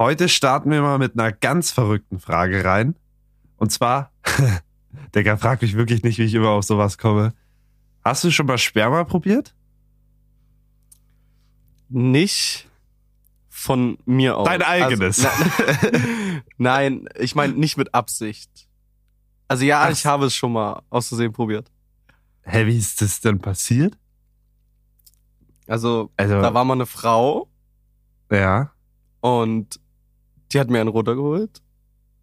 Heute 0.00 0.30
starten 0.30 0.70
wir 0.70 0.80
mal 0.80 0.96
mit 0.96 1.12
einer 1.12 1.30
ganz 1.30 1.72
verrückten 1.72 2.20
Frage 2.20 2.64
rein. 2.64 2.96
Und 3.58 3.70
zwar, 3.70 4.10
Digga, 5.14 5.36
frag 5.36 5.60
mich 5.60 5.76
wirklich 5.76 6.02
nicht, 6.02 6.16
wie 6.16 6.22
ich 6.22 6.32
immer 6.32 6.48
auf 6.48 6.64
sowas 6.64 6.96
komme. 6.96 7.34
Hast 8.02 8.24
du 8.24 8.30
schon 8.30 8.46
mal 8.46 8.56
Sperma 8.56 9.04
probiert? 9.04 9.54
Nicht 11.90 12.66
von 13.50 13.98
mir 14.06 14.38
aus. 14.38 14.46
Dein 14.48 14.62
eigenes. 14.62 15.22
Also, 15.22 15.44
na, 15.92 16.40
nein, 16.56 17.06
ich 17.18 17.34
meine 17.34 17.52
nicht 17.52 17.76
mit 17.76 17.92
Absicht. 17.92 18.70
Also 19.48 19.66
ja, 19.66 19.82
Ach. 19.82 19.90
ich 19.90 20.06
habe 20.06 20.24
es 20.24 20.34
schon 20.34 20.52
mal 20.52 20.80
aus 20.88 21.08
Versehen 21.08 21.34
probiert. 21.34 21.70
Hä, 22.44 22.64
wie 22.64 22.78
ist 22.78 23.02
das 23.02 23.20
denn 23.20 23.38
passiert? 23.38 23.98
Also, 25.66 26.10
Also, 26.16 26.40
da 26.40 26.54
war 26.54 26.64
mal 26.64 26.72
eine 26.72 26.86
Frau 26.86 27.50
ja. 28.30 28.72
und 29.20 29.78
die 30.52 30.60
hat 30.60 30.70
mir 30.70 30.80
einen 30.80 30.88
runtergeholt. 30.88 31.62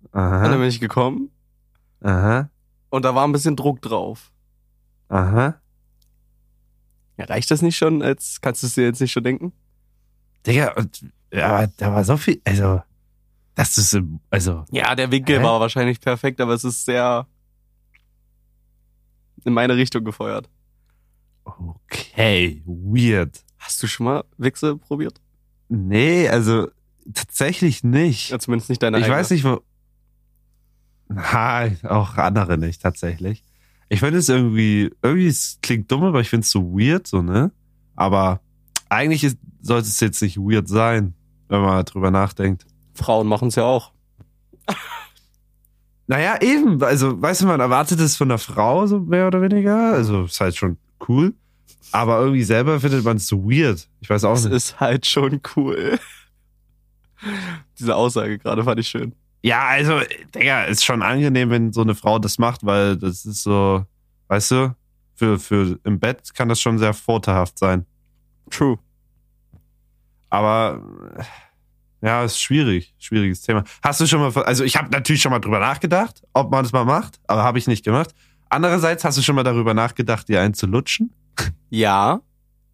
Und 0.03 0.13
dann 0.13 0.43
Aha. 0.43 0.57
bin 0.57 0.63
ich 0.67 0.79
gekommen 0.79 1.31
Aha. 2.01 2.49
und 2.89 3.03
da 3.03 3.15
war 3.15 3.27
ein 3.27 3.31
bisschen 3.31 3.55
Druck 3.55 3.81
drauf. 3.81 4.31
Aha. 5.09 5.59
Ja, 7.17 7.25
reicht 7.25 7.49
das 7.49 7.61
nicht 7.61 7.77
schon? 7.77 8.01
Als 8.03 8.39
kannst 8.41 8.61
du 8.63 8.67
es 8.67 8.75
dir 8.75 8.83
jetzt 8.85 9.01
nicht 9.01 9.11
schon 9.11 9.23
denken? 9.23 9.53
Digga, 10.45 10.73
und, 10.73 11.05
ja, 11.33 11.65
da 11.77 11.93
war 11.93 12.03
so 12.03 12.15
viel, 12.15 12.41
also, 12.45 12.81
das 13.55 13.77
ist, 13.77 13.99
also, 14.29 14.65
Ja, 14.71 14.93
der 14.95 15.11
Winkel 15.11 15.39
Hä? 15.39 15.43
war 15.43 15.59
wahrscheinlich 15.59 15.99
perfekt, 15.99 16.39
aber 16.39 16.53
es 16.53 16.63
ist 16.63 16.85
sehr 16.85 17.27
in 19.43 19.53
meine 19.53 19.75
Richtung 19.75 20.03
gefeuert. 20.03 20.49
okay, 21.43 22.61
weird. 22.65 23.43
Hast 23.57 23.81
du 23.81 23.87
schon 23.87 24.05
mal 24.05 24.23
Wichse 24.37 24.77
probiert? 24.77 25.19
Nee, 25.69 26.29
also, 26.29 26.69
tatsächlich 27.13 27.83
nicht. 27.83 28.29
Ja, 28.31 28.39
zumindest 28.39 28.69
nicht 28.69 28.81
deine 28.83 28.97
ich 28.99 29.05
eigene. 29.05 29.19
weiß 29.19 29.29
nicht, 29.31 29.43
wo. 29.43 29.61
Nein, 31.09 31.77
auch 31.83 32.17
andere 32.17 32.57
nicht, 32.57 32.81
tatsächlich. 32.81 33.43
Ich 33.89 34.01
finde 34.01 34.19
es 34.19 34.27
irgendwie, 34.27 34.91
irgendwie, 35.01 35.27
es 35.27 35.59
klingt 35.61 35.89
dumm, 35.91 36.03
aber 36.03 36.19
ich 36.19 36.29
finde 36.29 36.43
es 36.43 36.51
so 36.51 36.73
weird, 36.77 37.07
so, 37.07 37.21
ne? 37.21 37.51
Aber 37.95 38.41
eigentlich 38.89 39.23
ist, 39.23 39.37
sollte 39.61 39.87
es 39.87 39.99
jetzt 40.01 40.21
nicht 40.21 40.37
weird 40.37 40.67
sein, 40.67 41.13
wenn 41.47 41.61
man 41.61 41.85
drüber 41.85 42.11
nachdenkt. 42.11 42.65
Frauen 42.93 43.27
machen 43.27 43.47
es 43.47 43.55
ja 43.55 43.63
auch. 43.63 43.91
Naja, 46.09 46.39
eben, 46.41 46.81
also, 46.81 47.21
weißt 47.21 47.41
du, 47.41 47.47
man 47.47 47.59
erwartet 47.59 47.99
es 47.99 48.15
von 48.15 48.31
einer 48.31 48.37
Frau, 48.37 48.87
so 48.87 48.99
mehr 49.01 49.27
oder 49.27 49.41
weniger. 49.41 49.91
Also, 49.93 50.23
ist 50.23 50.39
halt 50.39 50.55
schon 50.55 50.77
cool. 51.09 51.33
Aber 51.91 52.19
irgendwie 52.21 52.43
selber 52.43 52.79
findet 52.79 53.03
man 53.03 53.17
es 53.17 53.27
so 53.27 53.43
weird. 53.43 53.89
Ich 53.99 54.09
weiß 54.09 54.23
auch 54.23 54.33
Das 54.35 54.45
nicht. 54.45 54.53
ist 54.53 54.79
halt 54.79 55.05
schon 55.05 55.41
cool. 55.57 55.99
Diese 57.79 57.95
Aussage 57.95 58.37
gerade 58.37 58.63
fand 58.63 58.79
ich 58.79 58.87
schön. 58.87 59.13
Ja, 59.43 59.67
also, 59.67 60.01
Digga, 60.33 60.63
ist 60.63 60.83
schon 60.83 61.01
angenehm, 61.01 61.49
wenn 61.49 61.71
so 61.71 61.81
eine 61.81 61.95
Frau 61.95 62.19
das 62.19 62.37
macht, 62.37 62.65
weil 62.65 62.97
das 62.97 63.25
ist 63.25 63.43
so, 63.43 63.85
weißt 64.27 64.51
du, 64.51 64.75
für, 65.15 65.39
für 65.39 65.79
im 65.83 65.99
Bett 65.99 66.33
kann 66.33 66.49
das 66.49 66.59
schon 66.59 66.77
sehr 66.79 66.93
vorteilhaft 66.93 67.57
sein. 67.57 67.85
True. 68.49 68.77
Aber 70.29 70.81
ja, 72.01 72.23
ist 72.23 72.39
schwierig, 72.39 72.93
schwieriges 72.99 73.41
Thema. 73.41 73.63
Hast 73.81 73.99
du 73.99 74.05
schon 74.05 74.19
mal, 74.19 74.43
also 74.43 74.63
ich 74.63 74.77
habe 74.77 74.89
natürlich 74.89 75.21
schon 75.21 75.31
mal 75.31 75.39
drüber 75.39 75.59
nachgedacht, 75.59 76.21
ob 76.33 76.51
man 76.51 76.63
das 76.63 76.71
mal 76.73 76.85
macht, 76.85 77.19
aber 77.27 77.43
habe 77.43 77.57
ich 77.57 77.67
nicht 77.67 77.83
gemacht. 77.83 78.13
Andererseits 78.49 79.03
hast 79.03 79.17
du 79.17 79.21
schon 79.21 79.35
mal 79.35 79.43
darüber 79.43 79.73
nachgedacht, 79.73 80.27
dir 80.27 80.41
einen 80.41 80.53
zu 80.53 80.67
lutschen? 80.67 81.13
Ja, 81.69 82.21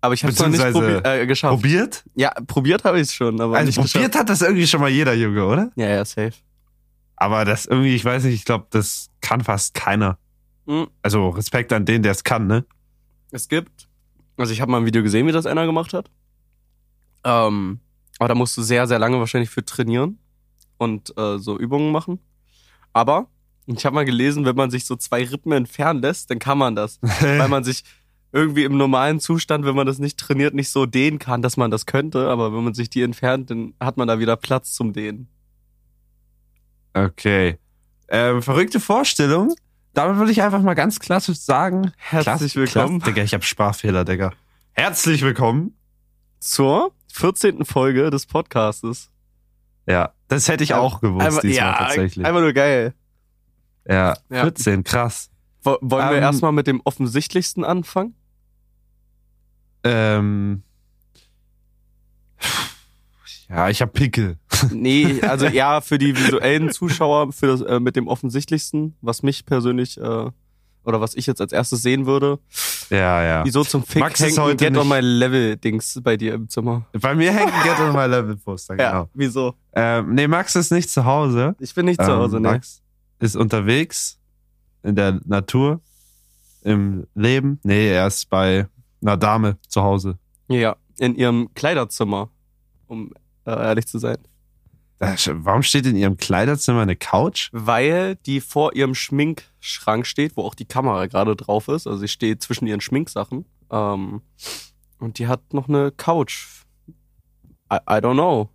aber 0.04 0.16
ich 0.16 0.24
habe 0.24 0.34
es 0.34 0.40
noch 0.40 0.50
nicht 0.50 0.62
probi 0.74 1.00
äh, 1.06 1.26
geschafft. 1.26 1.54
Probiert? 1.54 2.04
ja, 2.14 2.30
probiert 2.46 2.84
habe 2.84 2.98
ich 2.98 3.04
es 3.04 3.14
schon, 3.14 3.40
aber 3.40 3.56
Also 3.56 3.68
nicht 3.68 3.76
probiert 3.78 4.12
geschafft. 4.12 4.20
hat 4.20 4.30
das 4.30 4.42
irgendwie 4.42 4.68
schon 4.68 4.82
mal 4.82 4.90
jeder 4.90 5.14
Junge, 5.14 5.46
oder? 5.46 5.72
Ja, 5.78 5.88
ja, 5.88 6.04
safe. 6.04 6.34
Aber 7.16 7.46
das 7.46 7.66
irgendwie, 7.66 7.96
ich 7.96 8.04
weiß 8.04 8.26
nicht, 8.26 8.34
ich 8.34 8.44
glaube, 8.44 8.68
das 8.72 9.10
kann 9.22 9.46
fast 9.46 9.74
keiner. 9.74 10.18
Mhm. 10.66 10.88
Also 11.02 11.30
Respekt 11.30 11.72
an 11.72 11.86
den, 11.86 12.04
der 12.04 12.12
es 12.12 12.26
kann, 12.26 12.48
ne? 12.48 12.66
Es 13.32 13.48
gibt, 13.48 13.88
also 14.36 14.52
ich 14.52 14.60
habe 14.60 14.70
mal 14.70 14.80
ein 14.80 14.86
Video 14.86 15.04
gesehen, 15.04 15.26
wie 15.26 15.32
das 15.32 15.46
einer 15.46 15.66
gemacht 15.66 15.94
hat. 15.94 16.12
Ähm, 17.24 17.80
aber 18.20 18.28
da 18.28 18.36
musst 18.36 18.58
du 18.58 18.62
sehr, 18.62 18.86
sehr 18.88 19.00
lange 19.00 19.20
wahrscheinlich 19.20 19.52
für 19.52 19.64
trainieren 19.64 20.20
und 20.78 21.18
äh, 21.18 21.38
so 21.38 21.58
Übungen 21.58 21.94
machen. 21.94 22.20
Aber 22.92 23.28
ich 23.68 23.86
habe 23.86 23.96
mal 23.96 24.04
gelesen, 24.04 24.44
wenn 24.44 24.58
man 24.58 24.70
sich 24.70 24.84
so 24.84 24.98
zwei 24.98 25.24
Rippen 25.24 25.54
entfernen 25.54 26.02
lässt, 26.02 26.30
dann 26.30 26.40
kann 26.40 26.58
man 26.58 26.76
das. 26.76 27.00
weil 27.22 27.48
man 27.48 27.64
sich 27.64 27.86
irgendwie 28.34 28.64
im 28.66 28.76
normalen 28.78 29.20
Zustand, 29.20 29.64
wenn 29.64 29.76
man 29.76 29.86
das 29.88 30.00
nicht 30.00 30.20
trainiert, 30.20 30.54
nicht 30.54 30.70
so 30.72 30.86
dehnen 30.86 31.20
kann, 31.20 31.42
dass 31.42 31.56
man 31.56 31.72
das 31.72 31.86
könnte. 31.86 32.28
Aber 32.30 32.52
wenn 32.54 32.64
man 32.64 32.74
sich 32.74 32.90
die 32.90 33.04
entfernt, 33.04 33.50
dann 33.52 33.74
hat 33.80 33.96
man 33.96 34.08
da 34.08 34.20
wieder 34.20 34.36
Platz 34.36 34.74
zum 34.74 34.92
Dehnen. 34.92 35.28
Okay. 36.94 37.58
Ähm, 38.10 38.42
verrückte 38.42 38.80
Vorstellung. 38.80 39.54
Damit 39.94 40.18
würde 40.18 40.32
ich 40.32 40.42
einfach 40.42 40.62
mal 40.62 40.74
ganz 40.74 41.00
klassisch 41.00 41.40
sagen. 41.40 41.92
Herzlich 41.98 42.54
Klass- 42.54 42.56
willkommen 42.56 43.00
Klass- 43.00 43.14
Digga, 43.14 43.24
ich 43.24 43.34
habe 43.34 43.44
Sprachfehler, 43.44 44.06
Digga. 44.06 44.34
Herzlich 44.74 45.22
willkommen. 45.22 45.78
zur 46.40 46.92
14. 47.14 47.64
Folge 47.64 48.10
des 48.10 48.26
Podcastes. 48.26 49.10
Ja, 49.88 50.12
das 50.28 50.50
hätte 50.50 50.64
ich 50.64 50.74
auch 50.74 51.00
gewusst 51.00 51.26
Einfach, 51.26 51.42
diesmal 51.42 51.72
ja, 51.72 51.78
tatsächlich. 51.78 52.26
einfach 52.26 52.42
nur 52.42 52.52
geil. 52.54 52.94
ja, 53.88 54.16
Ja. 54.30 54.42
14, 54.42 54.84
krass. 54.84 55.30
Wo- 55.64 55.78
Wollen 55.82 56.10
wir 56.10 56.18
Ähm, 56.18 56.24
erstmal 56.24 56.52
mit 56.52 56.68
dem 56.68 56.82
offensichtlichsten 56.84 57.64
anfangen? 57.64 58.16
Ähm, 59.84 60.64
ja, 63.50 63.70
ich 63.70 63.82
habe 63.82 63.92
Pickel. 63.92 64.38
Nee, 64.72 65.22
also 65.28 65.46
ja, 65.48 65.82
für 65.82 65.98
die 65.98 66.16
visuellen 66.18 66.72
Zuschauer, 66.72 67.32
für 67.34 67.48
das, 67.48 67.62
äh, 67.62 67.80
mit 67.80 67.96
dem 67.96 68.08
offensichtlichsten, 68.08 68.96
was 69.02 69.22
mich 69.24 69.46
persönlich, 69.46 69.98
äh, 70.00 70.30
oder 70.86 71.00
was 71.00 71.16
ich 71.16 71.28
jetzt 71.28 71.40
als 71.40 71.54
erstes 71.54 71.82
sehen 71.82 72.06
würde. 72.06 72.40
Ja, 72.90 73.24
ja. 73.24 73.46
Wieso 73.46 73.64
zum 73.64 73.84
Fick 73.84 74.02
Max 74.02 74.20
hängt 74.20 74.38
ein 74.38 74.44
heute 74.44 74.58
Get 74.58 74.76
on 74.78 74.88
nicht- 74.88 74.96
my 74.96 75.00
Level 75.00 75.56
Dings 75.56 76.00
bei 76.04 76.18
dir 76.18 76.34
im 76.34 76.50
Zimmer? 76.50 76.86
Bei 77.00 77.16
mir 77.16 77.32
hängt 77.32 77.54
ein 77.54 77.64
Get 77.64 77.80
on 77.80 77.94
my 77.94 78.06
Level 78.06 78.36
Poster, 78.36 78.76
Ja, 78.80 78.92
genau. 78.92 79.10
wieso? 79.14 79.56
Ähm, 79.74 80.14
nee, 80.14 80.28
Max 80.28 80.56
ist 80.56 80.72
nicht 80.72 80.90
zu 80.90 81.06
Hause. 81.06 81.56
Ich 81.60 81.74
bin 81.74 81.86
nicht 81.86 82.02
zu 82.04 82.12
Ähm, 82.12 82.18
Hause, 82.18 82.36
ne? 82.42 82.50
Max 82.52 82.82
ist 83.20 83.36
unterwegs 83.38 84.20
in 84.84 84.96
der 84.96 85.22
Natur, 85.26 85.80
im 86.64 87.08
Leben. 87.16 87.60
Nee, 87.64 87.88
er 87.90 88.08
ist 88.08 88.30
bei 88.30 88.68
einer 89.04 89.18
Dame 89.18 89.58
zu 89.68 89.84
Hause. 89.84 90.18
Ja, 90.48 90.76
in 90.98 91.16
ihrem 91.16 91.54
Kleiderzimmer, 91.54 92.30
um 92.88 93.12
äh, 93.46 93.52
ehrlich 93.52 93.86
zu 93.88 94.00
sein. 94.00 94.18
Da- 95.00 95.16
Warum 95.32 95.64
steht 95.64 95.86
in 95.86 95.96
ihrem 95.96 96.18
Kleiderzimmer 96.18 96.82
eine 96.82 96.96
Couch? 96.96 97.50
Weil 97.52 98.16
die 98.26 98.40
vor 98.42 98.76
ihrem 98.76 98.96
Schminkschrank 98.96 100.06
steht, 100.06 100.38
wo 100.38 100.44
auch 100.44 100.56
die 100.56 100.66
Kamera 100.66 101.08
gerade 101.08 101.36
drauf 101.36 101.68
ist. 101.68 101.88
Also 101.88 102.00
sie 102.00 102.08
steht 102.08 102.42
zwischen 102.42 102.68
ihren 102.68 102.82
Schminksachen. 102.82 103.46
Ähm, 103.72 104.22
und 105.00 105.20
die 105.20 105.28
hat 105.28 105.54
noch 105.54 105.68
eine 105.68 105.92
Couch. 105.92 106.64
I, 107.72 107.76
I 107.90 107.96
don't 107.96 108.14
know. 108.14 108.50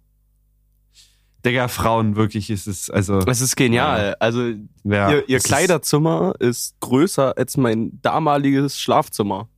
Digga, 1.45 1.69
Frauen, 1.69 2.17
wirklich 2.17 2.51
ist 2.51 2.67
es, 2.67 2.91
also, 2.91 3.19
Es 3.21 3.41
ist 3.41 3.55
genial. 3.57 4.17
Also 4.19 4.49
ja, 4.85 5.11
ihr, 5.11 5.29
ihr 5.29 5.37
es 5.37 5.45
ist- 5.45 5.49
Kleiderzimmer 5.49 6.35
ist 6.41 6.75
größer 6.81 7.37
als 7.37 7.57
mein 7.57 8.01
damaliges 8.03 8.79
Schlafzimmer. 8.81 9.49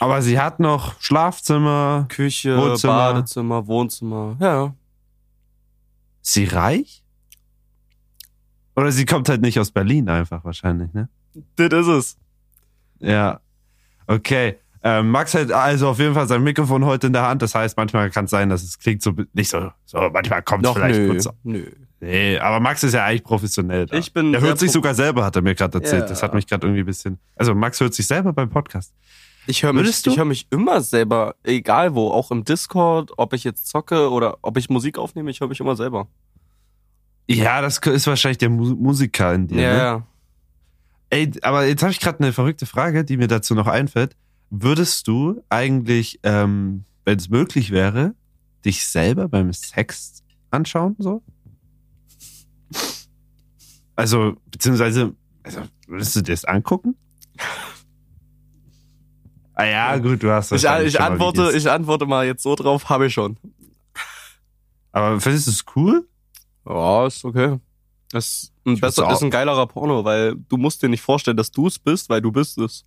Aber 0.00 0.20
sie 0.20 0.40
hat 0.40 0.58
noch 0.58 1.00
Schlafzimmer. 1.00 2.06
Küche, 2.08 2.56
Wohnzimmer. 2.56 3.12
Badezimmer, 3.12 3.66
Wohnzimmer. 3.66 4.36
Ja. 4.40 4.74
Ist 6.22 6.32
sie 6.32 6.44
reich? 6.44 7.02
Oder 8.74 8.90
sie 8.90 9.04
kommt 9.04 9.28
halt 9.28 9.42
nicht 9.42 9.60
aus 9.60 9.70
Berlin 9.70 10.08
einfach 10.08 10.44
wahrscheinlich, 10.44 10.92
ne? 10.92 11.08
Das 11.56 11.72
ist 11.72 11.86
es. 11.86 12.16
Ja. 12.98 13.40
Okay. 14.06 14.58
Ähm, 14.84 15.10
Max 15.10 15.34
hat 15.34 15.52
also 15.52 15.88
auf 15.88 15.98
jeden 16.00 16.14
Fall 16.14 16.26
sein 16.26 16.42
Mikrofon 16.42 16.84
heute 16.84 17.06
in 17.06 17.12
der 17.12 17.22
Hand. 17.22 17.42
Das 17.42 17.54
heißt, 17.54 17.76
manchmal 17.76 18.10
kann 18.10 18.24
es 18.24 18.32
sein, 18.32 18.48
dass 18.48 18.62
es 18.62 18.78
klingt 18.78 19.02
so 19.02 19.14
nicht 19.32 19.48
so. 19.48 19.70
So, 19.84 20.10
manchmal 20.12 20.42
kommt 20.42 20.66
es 20.66 20.72
vielleicht 20.72 20.98
nö. 20.98 21.08
kurz. 21.10 21.28
Nö. 21.44 21.70
Nee, 22.00 22.36
aber 22.38 22.58
Max 22.58 22.82
ist 22.82 22.94
ja 22.94 23.04
eigentlich 23.04 23.22
professionell. 23.22 23.86
Da. 23.86 23.96
Ich 23.96 24.12
bin 24.12 24.32
Der 24.32 24.40
hört 24.40 24.58
sich 24.58 24.72
sogar 24.72 24.92
selber, 24.94 25.24
hat 25.24 25.36
er 25.36 25.42
mir 25.42 25.54
gerade 25.54 25.78
erzählt. 25.78 26.02
Ja. 26.02 26.08
Das 26.08 26.24
hat 26.24 26.34
mich 26.34 26.48
gerade 26.48 26.66
irgendwie 26.66 26.82
ein 26.82 26.86
bisschen. 26.86 27.18
Also 27.36 27.54
Max 27.54 27.78
hört 27.78 27.94
sich 27.94 28.08
selber 28.08 28.32
beim 28.32 28.50
Podcast. 28.50 28.92
Ich 29.46 29.62
höre 29.62 29.72
mich, 29.72 30.06
ich 30.06 30.16
hör 30.16 30.24
mich 30.24 30.46
immer 30.50 30.80
selber, 30.80 31.34
egal 31.42 31.94
wo, 31.94 32.10
auch 32.10 32.30
im 32.30 32.44
Discord, 32.44 33.12
ob 33.16 33.32
ich 33.32 33.42
jetzt 33.44 33.66
zocke 33.66 34.10
oder 34.10 34.38
ob 34.42 34.56
ich 34.56 34.70
Musik 34.70 34.98
aufnehme, 34.98 35.30
ich 35.30 35.40
höre 35.40 35.48
mich 35.48 35.60
immer 35.60 35.74
selber. 35.76 36.06
Ja, 37.28 37.60
das 37.60 37.78
ist 37.78 38.06
wahrscheinlich 38.06 38.38
der 38.38 38.50
Mu 38.50 38.74
Musiker 38.76 39.34
in 39.34 39.48
dir. 39.48 39.60
Ja, 39.60 39.72
Ne? 39.72 39.78
ja. 39.78 40.06
Ey, 41.10 41.30
aber 41.42 41.66
jetzt 41.66 41.82
habe 41.82 41.92
ich 41.92 42.00
gerade 42.00 42.20
eine 42.20 42.32
verrückte 42.32 42.66
Frage, 42.66 43.04
die 43.04 43.16
mir 43.16 43.28
dazu 43.28 43.54
noch 43.54 43.66
einfällt. 43.66 44.16
Würdest 44.50 45.06
du 45.08 45.42
eigentlich, 45.48 46.20
ähm, 46.22 46.84
wenn 47.04 47.18
es 47.18 47.28
möglich 47.28 47.70
wäre, 47.70 48.14
dich 48.64 48.86
selber 48.86 49.28
beim 49.28 49.52
Sex 49.52 50.22
anschauen, 50.50 50.96
so? 50.98 51.22
Also, 53.94 54.36
beziehungsweise, 54.50 55.14
also, 55.42 55.60
würdest 55.86 56.16
du 56.16 56.22
dir 56.22 56.32
das 56.32 56.44
angucken? 56.44 56.96
Ah 59.54 59.64
ja, 59.64 59.98
gut, 59.98 60.22
du 60.22 60.30
hast 60.30 60.46
Ich, 60.52 60.62
wahrscheinlich 60.62 60.88
ich, 60.88 60.92
schon 60.94 61.02
mal 61.02 61.12
antworte, 61.12 61.52
ich 61.56 61.70
antworte 61.70 62.06
mal 62.06 62.24
jetzt 62.26 62.42
so 62.42 62.54
drauf, 62.54 62.88
habe 62.88 63.06
ich 63.06 63.12
schon. 63.12 63.36
Aber 64.92 65.20
findest 65.20 65.46
du 65.46 65.50
es 65.50 65.64
cool? 65.76 66.06
Ja, 66.66 67.06
ist 67.06 67.24
okay. 67.24 67.58
Das 68.10 68.26
ist 68.26 68.52
ein, 68.66 68.74
Ich 68.74 68.80
besser, 68.80 69.10
ist 69.10 69.22
ein 69.22 69.30
geilerer 69.30 69.66
Porno, 69.66 70.04
weil 70.04 70.34
du 70.48 70.56
musst 70.56 70.82
dir 70.82 70.88
nicht 70.88 71.00
vorstellen, 71.02 71.36
dass 71.36 71.50
du 71.50 71.66
es 71.66 71.78
bist, 71.78 72.08
weil 72.08 72.20
du 72.20 72.30
bist 72.30 72.58
es. 72.58 72.84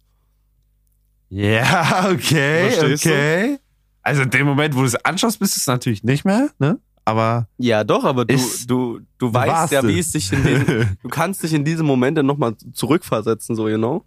Ja, 1.29 2.07
okay, 2.11 2.69
Verstehst 2.69 3.05
du? 3.05 3.09
okay. 3.09 3.57
Also 4.03 4.21
in 4.21 4.29
dem 4.29 4.45
Moment, 4.45 4.75
wo 4.75 4.81
du 4.81 4.85
es 4.85 4.95
anschaust, 4.95 5.39
bist 5.39 5.55
du 5.57 5.59
es 5.59 5.67
natürlich 5.67 6.03
nicht 6.03 6.25
mehr, 6.25 6.49
ne? 6.59 6.79
Aber 7.05 7.47
Ja, 7.57 7.83
doch, 7.83 8.03
aber 8.03 8.25
du, 8.25 8.37
du, 8.67 8.99
du 9.17 9.33
weißt 9.33 9.71
ja, 9.71 9.83
wie 9.87 9.99
es. 9.99 10.11
sich 10.11 10.31
in 10.31 10.43
den, 10.43 10.97
du 11.03 11.09
kannst 11.09 11.41
dich 11.43 11.53
in 11.53 11.65
diese 11.65 11.83
Momente 11.83 12.23
nochmal 12.23 12.55
zurückversetzen, 12.73 13.55
so, 13.55 13.67
you 13.67 13.77
know? 13.77 14.03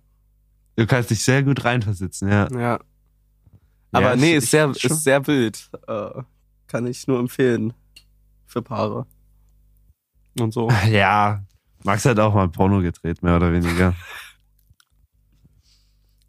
Du 0.79 0.87
kannst 0.87 1.11
dich 1.11 1.23
sehr 1.23 1.43
gut 1.43 1.65
reinversetzen, 1.65 2.29
ja. 2.31 2.49
Ja. 2.59 2.79
Aber 3.93 4.11
Ja, 4.11 4.17
nee, 4.17 4.37
ist 4.37 4.51
sehr, 4.51 4.73
schon. 4.75 4.91
ist 4.91 5.05
sehr 5.05 5.27
wild. 5.27 5.71
Äh, 5.87 6.23
kann 6.67 6.87
ich 6.87 7.07
nur 7.07 7.19
empfehlen. 7.19 7.73
Für 8.47 8.63
Paare. 8.63 9.07
Und 10.39 10.53
so. 10.53 10.69
Ja, 10.89 11.43
Max 11.85 12.05
hat 12.05 12.19
auch 12.19 12.35
mal 12.35 12.49
Porno 12.49 12.81
gedreht, 12.81 13.23
mehr 13.23 13.37
oder 13.37 13.53
weniger. 13.53 13.95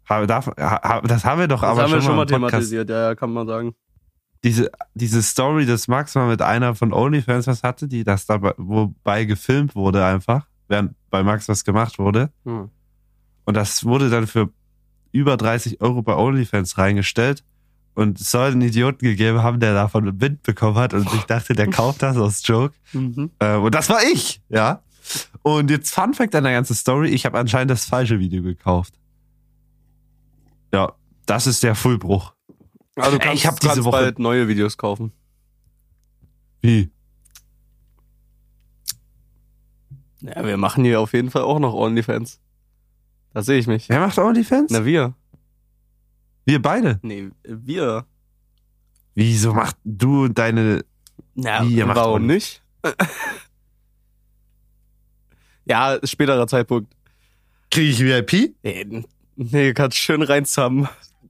Darf- 0.08 0.50
Das 0.56 1.24
haben 1.24 1.38
wir 1.40 1.46
doch 1.48 1.60
Das 1.60 1.70
aber 1.70 1.82
haben 1.82 1.92
wir 1.92 2.00
schon 2.02 2.16
mal 2.16 2.26
Podcast. 2.26 2.50
thematisiert, 2.50 2.90
ja, 2.90 3.08
ja, 3.10 3.14
kann 3.14 3.32
man 3.32 3.46
sagen. 3.46 3.74
Diese, 4.42 4.70
diese 4.94 5.22
Story, 5.22 5.66
dass 5.66 5.86
Max 5.86 6.14
mal 6.14 6.26
mit 6.28 6.42
einer 6.42 6.74
von 6.74 6.92
OnlyFans 6.92 7.46
was 7.46 7.62
hatte, 7.62 7.86
die 7.86 8.02
das 8.04 8.26
dabei, 8.26 8.54
wobei 8.56 9.24
gefilmt 9.26 9.74
wurde 9.76 10.04
einfach, 10.04 10.46
während 10.66 10.94
bei 11.10 11.22
Max 11.22 11.48
was 11.48 11.62
gemacht 11.64 11.98
wurde. 11.98 12.32
Hm. 12.44 12.70
Und 13.50 13.54
das 13.54 13.84
wurde 13.84 14.10
dann 14.10 14.28
für 14.28 14.48
über 15.10 15.36
30 15.36 15.80
Euro 15.80 16.02
bei 16.02 16.14
OnlyFans 16.14 16.78
reingestellt. 16.78 17.42
Und 17.94 18.20
es 18.20 18.30
soll 18.30 18.52
einen 18.52 18.60
Idioten 18.62 19.04
gegeben 19.04 19.42
haben, 19.42 19.58
der 19.58 19.74
davon 19.74 20.06
einen 20.06 20.20
Wind 20.20 20.44
bekommen 20.44 20.76
hat. 20.76 20.94
Und 20.94 21.12
ich 21.12 21.22
dachte, 21.24 21.54
der 21.54 21.68
kauft 21.68 22.00
das 22.00 22.16
aus 22.16 22.46
Joke. 22.46 22.76
Mhm. 22.92 23.32
Äh, 23.40 23.56
und 23.56 23.74
das 23.74 23.88
war 23.90 24.04
ich, 24.04 24.40
ja. 24.48 24.84
Und 25.42 25.68
jetzt 25.68 25.92
Fun 25.92 26.14
Fact 26.14 26.32
an 26.36 26.44
der 26.44 26.52
ganzen 26.52 26.74
Story, 26.76 27.08
ich 27.08 27.26
habe 27.26 27.40
anscheinend 27.40 27.72
das 27.72 27.86
falsche 27.86 28.20
Video 28.20 28.40
gekauft. 28.44 28.94
Ja, 30.72 30.92
das 31.26 31.48
ist 31.48 31.64
der 31.64 31.74
Fullbruch. 31.74 32.32
Also 32.94 33.14
Ey, 33.14 33.18
kannst, 33.18 33.34
ich 33.42 33.46
hab 33.48 33.58
diese 33.58 33.84
Woche- 33.84 33.90
bald 33.96 34.18
neue 34.20 34.46
Videos 34.46 34.76
kaufen. 34.78 35.10
Wie? 36.62 36.88
Ja, 40.20 40.46
wir 40.46 40.56
machen 40.56 40.84
hier 40.84 41.00
auf 41.00 41.14
jeden 41.14 41.32
Fall 41.32 41.42
auch 41.42 41.58
noch 41.58 41.74
OnlyFans. 41.74 42.38
Da 43.32 43.42
sehe 43.42 43.58
ich 43.58 43.66
mich. 43.66 43.88
Wer 43.88 44.00
macht 44.00 44.18
OnlyFans? 44.18 44.70
Na, 44.72 44.84
wir. 44.84 45.14
Wir 46.44 46.60
beide. 46.60 46.98
Nee, 47.02 47.30
wir. 47.44 48.06
Wieso 49.14 49.54
macht 49.54 49.76
du 49.84 50.28
deine... 50.28 50.84
Na, 51.34 51.62
Wie, 51.64 51.86
warum 51.86 52.26
nicht? 52.26 52.62
ja, 55.64 55.98
späterer 56.02 56.46
Zeitpunkt. 56.46 56.92
Kriege 57.70 57.90
ich 57.90 58.00
VIP? 58.00 58.56
Nee, 58.62 59.04
nee 59.36 59.72
kannst 59.74 59.98
schön 59.98 60.22
reinzammen. 60.22 60.88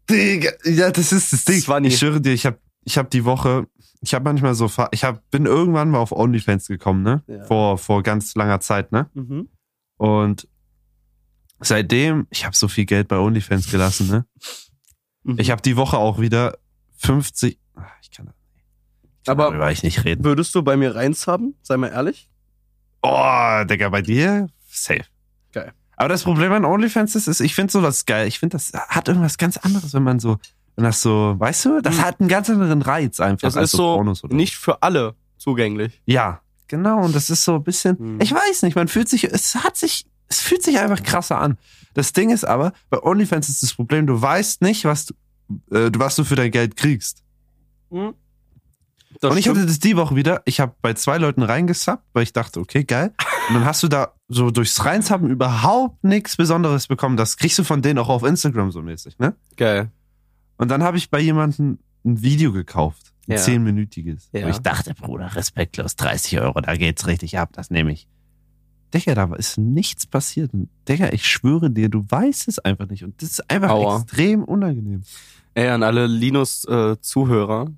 Digga, 0.08 0.52
ja, 0.64 0.90
das 0.90 1.12
ist 1.12 1.32
das 1.32 1.44
Ding. 1.44 1.60
Zwanni. 1.60 1.88
Ich 1.88 1.98
schwöre 1.98 2.20
dir, 2.20 2.32
ich 2.32 2.46
habe 2.46 2.58
ich 2.84 2.96
hab 2.96 3.10
die 3.10 3.24
Woche, 3.24 3.66
ich 4.00 4.14
habe 4.14 4.24
manchmal 4.24 4.54
so, 4.54 4.70
ich 4.90 5.04
hab, 5.04 5.30
bin 5.30 5.46
irgendwann 5.46 5.90
mal 5.90 5.98
auf 5.98 6.12
OnlyFans 6.12 6.66
gekommen, 6.66 7.02
ne? 7.02 7.22
Ja. 7.26 7.44
Vor, 7.44 7.78
vor 7.78 8.02
ganz 8.02 8.34
langer 8.34 8.60
Zeit, 8.60 8.90
ne? 8.92 9.10
Mhm. 9.14 9.48
Und 9.98 10.48
seitdem, 11.60 12.26
ich 12.30 12.44
habe 12.44 12.56
so 12.56 12.68
viel 12.68 12.84
Geld 12.86 13.08
bei 13.08 13.16
OnlyFans 13.18 13.70
gelassen, 13.70 14.08
ne? 14.08 14.26
Mhm. 15.24 15.38
Ich 15.38 15.50
habe 15.50 15.62
die 15.62 15.76
Woche 15.76 15.98
auch 15.98 16.18
wieder 16.20 16.56
50. 16.98 17.58
Ach, 17.76 17.82
Ich 18.02 18.10
kann, 18.10 18.30
ich 19.02 19.24
kann 19.24 19.32
Aber- 19.38 19.50
darüber 19.50 19.70
ich 19.70 19.82
nicht 19.82 20.04
reden. 20.04 20.24
Würdest 20.24 20.54
du 20.54 20.62
bei 20.62 20.76
mir 20.76 20.94
reinzammen? 20.94 21.54
Sei 21.62 21.76
mal 21.76 21.88
ehrlich. 21.88 22.28
Oh, 23.02 23.64
Digga, 23.64 23.88
bei 23.88 24.02
dir? 24.02 24.48
Safe. 24.70 25.04
Geil. 25.52 25.72
Aber 25.96 26.08
das 26.08 26.22
Problem 26.24 26.52
an 26.52 26.64
OnlyFans 26.64 27.14
ist, 27.14 27.26
ist 27.28 27.40
ich 27.40 27.54
finde 27.54 27.72
sowas 27.72 28.06
geil. 28.06 28.26
Ich 28.26 28.38
finde, 28.38 28.54
das 28.56 28.72
hat 28.72 29.08
irgendwas 29.08 29.36
ganz 29.38 29.56
anderes, 29.58 29.92
wenn 29.94 30.02
man 30.02 30.18
so, 30.20 30.38
wenn 30.76 30.84
das 30.84 31.00
so, 31.02 31.34
weißt 31.38 31.64
du, 31.66 31.80
das 31.82 31.96
Mhm. 31.98 32.02
hat 32.02 32.20
einen 32.20 32.28
ganz 32.28 32.48
anderen 32.48 32.82
Reiz 32.82 33.20
einfach 33.20 33.54
als 33.54 33.56
ist 33.56 33.72
so 33.72 33.96
oder 33.98 34.14
nicht 34.34 34.56
für 34.56 34.82
alle 34.82 35.14
zugänglich. 35.36 36.00
Ja, 36.06 36.40
genau. 36.68 37.02
Und 37.04 37.14
das 37.14 37.28
ist 37.30 37.44
so 37.44 37.56
ein 37.56 37.64
bisschen, 37.64 37.96
Mhm. 37.98 38.20
ich 38.20 38.32
weiß 38.32 38.62
nicht, 38.62 38.76
man 38.76 38.88
fühlt 38.88 39.08
sich, 39.08 39.24
es 39.24 39.54
hat 39.56 39.76
sich, 39.76 40.06
es 40.30 40.40
fühlt 40.40 40.62
sich 40.62 40.78
einfach 40.78 41.02
krasser 41.02 41.38
an. 41.40 41.58
Das 41.94 42.12
Ding 42.14 42.30
ist 42.30 42.44
aber, 42.44 42.72
bei 42.88 43.02
OnlyFans 43.02 43.48
ist 43.50 43.62
das 43.62 43.74
Problem, 43.74 44.06
du 44.06 44.20
weißt 44.22 44.62
nicht, 44.62 44.84
was 44.86 45.06
du, 45.06 45.14
äh, 45.72 45.90
was 45.96 46.16
du 46.16 46.24
für 46.24 46.36
dein 46.36 46.50
Geld 46.50 46.76
kriegst. 46.76 47.22
Das 49.20 49.32
und 49.32 49.36
ich 49.36 49.44
stimmt. 49.44 49.58
hatte 49.58 49.66
das 49.66 49.80
die 49.80 49.96
Woche 49.96 50.14
wieder. 50.16 50.40
Ich 50.44 50.60
habe 50.60 50.74
bei 50.80 50.94
zwei 50.94 51.18
Leuten 51.18 51.42
reingesubbt, 51.42 52.04
weil 52.12 52.22
ich 52.22 52.32
dachte, 52.32 52.60
okay, 52.60 52.84
geil. 52.84 53.12
Und 53.48 53.54
dann 53.56 53.64
hast 53.64 53.82
du 53.82 53.88
da 53.88 54.14
so 54.28 54.50
durchs 54.52 54.84
Reinsubben 54.84 55.28
überhaupt 55.28 56.04
nichts 56.04 56.36
Besonderes 56.36 56.86
bekommen. 56.86 57.16
Das 57.16 57.36
kriegst 57.36 57.58
du 57.58 57.64
von 57.64 57.82
denen 57.82 57.98
auch 57.98 58.08
auf 58.08 58.22
Instagram 58.22 58.70
so 58.70 58.80
mäßig, 58.82 59.18
ne? 59.18 59.34
Geil. 59.56 59.90
Und 60.56 60.68
dann 60.70 60.82
habe 60.84 60.96
ich 60.96 61.10
bei 61.10 61.18
jemandem 61.18 61.80
ein 62.04 62.22
Video 62.22 62.52
gekauft. 62.52 63.12
Ein 63.28 63.32
Ja. 63.32 63.38
zehnminütiges. 63.38 64.28
Ja. 64.32 64.44
Und 64.46 64.52
ich 64.52 64.58
dachte, 64.58 64.94
Bruder, 64.94 65.34
respektlos, 65.34 65.96
30 65.96 66.40
Euro, 66.40 66.60
da 66.60 66.76
geht's 66.76 67.06
richtig 67.08 67.38
ab, 67.38 67.50
das 67.52 67.70
nehme 67.70 67.92
ich. 67.92 68.06
Digga, 68.92 69.14
da 69.14 69.34
ist 69.34 69.58
nichts 69.58 70.06
passiert. 70.06 70.52
Und 70.52 70.68
Digga, 70.88 71.10
ich 71.12 71.26
schwöre 71.26 71.70
dir, 71.70 71.88
du 71.88 72.04
weißt 72.08 72.48
es 72.48 72.58
einfach 72.58 72.88
nicht. 72.88 73.04
Und 73.04 73.20
das 73.22 73.30
ist 73.30 73.50
einfach 73.50 73.70
Aua. 73.70 73.96
extrem 74.00 74.44
unangenehm. 74.44 75.02
Ey, 75.54 75.68
an 75.68 75.82
alle 75.82 76.06
Linus-Zuhörer, 76.06 77.70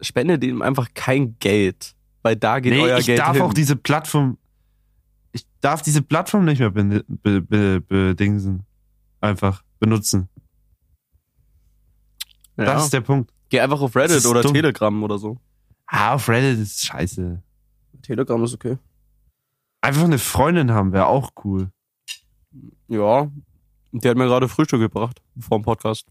spendet 0.00 0.44
ihm 0.44 0.62
einfach 0.62 0.88
kein 0.94 1.36
Geld, 1.38 1.94
weil 2.22 2.36
da 2.36 2.60
geht 2.60 2.72
nee, 2.72 2.80
euer 2.80 2.98
ich 2.98 3.06
Geld 3.06 3.18
darf 3.18 3.34
hin. 3.34 3.42
auch 3.42 3.54
diese 3.54 3.76
Plattform, 3.76 4.38
ich 5.32 5.46
darf 5.60 5.82
diese 5.82 6.02
Plattform 6.02 6.44
nicht 6.44 6.58
mehr 6.58 6.70
be, 6.70 7.04
be, 7.06 7.40
be, 7.42 7.80
bedingsen. 7.80 8.64
Einfach 9.20 9.62
benutzen. 9.78 10.28
ja. 12.56 12.64
Das 12.64 12.84
ist 12.84 12.92
der 12.92 13.02
Punkt. 13.02 13.30
Geh 13.50 13.60
einfach 13.60 13.80
auf 13.80 13.94
Reddit 13.96 14.24
oder 14.26 14.42
dumm. 14.42 14.54
Telegram 14.54 15.02
oder 15.02 15.18
so. 15.18 15.38
Ah, 15.86 16.14
auf 16.14 16.28
Reddit 16.28 16.58
ist 16.60 16.86
scheiße. 16.86 17.42
Telegram 18.02 18.42
ist 18.44 18.54
okay. 18.54 18.78
Einfach 19.80 20.04
eine 20.04 20.18
Freundin 20.18 20.72
haben 20.72 20.92
wäre 20.92 21.06
auch 21.06 21.30
cool. 21.44 21.70
Ja, 22.88 23.30
die 23.92 24.08
hat 24.08 24.16
mir 24.16 24.26
gerade 24.26 24.48
Frühstück 24.48 24.80
gebracht 24.80 25.22
vor 25.38 25.58
dem 25.58 25.64
Podcast. 25.64 26.06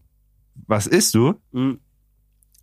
Was 0.66 0.86
isst 0.86 1.14
du? 1.14 1.34
Mhm. 1.52 1.80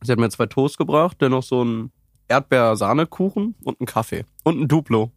Sie 0.02 0.12
hat 0.12 0.20
mir 0.20 0.30
zwei 0.30 0.46
Toast 0.46 0.78
gebracht, 0.78 1.18
dann 1.20 1.32
noch 1.32 1.44
so 1.44 1.62
einen 1.62 1.92
Erdbeer-Sahnekuchen 2.28 3.56
und 3.64 3.80
einen 3.80 3.88
Kaffee. 3.88 4.26
Und 4.44 4.60
ein 4.60 4.68
Duplo. 4.68 5.12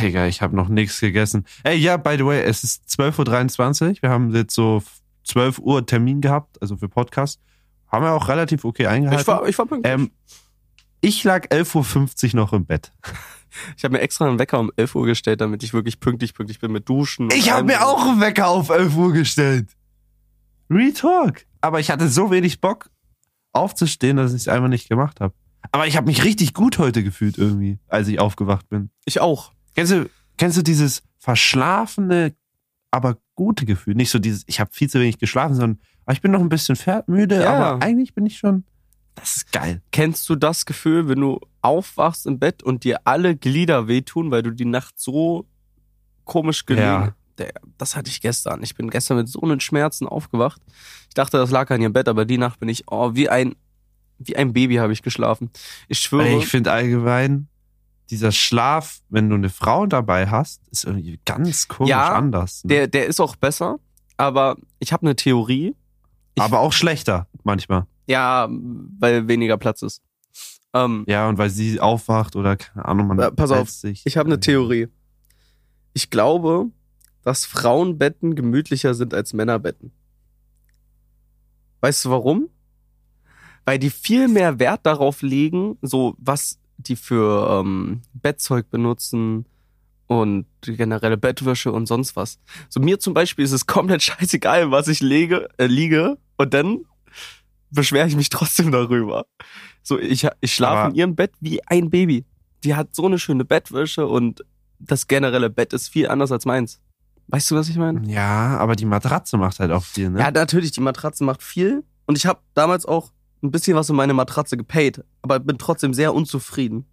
Digga, 0.00 0.26
ich 0.26 0.42
habe 0.42 0.56
noch 0.56 0.68
nichts 0.68 1.00
gegessen. 1.00 1.46
Ey, 1.62 1.76
ja, 1.78 1.96
by 1.96 2.16
the 2.18 2.26
way, 2.26 2.42
es 2.42 2.64
ist 2.64 2.84
12.23 2.88 3.88
Uhr. 3.88 4.02
Wir 4.02 4.10
haben 4.10 4.34
jetzt 4.34 4.54
so 4.54 4.82
12 5.24 5.58
Uhr 5.60 5.86
Termin 5.86 6.20
gehabt, 6.20 6.60
also 6.60 6.76
für 6.76 6.88
Podcast. 6.88 7.40
Haben 7.88 8.04
wir 8.04 8.12
auch 8.12 8.28
relativ 8.28 8.64
okay 8.64 8.86
eingehalten. 8.88 9.20
Ich 9.22 9.26
war, 9.26 9.48
ich 9.48 9.56
war 9.56 9.66
pünktlich. 9.66 9.92
ähm, 9.92 10.10
ich 11.06 11.22
lag 11.24 11.46
11.50 11.46 12.30
Uhr 12.30 12.36
noch 12.36 12.52
im 12.52 12.66
Bett. 12.66 12.92
Ich 13.76 13.84
habe 13.84 13.92
mir 13.94 14.00
extra 14.00 14.26
einen 14.28 14.38
Wecker 14.38 14.58
um 14.58 14.70
11 14.76 14.94
Uhr 14.96 15.06
gestellt, 15.06 15.40
damit 15.40 15.62
ich 15.62 15.72
wirklich 15.72 16.00
pünktlich 16.00 16.34
pünktlich 16.34 16.58
bin 16.58 16.72
mit 16.72 16.88
Duschen. 16.88 17.30
Ich 17.32 17.50
habe 17.50 17.64
mir 17.64 17.86
auch 17.86 18.04
einen 18.06 18.20
Wecker 18.20 18.48
auf 18.48 18.68
11 18.70 18.96
Uhr 18.96 19.12
gestellt. 19.12 19.70
Retalk. 20.68 21.46
Aber 21.60 21.80
ich 21.80 21.90
hatte 21.90 22.08
so 22.08 22.30
wenig 22.30 22.60
Bock 22.60 22.90
aufzustehen, 23.52 24.16
dass 24.16 24.32
ich 24.32 24.42
es 24.42 24.48
einfach 24.48 24.68
nicht 24.68 24.88
gemacht 24.88 25.20
habe. 25.20 25.32
Aber 25.72 25.86
ich 25.86 25.96
habe 25.96 26.06
mich 26.06 26.24
richtig 26.24 26.54
gut 26.54 26.78
heute 26.78 27.02
gefühlt 27.02 27.38
irgendwie, 27.38 27.78
als 27.88 28.08
ich 28.08 28.18
aufgewacht 28.20 28.68
bin. 28.68 28.90
Ich 29.04 29.20
auch. 29.20 29.52
Kennst 29.74 29.92
du, 29.92 30.10
kennst 30.36 30.58
du 30.58 30.62
dieses 30.62 31.02
verschlafene, 31.18 32.34
aber 32.90 33.16
gute 33.36 33.64
Gefühl? 33.64 33.94
Nicht 33.94 34.10
so 34.10 34.18
dieses, 34.18 34.42
ich 34.46 34.60
habe 34.60 34.70
viel 34.72 34.90
zu 34.90 35.00
wenig 35.00 35.18
geschlafen, 35.18 35.54
sondern 35.54 35.80
ah, 36.04 36.12
ich 36.12 36.20
bin 36.20 36.30
noch 36.32 36.40
ein 36.40 36.48
bisschen 36.48 36.76
müde, 37.06 37.40
Ja. 37.42 37.52
aber 37.54 37.82
eigentlich 37.84 38.14
bin 38.14 38.26
ich 38.26 38.38
schon. 38.38 38.64
Das 39.16 39.36
ist 39.38 39.50
geil. 39.52 39.82
Kennst 39.90 40.28
du 40.28 40.36
das 40.36 40.64
Gefühl, 40.66 41.08
wenn 41.08 41.20
du 41.20 41.40
aufwachst 41.62 42.26
im 42.26 42.38
Bett 42.38 42.62
und 42.62 42.84
dir 42.84 43.00
alle 43.04 43.34
Glieder 43.34 43.88
wehtun, 43.88 44.30
weil 44.30 44.42
du 44.42 44.50
die 44.52 44.64
Nacht 44.66 44.94
so 45.00 45.46
komisch 46.24 46.64
gelegen 46.66 46.86
Ja. 46.86 47.14
Das 47.76 47.96
hatte 47.96 48.08
ich 48.08 48.22
gestern. 48.22 48.62
Ich 48.62 48.74
bin 48.76 48.88
gestern 48.88 49.18
mit 49.18 49.28
so 49.28 49.40
einen 49.42 49.60
Schmerzen 49.60 50.06
aufgewacht. 50.06 50.62
Ich 51.08 51.14
dachte, 51.14 51.36
das 51.36 51.50
lag 51.50 51.70
an 51.70 51.82
ihrem 51.82 51.92
Bett, 51.92 52.08
aber 52.08 52.24
die 52.24 52.38
Nacht 52.38 52.60
bin 52.60 52.68
ich, 52.70 52.84
oh, 52.90 53.10
wie 53.14 53.28
ein, 53.28 53.56
wie 54.18 54.36
ein 54.36 54.54
Baby 54.54 54.76
habe 54.76 54.94
ich 54.94 55.02
geschlafen. 55.02 55.50
Ich 55.88 55.98
schwöre. 55.98 56.28
Ey, 56.28 56.38
ich 56.38 56.46
finde 56.46 56.72
allgemein, 56.72 57.48
dieser 58.08 58.32
Schlaf, 58.32 59.00
wenn 59.10 59.28
du 59.28 59.34
eine 59.34 59.50
Frau 59.50 59.84
dabei 59.86 60.28
hast, 60.28 60.62
ist 60.70 60.84
irgendwie 60.84 61.20
ganz 61.26 61.68
komisch 61.68 61.90
Ja, 61.90 62.14
anders. 62.14 62.64
Ne? 62.64 62.68
der, 62.68 62.86
der 62.88 63.06
ist 63.06 63.20
auch 63.20 63.36
besser, 63.36 63.76
aber 64.16 64.56
ich 64.78 64.92
habe 64.94 65.04
eine 65.04 65.14
Theorie. 65.16 65.74
ich- 66.36 66.42
aber 66.42 66.60
auch 66.60 66.72
schlechter 66.72 67.26
manchmal. 67.44 67.86
Ja, 68.06 68.48
weil 68.50 69.28
weniger 69.28 69.56
Platz 69.56 69.82
ist. 69.82 70.02
Ähm, 70.72 71.04
Ja, 71.08 71.28
und 71.28 71.38
weil 71.38 71.50
sie 71.50 71.80
aufwacht 71.80 72.36
oder 72.36 72.56
keine 72.56 72.84
Ahnung, 72.84 73.08
man 73.08 73.18
Äh, 73.18 73.30
pass 73.32 73.50
auf, 73.50 73.70
sich. 73.70 74.02
Ich 74.04 74.16
habe 74.16 74.28
eine 74.28 74.40
Theorie. 74.40 74.88
Ich 75.92 76.10
glaube, 76.10 76.66
dass 77.22 77.44
Frauenbetten 77.44 78.34
gemütlicher 78.34 78.94
sind 78.94 79.14
als 79.14 79.32
Männerbetten. 79.32 79.92
Weißt 81.80 82.04
du 82.04 82.10
warum? 82.10 82.48
weil 83.66 83.78
die 83.80 83.90
viel 83.90 84.28
mehr 84.28 84.58
Wert 84.58 84.86
darauf 84.86 85.20
legen, 85.20 85.76
so 85.82 86.14
was 86.18 86.58
die 86.78 86.96
für 86.96 87.60
ähm, 87.60 88.00
Bettzeug 88.14 88.70
benutzen 88.70 89.44
und 90.06 90.46
die 90.64 90.76
generelle 90.76 91.16
Bettwäsche 91.16 91.72
und 91.72 91.86
sonst 91.86 92.14
was. 92.14 92.38
So 92.68 92.80
mir 92.80 93.00
zum 93.00 93.12
Beispiel 93.12 93.44
ist 93.44 93.52
es 93.52 93.66
komplett 93.66 94.02
scheißegal, 94.02 94.70
was 94.70 94.88
ich 94.88 95.00
lege, 95.00 95.48
äh, 95.58 95.66
liege 95.66 96.16
und 96.36 96.54
dann 96.54 96.84
beschwere 97.70 98.06
ich 98.08 98.16
mich 98.16 98.28
trotzdem 98.28 98.72
darüber. 98.72 99.26
So 99.82 99.98
ich 99.98 100.26
ich 100.40 100.54
schlafe 100.54 100.90
in 100.90 100.96
ihrem 100.96 101.16
Bett 101.16 101.32
wie 101.40 101.64
ein 101.66 101.90
Baby. 101.90 102.24
Die 102.64 102.74
hat 102.74 102.94
so 102.94 103.06
eine 103.06 103.18
schöne 103.18 103.44
Bettwäsche 103.44 104.06
und 104.06 104.44
das 104.78 105.06
generelle 105.06 105.50
Bett 105.50 105.72
ist 105.72 105.88
viel 105.88 106.08
anders 106.08 106.32
als 106.32 106.44
meins. 106.44 106.80
Weißt 107.28 107.50
du, 107.50 107.56
was 107.56 107.68
ich 107.68 107.76
meine? 107.76 108.08
Ja, 108.08 108.56
aber 108.58 108.76
die 108.76 108.84
Matratze 108.84 109.36
macht 109.36 109.58
halt 109.58 109.72
auch 109.72 109.82
viel, 109.82 110.10
ne? 110.10 110.20
Ja, 110.20 110.30
natürlich, 110.30 110.70
die 110.70 110.80
Matratze 110.80 111.24
macht 111.24 111.42
viel. 111.42 111.82
Und 112.06 112.16
ich 112.16 112.26
habe 112.26 112.40
damals 112.54 112.86
auch 112.86 113.12
ein 113.42 113.50
bisschen 113.50 113.76
was 113.76 113.90
in 113.90 113.96
meine 113.96 114.14
Matratze 114.14 114.56
gepaid, 114.56 115.04
aber 115.22 115.40
bin 115.40 115.58
trotzdem 115.58 115.92
sehr 115.92 116.14
unzufrieden. 116.14 116.86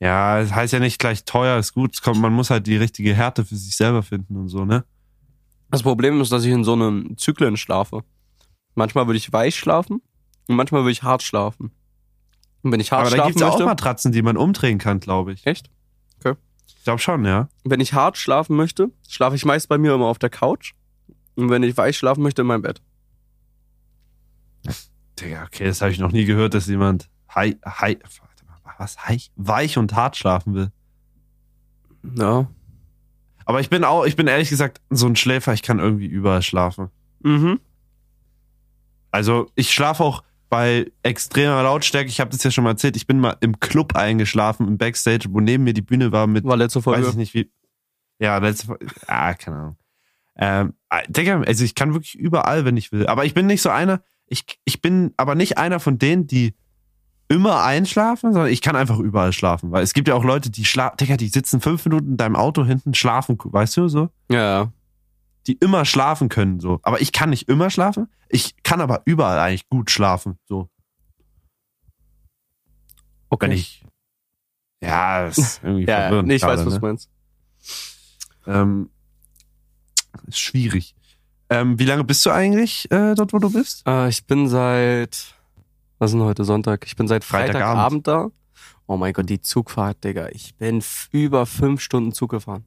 Ja, 0.00 0.40
es 0.40 0.52
heißt 0.52 0.72
ja 0.72 0.78
nicht 0.78 0.98
gleich 0.98 1.24
teuer 1.24 1.58
ist 1.58 1.74
gut. 1.74 2.00
Kommt, 2.02 2.20
man 2.20 2.32
muss 2.32 2.50
halt 2.50 2.66
die 2.66 2.76
richtige 2.76 3.14
Härte 3.14 3.44
für 3.44 3.56
sich 3.56 3.76
selber 3.76 4.02
finden 4.02 4.36
und 4.36 4.48
so, 4.48 4.64
ne? 4.64 4.84
Das 5.70 5.82
Problem 5.82 6.20
ist, 6.20 6.30
dass 6.32 6.44
ich 6.44 6.50
in 6.50 6.64
so 6.64 6.72
einem 6.72 7.16
Zyklen 7.16 7.56
schlafe. 7.56 8.02
Manchmal 8.74 9.06
würde 9.06 9.18
ich 9.18 9.32
weich 9.32 9.56
schlafen 9.56 10.00
und 10.48 10.56
manchmal 10.56 10.82
würde 10.82 10.92
ich 10.92 11.02
hart 11.02 11.22
schlafen. 11.22 11.72
Und 12.62 12.72
wenn 12.72 12.80
ich 12.80 12.92
hart 12.92 13.02
Aber 13.02 13.10
da 13.10 13.16
schlafen 13.16 13.28
gibt's 13.28 13.40
ja 13.40 13.48
auch 13.48 13.52
möchte, 13.54 13.64
Matratzen, 13.66 14.12
die 14.12 14.22
man 14.22 14.36
umdrehen 14.36 14.78
kann, 14.78 15.00
glaube 15.00 15.32
ich. 15.32 15.46
echt? 15.46 15.70
Ich 16.82 16.84
glaube 16.84 16.98
schon, 16.98 17.24
ja. 17.24 17.48
Wenn 17.62 17.78
ich 17.78 17.92
hart 17.92 18.16
schlafen 18.16 18.56
möchte, 18.56 18.90
schlafe 19.08 19.36
ich 19.36 19.44
meist 19.44 19.68
bei 19.68 19.78
mir 19.78 19.94
immer 19.94 20.06
auf 20.06 20.18
der 20.18 20.30
Couch. 20.30 20.74
Und 21.36 21.48
wenn 21.48 21.62
ich 21.62 21.76
weich 21.76 21.96
schlafen 21.96 22.24
möchte, 22.24 22.42
in 22.42 22.48
meinem 22.48 22.62
Bett. 22.62 22.82
Digga, 25.20 25.44
okay, 25.44 25.64
das 25.64 25.80
habe 25.80 25.92
ich 25.92 26.00
noch 26.00 26.10
nie 26.10 26.24
gehört, 26.24 26.54
dass 26.54 26.66
jemand 26.66 27.08
hei, 27.32 27.56
hei, 27.64 27.98
warte 28.18 28.44
mal, 28.46 28.74
was, 28.78 29.06
hei, 29.06 29.18
weich 29.36 29.78
und 29.78 29.94
hart 29.94 30.16
schlafen 30.16 30.54
will. 30.54 30.72
Ja. 32.18 32.50
Aber 33.44 33.60
ich 33.60 33.70
bin 33.70 33.84
auch, 33.84 34.04
ich 34.04 34.16
bin 34.16 34.26
ehrlich 34.26 34.50
gesagt 34.50 34.80
so 34.90 35.06
ein 35.06 35.14
Schläfer, 35.14 35.52
ich 35.52 35.62
kann 35.62 35.78
irgendwie 35.78 36.06
überall 36.06 36.42
schlafen. 36.42 36.90
Mhm. 37.20 37.60
Also 39.12 39.50
ich 39.54 39.72
schlafe 39.72 40.02
auch 40.02 40.24
bei 40.48 40.90
extremer 41.02 41.62
Lautstärke. 41.62 42.08
Ich 42.08 42.20
habe 42.20 42.30
das 42.30 42.42
ja 42.42 42.50
schon 42.50 42.64
mal 42.64 42.70
erzählt. 42.70 42.96
Ich 42.96 43.06
bin 43.06 43.20
mal 43.20 43.36
im 43.40 43.60
Club 43.60 43.94
eingeschlafen, 43.96 44.66
im 44.66 44.76
Backstage, 44.78 45.26
wo 45.30 45.40
neben 45.40 45.64
mir 45.64 45.72
die 45.72 45.82
Bühne 45.82 46.12
war 46.12 46.26
mit, 46.26 46.44
War 46.44 46.56
letzte 46.56 46.82
Folge. 46.82 47.02
weiß 47.02 47.10
ich 47.10 47.16
nicht 47.16 47.34
wie. 47.34 47.50
Ja, 48.18 48.38
letzte 48.38 48.66
Folge. 48.66 48.86
Ah, 49.06 49.32
keine 49.34 49.56
Ahnung. 49.56 49.76
Ähm, 50.36 50.74
ah, 50.88 51.02
Digga, 51.08 51.40
also 51.42 51.64
ich 51.64 51.74
kann 51.74 51.92
wirklich 51.94 52.14
überall, 52.14 52.64
wenn 52.64 52.76
ich 52.76 52.92
will. 52.92 53.06
Aber 53.06 53.24
ich 53.24 53.34
bin 53.34 53.46
nicht 53.46 53.62
so 53.62 53.70
einer, 53.70 54.02
ich, 54.26 54.44
ich 54.64 54.82
bin 54.82 55.12
aber 55.16 55.34
nicht 55.34 55.58
einer 55.58 55.80
von 55.80 55.98
denen, 55.98 56.26
die 56.26 56.54
immer 57.28 57.62
einschlafen, 57.64 58.32
sondern 58.32 58.50
ich 58.52 58.60
kann 58.60 58.76
einfach 58.76 58.98
überall 58.98 59.32
schlafen. 59.32 59.72
Weil 59.72 59.82
es 59.82 59.94
gibt 59.94 60.08
ja 60.08 60.14
auch 60.14 60.24
Leute, 60.24 60.50
die 60.50 60.64
schlafen, 60.64 60.96
Digga, 60.98 61.16
die 61.16 61.28
sitzen 61.28 61.60
fünf 61.60 61.84
Minuten 61.84 62.12
in 62.12 62.16
deinem 62.16 62.36
Auto 62.36 62.64
hinten, 62.64 62.94
schlafen, 62.94 63.38
weißt 63.42 63.76
du 63.78 63.88
so? 63.88 64.10
Ja, 64.30 64.38
ja. 64.38 64.72
Die 65.46 65.54
immer 65.54 65.84
schlafen 65.84 66.28
können, 66.28 66.60
so. 66.60 66.80
Aber 66.82 67.00
ich 67.00 67.12
kann 67.12 67.30
nicht 67.30 67.48
immer 67.48 67.70
schlafen. 67.70 68.08
Ich 68.28 68.62
kann 68.62 68.80
aber 68.80 69.02
überall 69.04 69.38
eigentlich 69.38 69.68
gut 69.68 69.90
schlafen, 69.90 70.38
so. 70.44 70.68
Okay. 73.28 73.46
Wenn 73.46 73.52
ich, 73.52 73.84
ja, 74.82 75.26
ist 75.26 75.60
irgendwie 75.62 75.84
ja, 75.84 75.88
ja. 75.88 76.00
verwirrend. 76.02 76.28
Nee, 76.28 76.34
ich 76.36 76.42
weiß, 76.42 76.56
gerade, 76.56 76.66
was 76.66 76.74
ne? 76.74 76.80
du 76.80 76.86
meinst. 76.86 77.10
Ähm, 78.46 78.90
ist 80.26 80.38
schwierig. 80.38 80.94
Ähm, 81.50 81.78
wie 81.78 81.84
lange 81.84 82.04
bist 82.04 82.24
du 82.24 82.30
eigentlich 82.30 82.90
äh, 82.90 83.14
dort, 83.14 83.32
wo 83.32 83.38
du 83.38 83.50
bist? 83.50 83.86
Äh, 83.86 84.08
ich 84.08 84.26
bin 84.26 84.48
seit, 84.48 85.34
was 85.98 86.10
ist 86.10 86.14
denn 86.14 86.22
heute, 86.22 86.44
Sonntag? 86.44 86.86
Ich 86.86 86.96
bin 86.96 87.08
seit 87.08 87.24
Freitagabend. 87.24 88.06
Freitagabend 88.06 88.06
da. 88.06 88.30
Oh 88.86 88.96
mein 88.96 89.12
Gott, 89.12 89.28
die 89.28 89.40
Zugfahrt, 89.40 90.02
Digga. 90.04 90.28
Ich 90.30 90.54
bin 90.56 90.82
über 91.10 91.46
fünf 91.46 91.80
Stunden 91.80 92.12
Zug 92.12 92.30
gefahren. 92.30 92.64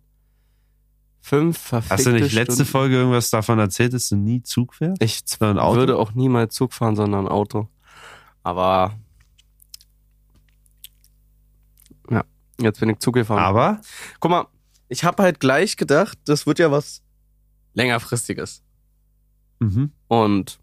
Fünf 1.26 1.58
verfickte 1.58 1.96
Hast 1.96 2.06
du 2.06 2.12
nicht 2.12 2.34
letzte 2.34 2.54
Stunden. 2.54 2.72
Folge 2.72 2.96
irgendwas 2.98 3.32
davon 3.32 3.58
erzählt, 3.58 3.94
dass 3.94 4.10
du 4.10 4.16
nie 4.16 4.44
Zug 4.44 4.76
fährst? 4.76 5.02
Ich 5.02 5.24
Auto? 5.42 5.76
würde 5.76 5.98
auch 5.98 6.14
niemals 6.14 6.54
Zug 6.54 6.72
fahren, 6.72 6.96
sondern 6.96 7.28
Auto. 7.28 7.68
Aber 8.44 8.94
ja, 12.12 12.24
jetzt 12.62 12.80
bin 12.80 12.90
ich 12.92 13.00
Zug 13.00 13.16
gefahren. 13.16 13.40
Aber, 13.40 13.82
Guck 14.20 14.30
mal, 14.30 14.46
ich 14.88 15.04
habe 15.04 15.24
halt 15.24 15.40
gleich 15.40 15.78
gedacht, 15.78 16.16
das 16.26 16.46
wird 16.46 16.60
ja 16.60 16.70
was 16.70 17.02
längerfristiges. 17.74 18.62
mhm. 19.58 19.94
Und 20.08 20.60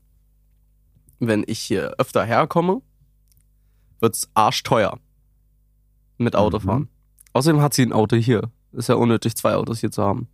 wenn 1.18 1.42
ich 1.44 1.58
hier 1.58 1.96
öfter 1.98 2.24
herkomme, 2.24 2.82
wird's 3.98 4.30
arschteuer 4.34 5.00
mit 6.18 6.36
Autofahren. 6.36 6.82
Mhm. 6.82 6.88
Außerdem 7.32 7.60
hat 7.60 7.74
sie 7.74 7.82
ein 7.82 7.92
Auto 7.92 8.14
hier. 8.14 8.52
Ist 8.70 8.88
ja 8.88 8.94
unnötig, 8.94 9.34
zwei 9.34 9.56
Autos 9.56 9.80
hier 9.80 9.90
zu 9.90 10.04
haben. 10.04 10.28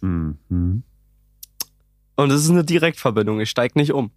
Mhm. 0.00 0.82
Und 2.16 2.30
es 2.30 2.42
ist 2.42 2.50
eine 2.50 2.64
Direktverbindung. 2.64 3.40
Ich 3.40 3.50
steig 3.50 3.76
nicht 3.76 3.92
um. 3.92 4.10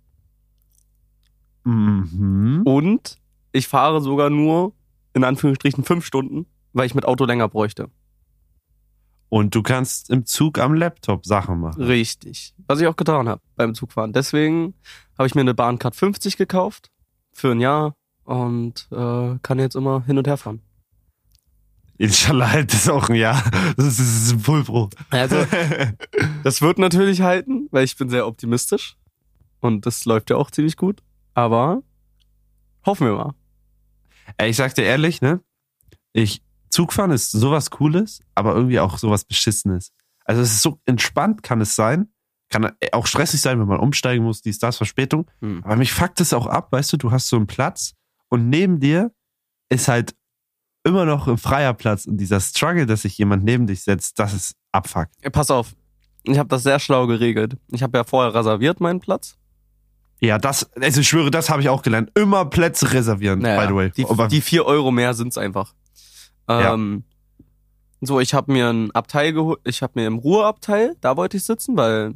Mhm. 1.63 2.61
Und 2.65 3.17
ich 3.51 3.67
fahre 3.67 4.01
sogar 4.01 4.29
nur 4.29 4.73
in 5.13 5.23
Anführungsstrichen 5.23 5.83
fünf 5.83 6.05
Stunden, 6.05 6.45
weil 6.73 6.85
ich 6.85 6.95
mit 6.95 7.05
Auto 7.05 7.25
länger 7.25 7.47
bräuchte. 7.47 7.89
Und 9.29 9.55
du 9.55 9.63
kannst 9.63 10.09
im 10.09 10.25
Zug 10.25 10.59
am 10.59 10.73
Laptop 10.73 11.25
Sachen 11.25 11.61
machen. 11.61 11.81
Richtig. 11.81 12.53
Was 12.67 12.81
ich 12.81 12.88
auch 12.88 12.97
getan 12.97 13.29
habe 13.29 13.41
beim 13.55 13.73
Zugfahren. 13.73 14.11
Deswegen 14.11 14.73
habe 15.17 15.27
ich 15.27 15.35
mir 15.35 15.41
eine 15.41 15.53
Bahncard 15.53 15.95
50 15.95 16.35
gekauft 16.35 16.89
für 17.31 17.51
ein 17.51 17.61
Jahr 17.61 17.95
und 18.25 18.88
äh, 18.91 19.38
kann 19.41 19.59
jetzt 19.59 19.75
immer 19.75 20.03
hin 20.05 20.17
und 20.17 20.27
her 20.27 20.38
fahren. 20.38 20.61
Inshallah 22.01 22.50
halt 22.51 22.74
das 22.74 22.89
auch 22.89 23.10
ein 23.10 23.15
Jahr. 23.15 23.43
Das 23.77 24.00
ist, 24.00 24.31
ein 24.31 24.39
Fullpro. 24.39 24.89
Also, 25.12 25.46
das 26.43 26.60
wird 26.63 26.79
natürlich 26.79 27.22
halten, 27.22 27.67
weil 27.70 27.84
ich 27.84 27.96
bin 27.96 28.10
sehr 28.10 28.25
optimistisch. 28.25 28.98
Und 29.60 29.86
das 29.86 30.05
läuft 30.05 30.31
ja 30.31 30.36
auch 30.36 30.50
ziemlich 30.50 30.77
gut. 30.77 31.03
Aber 31.36 31.84
hoffen 32.88 33.05
wir 33.05 33.13
mal. 33.13 33.36
Ey, 34.38 34.50
ich 34.50 34.58
sag 34.58 34.74
dir 34.74 34.84
ehrlich, 34.84 35.22
ne? 35.22 35.41
Ich, 36.12 36.41
Zugfahren 36.72 37.12
ist 37.12 37.31
sowas 37.31 37.70
Cooles, 37.70 38.22
aber 38.34 38.55
irgendwie 38.55 38.79
auch 38.79 38.98
sowas 38.98 39.24
Beschissenes. 39.24 39.91
Also 40.25 40.41
es 40.41 40.53
ist 40.53 40.63
so 40.63 40.79
entspannt, 40.86 41.43
kann 41.43 41.62
es 41.62 41.75
sein. 41.75 42.12
Kann 42.50 42.72
auch 42.93 43.05
stressig 43.05 43.41
sein, 43.41 43.60
wenn 43.60 43.67
man 43.67 43.79
umsteigen 43.79 44.25
muss, 44.25 44.41
dies, 44.41 44.58
das, 44.58 44.77
Verspätung. 44.77 45.29
Hm. 45.41 45.63
Aber 45.63 45.75
mich 45.75 45.93
fuckt 45.93 46.20
es 46.20 46.34
auch 46.34 46.48
ab, 46.48 46.72
weißt 46.72 46.93
du, 46.93 46.98
du 46.98 47.12
hast 47.12 47.27
so 47.27 47.36
einen 47.36 47.46
Platz 47.46 47.93
und 48.29 48.50
neben 48.50 48.79
dir 48.79 49.13
ist 49.70 49.88
halt 49.88 50.15
immer 50.83 51.05
noch 51.05 51.27
ein 51.27 51.38
freier 51.38 51.73
Platz 51.73 52.05
und 52.05 52.17
dieser 52.17 52.39
Struggle, 52.39 52.85
dass 52.85 53.03
sich 53.03 53.17
jemand 53.17 53.43
neben 53.43 53.67
dich 53.67 53.83
setzt, 53.83 54.19
das 54.19 54.33
ist 54.33 54.55
Abfuck. 54.71 55.07
Ja, 55.23 55.29
Pass 55.29 55.51
auf. 55.51 55.75
Ich 56.23 56.38
habe 56.38 56.50
das 56.50 56.63
sehr 56.63 56.79
schlau 56.79 57.07
geregelt. 57.07 57.57
Ich 57.71 57.81
habe 57.83 57.97
ja 57.97 58.03
vorher 58.03 58.33
reserviert 58.33 58.79
meinen 58.79 59.00
Platz. 59.00 59.38
Ja, 60.19 60.38
das, 60.38 60.69
also 60.79 61.01
ich 61.01 61.07
schwöre, 61.09 61.31
das 61.31 61.50
habe 61.50 61.61
ich 61.63 61.69
auch 61.69 61.81
gelernt. 61.81 62.11
Immer 62.13 62.45
Plätze 62.45 62.93
reservieren, 62.93 63.39
Naja, 63.39 63.59
by 63.61 63.67
the 63.67 63.75
way. 63.75 63.91
Die, 63.97 64.05
Aber- 64.05 64.27
die 64.27 64.41
vier 64.41 64.65
Euro 64.65 64.91
mehr 64.91 65.13
sind's 65.15 65.38
einfach. 65.38 65.73
Ja. 66.47 66.73
Ähm, 66.73 67.03
So, 68.01 68.19
ich 68.19 68.33
habe 68.33 68.51
mir 68.51 68.69
ein 68.69 68.91
Abteil 68.91 69.31
geholt. 69.33 69.59
Ich 69.63 69.81
habe 69.83 69.93
mir 70.00 70.07
im 70.07 70.17
Ruheabteil, 70.19 70.95
da 71.01 71.17
wollte 71.17 71.38
ich 71.38 71.43
sitzen, 71.43 71.75
weil 71.77 72.13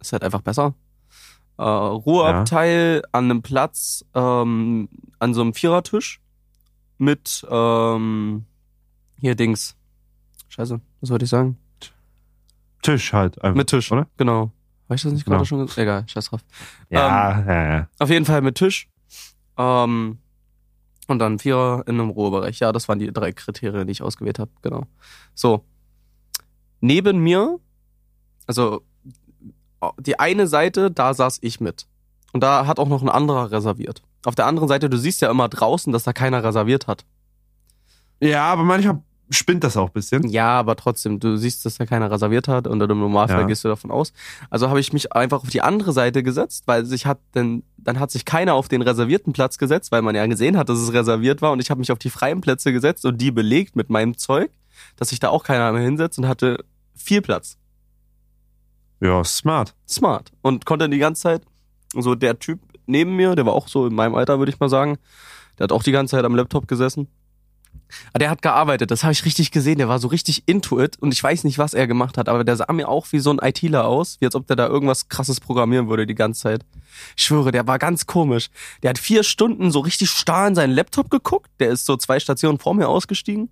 ist 0.00 0.12
halt 0.12 0.22
einfach 0.24 0.40
besser. 0.42 0.74
Äh, 1.56 1.62
Ruheabteil 1.62 3.02
an 3.12 3.24
einem 3.24 3.42
Platz, 3.42 4.04
ähm, 4.14 4.88
an 5.18 5.34
so 5.34 5.40
einem 5.40 5.54
Vierertisch 5.54 6.20
mit 6.98 7.46
ähm, 7.50 8.44
hier 9.20 9.34
Dings. 9.34 9.76
Scheiße, 10.48 10.80
was 11.00 11.10
wollte 11.10 11.24
ich 11.24 11.30
sagen? 11.30 11.56
Tisch 12.82 13.12
halt 13.12 13.42
einfach. 13.42 13.56
Mit 13.56 13.68
Tisch, 13.68 13.90
oder? 13.90 14.06
Genau. 14.16 14.52
Habe 14.84 14.94
ich 14.94 15.02
das 15.02 15.12
nicht 15.12 15.24
Genau. 15.24 15.36
gerade 15.36 15.46
schon 15.46 15.58
gesagt? 15.60 15.78
Egal, 15.78 16.04
scheiß 16.08 16.30
drauf. 16.30 16.40
Ja, 16.88 17.40
ja, 17.44 17.68
ja. 17.76 17.88
Auf 17.98 18.08
jeden 18.10 18.24
Fall 18.24 18.40
mit 18.40 18.54
Tisch. 18.54 18.88
Ähm, 19.56 20.18
und 21.08 21.18
dann 21.18 21.38
Vierer 21.38 21.82
in 21.86 22.00
einem 22.00 22.10
Ruhebereich. 22.10 22.60
Ja, 22.60 22.72
das 22.72 22.88
waren 22.88 22.98
die 22.98 23.12
drei 23.12 23.32
Kriterien, 23.32 23.86
die 23.86 23.92
ich 23.92 24.02
ausgewählt 24.02 24.38
habe. 24.38 24.50
Genau. 24.62 24.86
So. 25.34 25.64
Neben 26.80 27.18
mir, 27.18 27.58
also 28.46 28.82
die 29.98 30.18
eine 30.18 30.46
Seite, 30.46 30.90
da 30.90 31.12
saß 31.14 31.38
ich 31.42 31.60
mit. 31.60 31.86
Und 32.32 32.42
da 32.42 32.66
hat 32.66 32.78
auch 32.78 32.88
noch 32.88 33.02
ein 33.02 33.08
anderer 33.08 33.50
reserviert. 33.50 34.02
Auf 34.24 34.34
der 34.34 34.46
anderen 34.46 34.68
Seite, 34.68 34.90
du 34.90 34.98
siehst 34.98 35.20
ja 35.22 35.30
immer 35.30 35.48
draußen, 35.48 35.92
dass 35.92 36.04
da 36.04 36.12
keiner 36.12 36.42
reserviert 36.44 36.86
hat. 36.86 37.04
Ja, 38.20 38.44
aber 38.52 38.64
manchmal 38.64 39.00
spinnt 39.30 39.62
das 39.62 39.76
auch 39.76 39.88
ein 39.88 39.92
bisschen. 39.92 40.28
Ja, 40.28 40.58
aber 40.58 40.74
trotzdem, 40.76 41.20
du 41.20 41.36
siehst, 41.36 41.64
dass 41.64 41.76
da 41.76 41.86
keiner 41.86 42.10
reserviert 42.10 42.48
hat 42.48 42.66
und 42.66 42.80
im 42.80 42.98
Normalfall 42.98 43.42
Ja. 43.42 43.46
gehst 43.46 43.62
du 43.64 43.68
davon 43.68 43.90
aus. 43.90 44.12
Also 44.50 44.68
habe 44.68 44.80
ich 44.80 44.92
mich 44.92 45.12
einfach 45.12 45.42
auf 45.42 45.50
die 45.50 45.60
andere 45.60 45.92
Seite 45.92 46.22
gesetzt, 46.22 46.64
weil 46.66 46.84
sich 46.86 47.06
hat 47.06 47.18
denn 47.34 47.62
dann 47.76 48.00
hat 48.00 48.10
sich 48.10 48.24
keiner 48.24 48.54
auf 48.54 48.68
den 48.68 48.82
reservierten 48.82 49.32
Platz 49.32 49.56
gesetzt, 49.58 49.92
weil 49.92 50.02
man 50.02 50.14
ja 50.14 50.26
gesehen 50.26 50.56
hat, 50.56 50.68
dass 50.68 50.78
es 50.78 50.92
reserviert 50.92 51.40
war 51.42 51.52
und 51.52 51.60
ich 51.60 51.70
habe 51.70 51.78
mich 51.78 51.92
auf 51.92 51.98
die 51.98 52.10
freien 52.10 52.40
Plätze 52.40 52.72
gesetzt 52.72 53.04
und 53.06 53.18
die 53.18 53.30
belegt 53.30 53.76
mit 53.76 53.88
meinem 53.90 54.16
Zeug, 54.18 54.50
dass 54.96 55.10
sich 55.10 55.20
da 55.20 55.28
auch 55.28 55.44
keiner 55.44 55.72
mehr 55.72 55.82
hinsetzt 55.82 56.18
und 56.18 56.26
hatte 56.26 56.64
viel 56.94 57.22
Platz. 57.22 57.56
Ja, 59.00 59.22
smart. 59.24 59.74
Smart 59.88 60.32
und 60.42 60.64
konnte 60.66 60.88
die 60.88 60.98
ganze 60.98 61.22
Zeit 61.22 61.42
so 61.94 62.14
der 62.14 62.38
Typ 62.38 62.60
neben 62.86 63.16
mir, 63.16 63.34
der 63.34 63.46
war 63.46 63.52
auch 63.54 63.68
so 63.68 63.86
in 63.86 63.94
meinem 63.94 64.14
Alter, 64.14 64.38
würde 64.38 64.50
ich 64.52 64.60
mal 64.60 64.68
sagen. 64.68 64.98
Der 65.58 65.64
hat 65.64 65.72
auch 65.72 65.82
die 65.82 65.92
ganze 65.92 66.16
Zeit 66.16 66.24
am 66.24 66.34
Laptop 66.34 66.68
gesessen. 66.68 67.08
Aber 68.12 68.18
der 68.18 68.28
hat 68.30 68.42
gearbeitet, 68.42 68.90
das 68.90 69.02
habe 69.02 69.12
ich 69.12 69.24
richtig 69.24 69.50
gesehen. 69.50 69.78
Der 69.78 69.88
war 69.88 69.98
so 69.98 70.08
richtig 70.08 70.42
into 70.46 70.78
it 70.80 70.98
und 71.00 71.12
ich 71.12 71.22
weiß 71.22 71.44
nicht, 71.44 71.58
was 71.58 71.72
er 71.74 71.86
gemacht 71.86 72.18
hat, 72.18 72.28
aber 72.28 72.44
der 72.44 72.56
sah 72.56 72.70
mir 72.72 72.86
auch 72.88 73.06
wie 73.12 73.18
so 73.18 73.30
ein 73.30 73.38
ITler 73.40 73.86
aus, 73.86 74.18
wie 74.20 74.26
als 74.26 74.34
ob 74.34 74.46
der 74.46 74.56
da 74.56 74.66
irgendwas 74.66 75.08
krasses 75.08 75.40
programmieren 75.40 75.88
würde 75.88 76.06
die 76.06 76.14
ganze 76.14 76.42
Zeit. 76.42 76.66
Ich 77.16 77.24
schwöre, 77.24 77.50
der 77.50 77.66
war 77.66 77.78
ganz 77.78 78.06
komisch. 78.06 78.50
Der 78.82 78.90
hat 78.90 78.98
vier 78.98 79.22
Stunden 79.22 79.70
so 79.70 79.80
richtig 79.80 80.10
starr 80.10 80.48
in 80.48 80.54
seinen 80.54 80.72
Laptop 80.74 81.08
geguckt. 81.10 81.50
Der 81.60 81.70
ist 81.70 81.86
so 81.86 81.96
zwei 81.96 82.20
Stationen 82.20 82.58
vor 82.58 82.74
mir 82.74 82.88
ausgestiegen. 82.88 83.48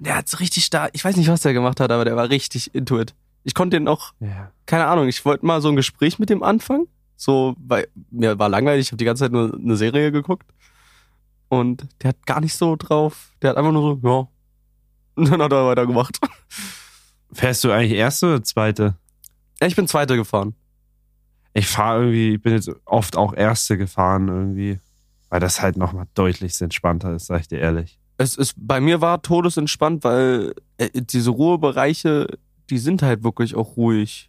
Der 0.00 0.16
hat 0.16 0.28
so 0.28 0.38
richtig 0.38 0.64
starr, 0.64 0.88
ich 0.92 1.04
weiß 1.04 1.16
nicht, 1.16 1.28
was 1.28 1.40
der 1.42 1.52
gemacht 1.52 1.78
hat, 1.80 1.90
aber 1.92 2.04
der 2.04 2.16
war 2.16 2.30
richtig 2.30 2.74
into 2.74 2.98
it. 3.00 3.14
Ich 3.44 3.54
konnte 3.54 3.76
den 3.76 3.86
auch, 3.88 4.12
Ja. 4.20 4.50
keine 4.66 4.86
Ahnung, 4.86 5.08
ich 5.08 5.24
wollte 5.24 5.46
mal 5.46 5.60
so 5.60 5.68
ein 5.68 5.76
Gespräch 5.76 6.18
mit 6.18 6.30
dem 6.30 6.42
anfangen. 6.42 6.86
So, 7.18 7.56
weil 7.58 7.88
mir 8.12 8.38
war 8.38 8.48
langweilig, 8.48 8.86
ich 8.86 8.92
habe 8.92 8.96
die 8.96 9.04
ganze 9.04 9.24
Zeit 9.24 9.32
nur 9.32 9.52
eine 9.52 9.76
Serie 9.76 10.12
geguckt. 10.12 10.48
Und 11.48 11.88
der 12.00 12.10
hat 12.10 12.26
gar 12.26 12.40
nicht 12.40 12.54
so 12.54 12.76
drauf. 12.76 13.32
Der 13.42 13.50
hat 13.50 13.56
einfach 13.56 13.72
nur 13.72 13.98
so, 14.00 14.08
ja. 14.08 14.28
Und 15.16 15.32
dann 15.32 15.42
hat 15.42 15.52
er 15.52 15.66
weitergemacht. 15.66 16.20
Fährst 17.32 17.64
du 17.64 17.72
eigentlich 17.72 17.98
erste 17.98 18.26
oder 18.26 18.44
zweite? 18.44 18.94
Ja, 19.60 19.66
ich 19.66 19.74
bin 19.74 19.88
Zweiter 19.88 20.14
gefahren. 20.14 20.54
Ich 21.54 21.66
fahre 21.66 22.02
irgendwie, 22.02 22.34
ich 22.34 22.42
bin 22.42 22.52
jetzt 22.52 22.70
oft 22.84 23.16
auch 23.16 23.34
erste 23.34 23.76
gefahren 23.76 24.28
irgendwie, 24.28 24.78
weil 25.28 25.40
das 25.40 25.60
halt 25.60 25.76
nochmal 25.76 26.06
deutlich 26.14 26.60
entspannter 26.60 27.14
ist, 27.14 27.26
sag 27.26 27.40
ich 27.40 27.48
dir 27.48 27.58
ehrlich. 27.58 27.98
Es 28.16 28.36
ist, 28.36 28.54
bei 28.56 28.80
mir 28.80 29.00
war 29.00 29.22
todesentspannt, 29.22 30.04
weil 30.04 30.54
äh, 30.76 30.88
diese 30.94 31.30
Ruhebereiche, 31.30 32.28
die 32.70 32.78
sind 32.78 33.02
halt 33.02 33.24
wirklich 33.24 33.56
auch 33.56 33.76
ruhig, 33.76 34.27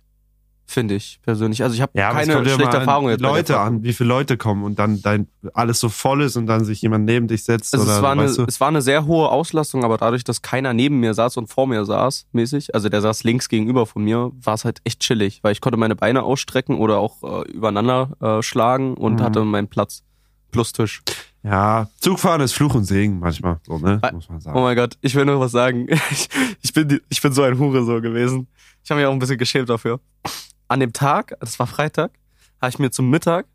finde 0.70 0.96
ich 0.96 1.20
persönlich. 1.24 1.64
Also 1.64 1.74
ich 1.76 1.82
habe 1.82 1.92
Ja, 1.96 2.12
keine 2.12 2.34
ja 2.34 2.46
schlechte 2.56 2.78
Erfahrung 2.78 3.10
jetzt. 3.10 3.22
Leute 3.22 3.60
an, 3.60 3.82
wie 3.84 3.92
viele 3.94 4.10
Leute 4.10 4.38
kommen 4.38 4.64
und 4.64 4.78
dann 4.78 5.02
dein 5.02 5.28
alles 5.54 5.80
so 5.80 5.90
voll 5.90 6.22
ist 6.22 6.36
und 6.38 6.46
dann 6.46 6.64
sich 6.64 6.82
jemand 6.82 7.06
neben 7.06 7.28
dich 7.28 7.44
setzt 7.44 7.74
Also 7.74 7.86
oder 7.86 7.96
es 7.98 8.02
war, 8.04 8.12
eine, 8.12 8.32
du? 8.34 8.44
es 8.48 8.60
war 8.62 8.68
eine 8.68 8.82
sehr 8.82 9.06
hohe 9.06 9.30
Auslastung, 9.30 9.84
aber 9.84 9.98
dadurch, 9.98 10.24
dass 10.24 10.42
keiner 10.42 10.74
neben 10.74 11.00
mir 11.00 11.14
saß 11.14 11.38
und 11.38 11.48
vor 11.48 11.66
mir 11.68 11.86
saß, 11.86 12.28
mäßig, 12.34 12.76
also 12.76 12.88
der 12.90 13.02
saß 13.02 13.24
links 13.24 13.50
gegenüber 13.50 13.86
von 13.86 14.04
mir, 14.04 14.32
war 14.42 14.54
es 14.54 14.64
halt 14.64 14.80
echt 14.84 15.00
chillig, 15.02 15.40
weil 15.42 15.52
ich 15.54 15.62
konnte 15.62 15.78
meine 15.78 15.96
Beine 15.96 16.24
ausstrecken 16.24 16.78
oder 16.78 17.00
auch 17.00 17.24
äh, 17.46 17.52
übereinander 17.52 18.12
äh, 18.22 18.44
schlagen 18.44 18.94
und 18.96 19.16
Mhm. 19.20 19.24
hatte 19.24 19.44
meinen 19.44 19.68
Platz 19.70 20.04
plus 20.52 20.72
Tisch. 20.72 21.02
Ja, 21.42 21.88
Zugfahren 22.00 22.42
ist 22.42 22.54
Fluch 22.54 22.76
und 22.76 22.84
Segen 22.84 23.20
manchmal, 23.20 23.60
so, 23.66 23.78
ne? 23.78 24.00
Ah, 24.02 24.12
Muss 24.12 24.28
man 24.28 24.40
Oh 24.40 24.42
sagen. 24.42 24.62
mein 24.62 24.76
Gott, 24.76 24.98
ich 25.02 25.16
will 25.16 25.26
nur 25.26 25.40
was 25.40 25.52
sagen. 25.52 25.88
Ich, 26.12 26.30
ich, 26.62 26.74
bin, 26.74 27.00
ich 27.10 27.22
bin 27.22 27.32
so 27.34 27.44
ein 27.44 27.58
Hure 27.58 27.86
so 27.86 28.02
gewesen. 28.02 28.48
Ich 28.84 28.92
habe 28.92 29.00
mich 29.00 29.08
auch 29.08 29.14
ein 29.14 29.20
bisschen 29.20 29.38
geschämt 29.38 29.70
dafür. 29.70 30.00
An 30.70 30.80
dem 30.80 30.94
Tag, 30.94 31.36
das 31.42 31.60
war 31.60 31.68
Freitag, 31.68 32.12
habe 32.62 32.70
ich 32.70 32.80
mir 32.80 32.92
zum 32.92 33.10
Mittag 33.10 33.46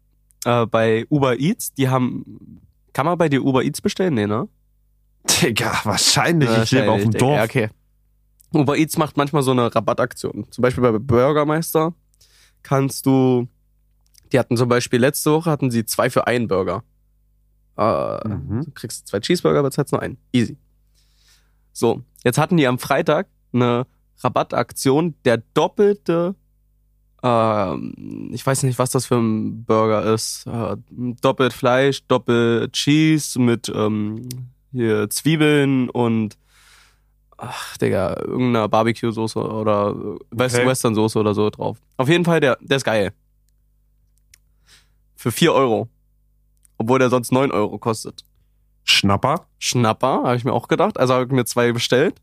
äh, 0.44 0.66
bei 0.66 1.06
Uber 1.08 1.38
Eats, 1.40 1.72
die 1.72 1.88
haben, 1.88 2.60
kann 2.92 3.06
man 3.06 3.16
bei 3.16 3.28
dir 3.30 3.42
Uber 3.42 3.62
Eats 3.64 3.80
bestellen? 3.80 4.14
Nee, 4.14 4.26
ne? 4.26 4.48
Digga, 5.40 5.80
wahrscheinlich. 5.84 6.50
Ich 6.50 6.70
lebe 6.72 6.90
auf 6.90 7.00
dem 7.00 7.14
Wahrscheinlich, 7.14 7.18
Dorf. 7.20 7.36
Ja, 7.38 7.44
okay. 7.44 7.70
Uber 8.52 8.76
Eats 8.76 8.98
macht 8.98 9.16
manchmal 9.16 9.42
so 9.42 9.52
eine 9.52 9.74
Rabattaktion. 9.74 10.46
Zum 10.50 10.62
Beispiel 10.62 10.82
bei 10.82 10.98
Burgermeister 10.98 11.94
kannst 12.62 13.06
du, 13.06 13.48
die 14.32 14.38
hatten 14.38 14.56
zum 14.56 14.68
Beispiel 14.68 15.00
letzte 15.00 15.32
Woche 15.32 15.50
hatten 15.50 15.70
sie 15.70 15.84
zwei 15.86 16.10
für 16.10 16.26
einen 16.26 16.46
Burger. 16.48 16.82
Äh, 17.76 18.28
Mhm. 18.28 18.62
Du 18.64 18.70
kriegst 18.72 19.08
zwei 19.08 19.20
Cheeseburger, 19.20 19.58
aber 19.60 19.70
zahlst 19.70 19.92
nur 19.92 20.02
einen. 20.02 20.18
Easy. 20.32 20.56
So, 21.72 22.02
jetzt 22.22 22.38
hatten 22.38 22.56
die 22.56 22.66
am 22.66 22.78
Freitag 22.78 23.26
eine 23.52 23.86
Rabattaktion, 24.18 25.14
der 25.24 25.38
doppelte, 25.54 26.34
ähm, 27.24 28.30
ich 28.32 28.44
weiß 28.46 28.64
nicht, 28.64 28.78
was 28.78 28.90
das 28.90 29.06
für 29.06 29.16
ein 29.16 29.64
Burger 29.64 30.12
ist. 30.12 30.46
Äh, 30.46 30.76
doppelt 30.90 31.54
Fleisch, 31.54 32.06
doppelt 32.06 32.74
Cheese 32.74 33.40
mit 33.40 33.72
ähm, 33.74 34.28
hier 34.72 35.08
Zwiebeln 35.08 35.88
und 35.88 36.36
ach, 37.38 37.78
Digga, 37.78 38.14
irgendeiner 38.20 38.68
Barbecue-Soße 38.68 39.38
oder 39.38 39.94
West 40.30 40.56
Okay. 40.56 40.66
Western-Soße 40.66 41.18
oder 41.18 41.32
so 41.32 41.48
drauf. 41.48 41.78
Auf 41.96 42.08
jeden 42.08 42.26
Fall, 42.26 42.40
der, 42.40 42.58
der 42.60 42.76
ist 42.76 42.84
geil. 42.84 43.14
Für 45.16 45.32
4 45.32 45.54
Euro. 45.54 45.88
Obwohl 46.76 46.98
der 46.98 47.08
sonst 47.08 47.32
9 47.32 47.52
Euro 47.52 47.78
kostet. 47.78 48.24
Schnapper. 48.84 49.46
Schnapper, 49.58 50.24
habe 50.24 50.36
ich 50.36 50.44
mir 50.44 50.52
auch 50.52 50.68
gedacht. 50.68 50.98
Also 50.98 51.14
habe 51.14 51.24
ich 51.24 51.30
mir 51.30 51.46
zwei 51.46 51.72
bestellt. 51.72 52.20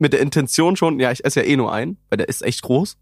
Mit 0.00 0.12
der 0.12 0.20
Intention 0.20 0.74
schon, 0.74 0.98
ja, 0.98 1.12
ich 1.12 1.24
esse 1.24 1.40
ja 1.42 1.46
eh 1.46 1.56
nur 1.56 1.72
einen, 1.72 1.98
weil 2.08 2.16
der 2.16 2.28
ist 2.28 2.42
echt 2.42 2.62
groß. 2.62 2.96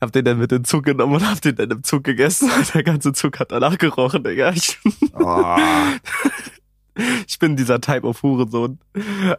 Hab 0.00 0.12
den 0.12 0.24
dann 0.24 0.38
mit 0.38 0.52
in 0.52 0.58
den 0.58 0.64
Zug 0.64 0.84
genommen 0.84 1.14
und 1.16 1.28
hab 1.28 1.40
den 1.40 1.56
dann 1.56 1.70
im 1.70 1.82
Zug 1.82 2.04
gegessen. 2.04 2.50
Der 2.74 2.82
ganze 2.84 3.12
Zug 3.12 3.38
hat 3.40 3.50
danach 3.52 3.76
gerochen, 3.78 4.22
Digga. 4.24 4.50
Ich, 4.52 4.78
Oh. 5.14 5.56
ich 7.26 7.38
bin 7.38 7.56
dieser 7.56 7.80
Type 7.80 8.04
of 8.06 8.22
Hurensohn. 8.22 8.78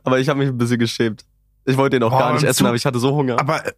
Aber 0.04 0.20
ich 0.20 0.30
habe 0.30 0.40
mich 0.40 0.50
ein 0.50 0.58
bisschen 0.58 0.80
geschämt. 0.80 1.26
Ich 1.66 1.78
wollte 1.78 1.98
den 2.00 2.04
auch 2.04 2.14
Oh, 2.14 2.18
gar 2.20 2.34
nicht 2.34 2.44
essen, 2.44 2.60
Zug- 2.60 2.68
aber 2.68 2.76
ich 2.76 2.86
hatte 2.86 3.00
so 3.00 3.16
Hunger. 3.16 3.40
Aber 3.40 3.66
äh, 3.66 3.72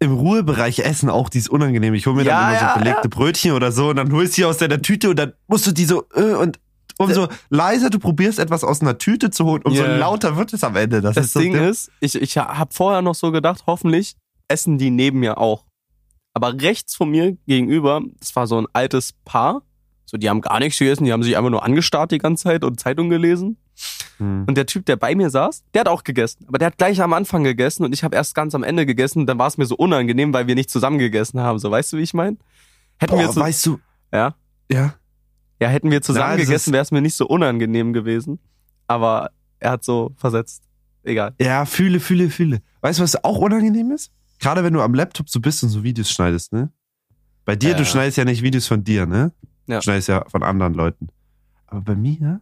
im 0.00 0.12
Ruhebereich 0.14 0.80
essen 0.80 1.10
auch 1.10 1.28
dies 1.28 1.48
unangenehm. 1.48 1.94
Ich 1.94 2.06
hole 2.06 2.16
mir 2.16 2.22
Ja, 2.24 2.40
dann 2.40 2.50
immer 2.50 2.60
ja, 2.60 2.72
so 2.74 2.78
belegte 2.80 3.08
Brötchen 3.08 3.52
oder 3.52 3.72
so 3.72 3.90
und 3.90 3.96
dann 3.96 4.12
holst 4.12 4.36
du 4.36 4.42
die 4.42 4.44
aus 4.44 4.58
deiner 4.58 4.80
Tüte 4.82 5.10
und 5.10 5.18
dann 5.18 5.32
musst 5.48 5.66
du 5.66 5.72
die 5.72 5.84
so 5.86 6.04
äh, 6.14 6.34
und 6.34 6.58
umso 6.98 7.28
leiser 7.48 7.90
du 7.90 7.98
probierst 7.98 8.38
etwas 8.38 8.64
aus 8.64 8.80
einer 8.80 8.98
Tüte 8.98 9.30
zu 9.30 9.44
holen, 9.44 9.62
umso 9.64 9.82
Ja. 9.82 9.96
lauter 9.96 10.36
wird 10.36 10.52
es 10.52 10.62
am 10.64 10.76
Ende. 10.76 11.00
Das, 11.00 11.14
Das 11.14 11.26
ist 11.26 11.32
so 11.32 11.40
Ding 11.40 11.54
ist, 11.54 11.90
ich, 12.00 12.14
ich 12.20 12.36
habe 12.38 12.72
vorher 12.72 13.02
noch 13.02 13.14
so 13.14 13.30
gedacht, 13.32 13.64
hoffentlich 13.66 14.14
essen 14.48 14.78
die 14.78 14.90
neben 14.90 15.18
mir 15.20 15.38
auch. 15.38 15.64
Aber 16.38 16.60
rechts 16.60 16.94
von 16.94 17.10
mir 17.10 17.36
gegenüber, 17.48 18.00
das 18.20 18.36
war 18.36 18.46
so 18.46 18.60
ein 18.60 18.66
altes 18.72 19.12
Paar. 19.24 19.62
So, 20.04 20.16
die 20.16 20.30
haben 20.30 20.40
gar 20.40 20.60
nichts 20.60 20.78
gegessen, 20.78 21.04
die 21.04 21.12
haben 21.12 21.24
sich 21.24 21.36
einfach 21.36 21.50
nur 21.50 21.64
angestarrt 21.64 22.12
die 22.12 22.18
ganze 22.18 22.44
Zeit 22.44 22.62
und 22.62 22.78
Zeitung 22.78 23.10
gelesen. 23.10 23.56
Hm. 24.18 24.44
Und 24.46 24.56
der 24.56 24.64
Typ, 24.66 24.86
der 24.86 24.94
bei 24.94 25.16
mir 25.16 25.30
saß, 25.30 25.64
der 25.74 25.80
hat 25.80 25.88
auch 25.88 26.04
gegessen. 26.04 26.44
Aber 26.46 26.58
der 26.58 26.66
hat 26.66 26.78
gleich 26.78 27.02
am 27.02 27.12
Anfang 27.12 27.42
gegessen 27.42 27.84
und 27.84 27.92
ich 27.92 28.04
habe 28.04 28.14
erst 28.14 28.36
ganz 28.36 28.54
am 28.54 28.62
Ende 28.62 28.86
gegessen. 28.86 29.26
Dann 29.26 29.36
war 29.36 29.48
es 29.48 29.58
mir 29.58 29.66
so 29.66 29.74
unangenehm, 29.74 30.32
weil 30.32 30.46
wir 30.46 30.54
nicht 30.54 30.70
zusammen 30.70 30.98
gegessen 30.98 31.40
haben. 31.40 31.58
So, 31.58 31.72
weißt 31.72 31.92
du, 31.92 31.96
wie 31.96 32.02
ich 32.02 32.14
meine? 32.14 32.36
Hätten 33.00 33.18
wir 33.18 33.26
Boah, 33.26 33.32
zu, 33.32 33.40
weißt 33.40 33.66
du, 33.66 33.80
ja, 34.12 34.36
ja. 34.70 34.94
ja, 35.60 35.68
hätten 35.68 35.90
wir 35.90 36.02
zusammen 36.02 36.30
Ja, 36.30 36.36
gegessen, 36.36 36.72
wäre 36.72 36.82
es 36.82 36.92
mir 36.92 37.02
nicht 37.02 37.16
so 37.16 37.26
unangenehm 37.26 37.92
gewesen. 37.92 38.38
Aber 38.86 39.32
er 39.58 39.72
hat 39.72 39.82
so 39.82 40.12
versetzt. 40.16 40.62
Egal. 41.02 41.34
Ja, 41.40 41.64
fühle, 41.64 41.98
fühle, 41.98 42.30
fühle. 42.30 42.60
Weißt 42.80 43.00
du, 43.00 43.02
was 43.02 43.24
auch 43.24 43.38
unangenehm 43.38 43.90
ist? 43.90 44.12
Gerade 44.38 44.62
wenn 44.64 44.72
du 44.72 44.80
am 44.82 44.94
Laptop 44.94 45.28
so 45.28 45.40
bist 45.40 45.62
und 45.62 45.68
so 45.70 45.82
Videos 45.84 46.10
schneidest, 46.10 46.52
ne? 46.52 46.70
Bei 47.44 47.56
dir, 47.56 47.70
Ja. 47.70 47.76
du 47.76 47.84
schneidest 47.84 48.18
ja 48.18 48.24
nicht 48.24 48.42
Videos 48.42 48.66
von 48.66 48.84
dir, 48.84 49.06
ne? 49.06 49.32
Ja. 49.66 49.76
Du 49.78 49.82
schneidest 49.82 50.08
ja 50.08 50.24
von 50.28 50.42
anderen 50.42 50.74
Leuten. 50.74 51.08
Aber 51.66 51.80
bei 51.80 51.94
mir, 51.96 52.40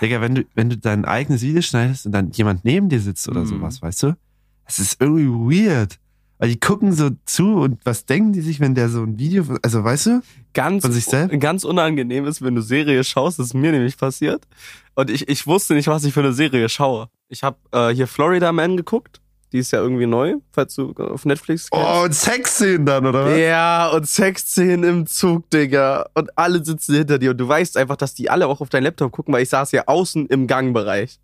Digga, 0.00 0.20
wenn 0.20 0.34
du, 0.34 0.44
wenn 0.54 0.68
du 0.70 0.76
dein 0.76 1.04
eigenes 1.04 1.42
Video 1.42 1.62
schneidest 1.62 2.06
und 2.06 2.12
dann 2.12 2.30
jemand 2.32 2.64
neben 2.64 2.88
dir 2.88 3.00
sitzt 3.00 3.28
oder 3.28 3.40
Mhm. 3.42 3.46
sowas, 3.46 3.80
weißt 3.82 4.02
du? 4.04 4.16
Das 4.64 4.78
ist 4.78 5.00
irgendwie 5.00 5.28
weird. 5.66 5.98
Weil 6.38 6.50
die 6.50 6.60
gucken 6.60 6.92
so 6.92 7.10
zu 7.24 7.54
und 7.54 7.80
was 7.86 8.04
denken 8.04 8.32
die 8.34 8.42
sich, 8.42 8.60
wenn 8.60 8.74
der 8.74 8.90
so 8.90 9.02
ein 9.02 9.18
Video, 9.18 9.44
also 9.62 9.82
weißt 9.84 10.06
du? 10.06 10.22
ganz, 10.52 10.82
Von 10.82 10.92
sich 10.92 11.04
selbst? 11.06 11.38
ganz 11.40 11.64
unangenehm 11.64 12.26
ist, 12.26 12.42
wenn 12.42 12.54
du 12.54 12.60
Serie 12.62 13.04
schaust, 13.04 13.38
das 13.38 13.46
ist 13.48 13.54
mir 13.54 13.72
nämlich 13.72 13.96
passiert. 13.96 14.46
Und 14.94 15.08
ich, 15.10 15.28
ich 15.28 15.46
wusste 15.46 15.74
nicht, 15.74 15.86
was 15.88 16.04
ich 16.04 16.12
für 16.12 16.20
eine 16.20 16.32
Serie 16.34 16.68
schaue. 16.68 17.08
Ich 17.28 17.42
habe 17.42 17.56
äh, 17.72 17.94
hier 17.94 18.06
Florida 18.06 18.52
Man 18.52 18.76
geguckt. 18.76 19.20
Die 19.56 19.60
ist 19.60 19.70
ja 19.70 19.80
irgendwie 19.80 20.04
neu, 20.04 20.34
falls 20.52 20.74
du 20.74 20.92
auf 20.92 21.24
Netflix 21.24 21.70
kennst. 21.70 21.86
Oh, 21.88 22.02
und 22.04 22.12
Sexszenen 22.14 22.84
dann, 22.84 23.06
oder 23.06 23.24
was? 23.24 23.38
Ja, 23.38 23.88
und 23.88 24.06
Sexszenen 24.06 24.84
im 24.84 25.06
Zug, 25.06 25.48
Digga. 25.48 26.04
Und 26.12 26.36
alle 26.36 26.62
sitzen 26.62 26.94
hinter 26.94 27.18
dir. 27.18 27.30
Und 27.30 27.38
du 27.38 27.48
weißt 27.48 27.78
einfach, 27.78 27.96
dass 27.96 28.12
die 28.12 28.28
alle 28.28 28.46
auch 28.48 28.60
auf 28.60 28.68
deinen 28.68 28.82
Laptop 28.82 29.12
gucken, 29.12 29.32
weil 29.32 29.42
ich 29.44 29.48
saß 29.48 29.72
ja 29.72 29.84
außen 29.86 30.26
im 30.26 30.46
Gangbereich. 30.46 31.18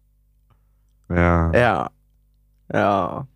Ja. 1.10 1.52
Ja. 1.52 1.90
Ja. 2.72 3.26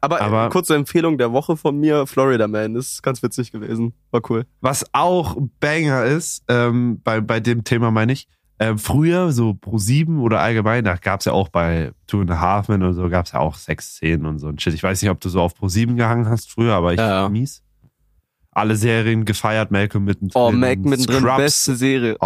Aber, 0.00 0.20
Aber- 0.20 0.46
äh, 0.46 0.50
kurze 0.50 0.76
Empfehlung 0.76 1.18
der 1.18 1.32
Woche 1.32 1.56
von 1.56 1.76
mir, 1.80 2.06
Florida 2.06 2.46
Man. 2.46 2.76
Ist 2.76 3.02
ganz 3.02 3.20
witzig 3.24 3.50
gewesen. 3.50 3.92
War 4.12 4.20
cool. 4.30 4.46
Was 4.60 4.84
auch 4.92 5.36
Banger 5.58 6.04
ist, 6.04 6.44
ähm, 6.46 7.00
bei, 7.02 7.20
bei 7.20 7.40
dem 7.40 7.64
Thema 7.64 7.90
meine 7.90 8.12
ich, 8.12 8.28
ähm, 8.64 8.78
früher, 8.78 9.30
so 9.32 9.52
Pro 9.52 9.76
7 9.78 10.20
oder 10.20 10.40
allgemein, 10.40 10.84
da 10.84 10.96
gab's 10.96 11.26
ja 11.26 11.32
auch 11.32 11.48
bei 11.50 11.92
Two 12.06 12.20
and 12.22 12.30
a 12.30 12.40
Half 12.40 12.68
Men 12.68 12.82
oder 12.82 12.94
so, 12.94 13.08
gab's 13.10 13.32
ja 13.32 13.40
auch 13.40 13.56
Sexszenen 13.56 14.24
und 14.24 14.38
so 14.38 14.48
ein 14.48 14.58
Shit. 14.58 14.72
Ich 14.72 14.82
weiß 14.82 15.02
nicht, 15.02 15.10
ob 15.10 15.20
du 15.20 15.28
so 15.28 15.40
auf 15.42 15.54
Pro 15.54 15.68
7 15.68 15.96
gehangen 15.96 16.28
hast 16.28 16.50
früher, 16.50 16.72
aber 16.74 16.92
ich 16.94 16.98
Ja, 16.98 17.22
ja. 17.22 17.28
mies. 17.28 17.62
Alle 18.52 18.76
Serien 18.76 19.24
gefeiert, 19.24 19.70
Malcolm 19.70 20.04
mittendrin. 20.04 20.40
Oh, 20.40 20.50
Mac 20.50 20.78
mittendrin, 20.78 21.20
Scrubs, 21.20 21.36
beste 21.36 21.76
Serie. 21.76 22.16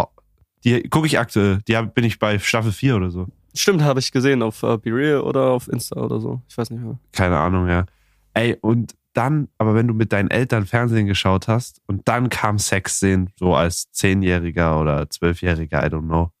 Die 0.63 0.83
gucke 0.83 1.07
ich 1.07 1.19
aktuell. 1.19 1.59
Die 1.67 1.75
hab, 1.75 1.93
bin 1.93 2.03
ich 2.05 2.19
bei 2.19 2.39
Staffel 2.39 2.71
4 2.71 2.95
oder 2.95 3.09
so. 3.09 3.27
Stimmt, 3.55 3.81
habe 3.81 3.99
ich 3.99 4.11
gesehen 4.11 4.41
auf 4.43 4.61
äh, 4.63 4.77
Be 4.77 4.91
Real 4.93 5.21
oder 5.21 5.49
auf 5.49 5.67
Insta 5.67 5.99
oder 5.99 6.19
so. 6.19 6.41
Ich 6.47 6.57
weiß 6.57 6.69
nicht 6.69 6.81
mehr. 6.83 6.99
Keine 7.11 7.37
Ahnung, 7.37 7.67
ja. 7.67 7.85
Ey, 8.33 8.55
und 8.61 8.93
dann, 9.13 9.49
aber 9.57 9.75
wenn 9.75 9.87
du 9.87 9.93
mit 9.93 10.13
deinen 10.13 10.29
Eltern 10.29 10.65
Fernsehen 10.65 11.07
geschaut 11.07 11.47
hast 11.47 11.81
und 11.87 12.07
dann 12.07 12.29
kam 12.29 12.59
Sexszenen, 12.59 13.31
so 13.37 13.55
als 13.55 13.91
Zehnjähriger 13.91 14.79
oder 14.79 15.09
Zwölfjähriger, 15.09 15.83
I 15.85 15.89
don't 15.89 16.05
know. 16.05 16.31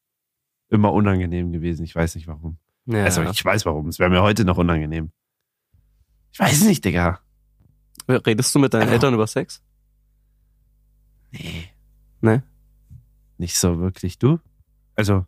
Immer 0.69 0.93
unangenehm 0.93 1.51
gewesen. 1.51 1.83
Ich 1.83 1.95
weiß 1.95 2.15
nicht 2.15 2.27
warum. 2.27 2.57
Ja. 2.85 3.03
Also 3.03 3.23
ich 3.23 3.43
weiß 3.43 3.65
warum. 3.65 3.87
Es 3.87 3.97
wäre 3.99 4.09
mir 4.09 4.21
heute 4.21 4.45
noch 4.45 4.57
unangenehm. 4.57 5.11
Ich 6.31 6.39
weiß 6.39 6.63
nicht, 6.63 6.85
Digga. 6.85 7.19
Redest 8.07 8.53
du 8.53 8.59
mit 8.59 8.73
deinen 8.73 8.87
Ja. 8.87 8.93
Eltern 8.93 9.13
über 9.13 9.27
Sex? 9.27 9.63
Nee. 11.31 11.69
Nee? 12.21 12.41
Nicht 13.37 13.57
so 13.57 13.79
wirklich. 13.79 14.19
Du? 14.19 14.39
Also. 14.95 15.25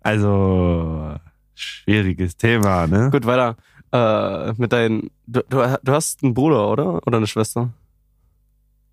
Also. 0.00 1.16
Schwieriges 1.54 2.36
Thema, 2.36 2.86
ne? 2.86 3.10
Gut, 3.10 3.26
weiter. 3.26 3.56
Äh, 3.92 4.52
mit 4.54 4.72
deinen. 4.72 5.10
Du, 5.26 5.42
du, 5.48 5.78
du 5.82 5.92
hast 5.92 6.22
einen 6.22 6.34
Bruder, 6.34 6.68
oder? 6.70 7.06
Oder 7.06 7.16
eine 7.18 7.26
Schwester? 7.26 7.70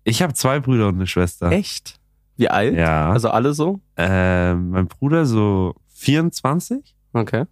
Ich 0.04 0.22
habe 0.22 0.32
zwei 0.34 0.60
Brüder 0.60 0.88
und 0.88 0.94
eine 0.96 1.06
Schwester. 1.06 1.50
Echt? 1.50 1.98
Wie 2.36 2.48
alt? 2.48 2.74
Ja. 2.76 3.10
Also 3.10 3.30
alle 3.30 3.54
so? 3.54 3.80
äh, 3.96 4.54
mein 4.54 4.86
Bruder 4.88 5.26
so 5.26 5.74
24, 5.94 6.94
Okay. 7.14 7.44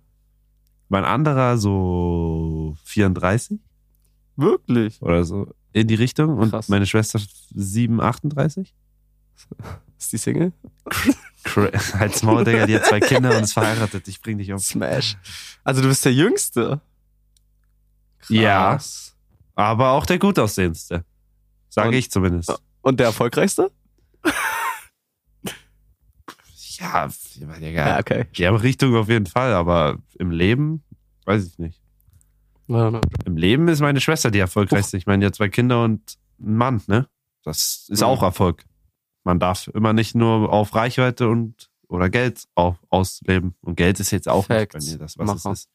mein 0.90 1.04
anderer 1.04 1.56
so 1.56 2.76
34 2.84 3.58
Wirklich? 4.36 5.00
oder 5.00 5.24
so 5.24 5.48
in 5.72 5.88
die 5.88 5.94
Richtung 5.94 6.36
und 6.38 6.50
Krass. 6.50 6.68
meine 6.68 6.86
Schwester 6.86 7.18
7, 7.54 8.00
38. 8.00 8.74
Ist 9.98 10.12
die 10.12 10.18
Single? 10.18 10.52
Halt's 11.98 12.22
Maul, 12.22 12.44
Digga, 12.44 12.66
die 12.66 12.76
hat 12.76 12.84
zwei 12.86 13.00
Kinder 13.00 13.36
und 13.36 13.44
ist 13.44 13.52
verheiratet. 13.54 14.06
Ich 14.08 14.20
bring 14.20 14.38
dich 14.38 14.52
um. 14.52 14.58
Smash. 14.58 15.16
Also 15.64 15.80
du 15.82 15.88
bist 15.88 16.04
der 16.04 16.12
Jüngste. 16.12 16.80
Krass. 18.26 19.16
Ja. 19.56 19.64
Aber 19.64 19.90
auch 19.92 20.06
der 20.06 20.18
gut 20.18 20.38
aussehendste. 20.38 21.04
Sage 21.68 21.96
ich 21.96 22.10
zumindest. 22.10 22.52
Und 22.82 23.00
der 23.00 23.06
erfolgreichste? 23.06 23.70
Ja, 26.78 27.08
Ja, 27.38 27.58
Digga. 27.58 27.98
okay. 27.98 28.24
Die 28.36 28.46
haben 28.46 28.56
Richtung 28.56 28.94
auf 28.96 29.08
jeden 29.08 29.26
Fall, 29.26 29.52
aber 29.54 29.98
im 30.18 30.30
Leben, 30.30 30.82
weiß 31.24 31.46
ich 31.46 31.58
nicht. 31.58 31.80
Ja, 32.66 32.90
ne. 32.90 33.00
Im 33.24 33.36
Leben 33.36 33.68
ist 33.68 33.80
meine 33.80 34.00
Schwester 34.00 34.30
die 34.30 34.38
erfolgreichste. 34.40 34.96
Ich 34.96 35.06
meine, 35.06 35.20
die 35.20 35.26
hat 35.26 35.34
zwei 35.34 35.48
Kinder 35.48 35.84
und 35.84 36.16
einen 36.40 36.56
Mann, 36.56 36.82
ne? 36.86 37.08
Das 37.42 37.86
ist 37.88 38.00
Mhm. 38.00 38.06
auch 38.06 38.22
Erfolg. 38.22 38.64
Man 39.22 39.38
darf 39.38 39.68
immer 39.68 39.92
nicht 39.92 40.14
nur 40.14 40.50
auf 40.52 40.74
Reichweite 40.74 41.28
und 41.28 41.70
oder 41.88 42.10
Geld 42.10 42.44
auf, 42.54 42.76
ausleben. 42.90 43.54
Und 43.60 43.76
Geld 43.76 44.00
ist 44.00 44.10
jetzt 44.10 44.28
auch 44.28 44.46
Facts. 44.46 44.74
nicht 44.74 44.86
bei 44.86 44.92
mir 44.92 44.98
das, 44.98 45.18
was 45.18 45.26
Macher. 45.26 45.52
es 45.52 45.60
ist. 45.60 45.68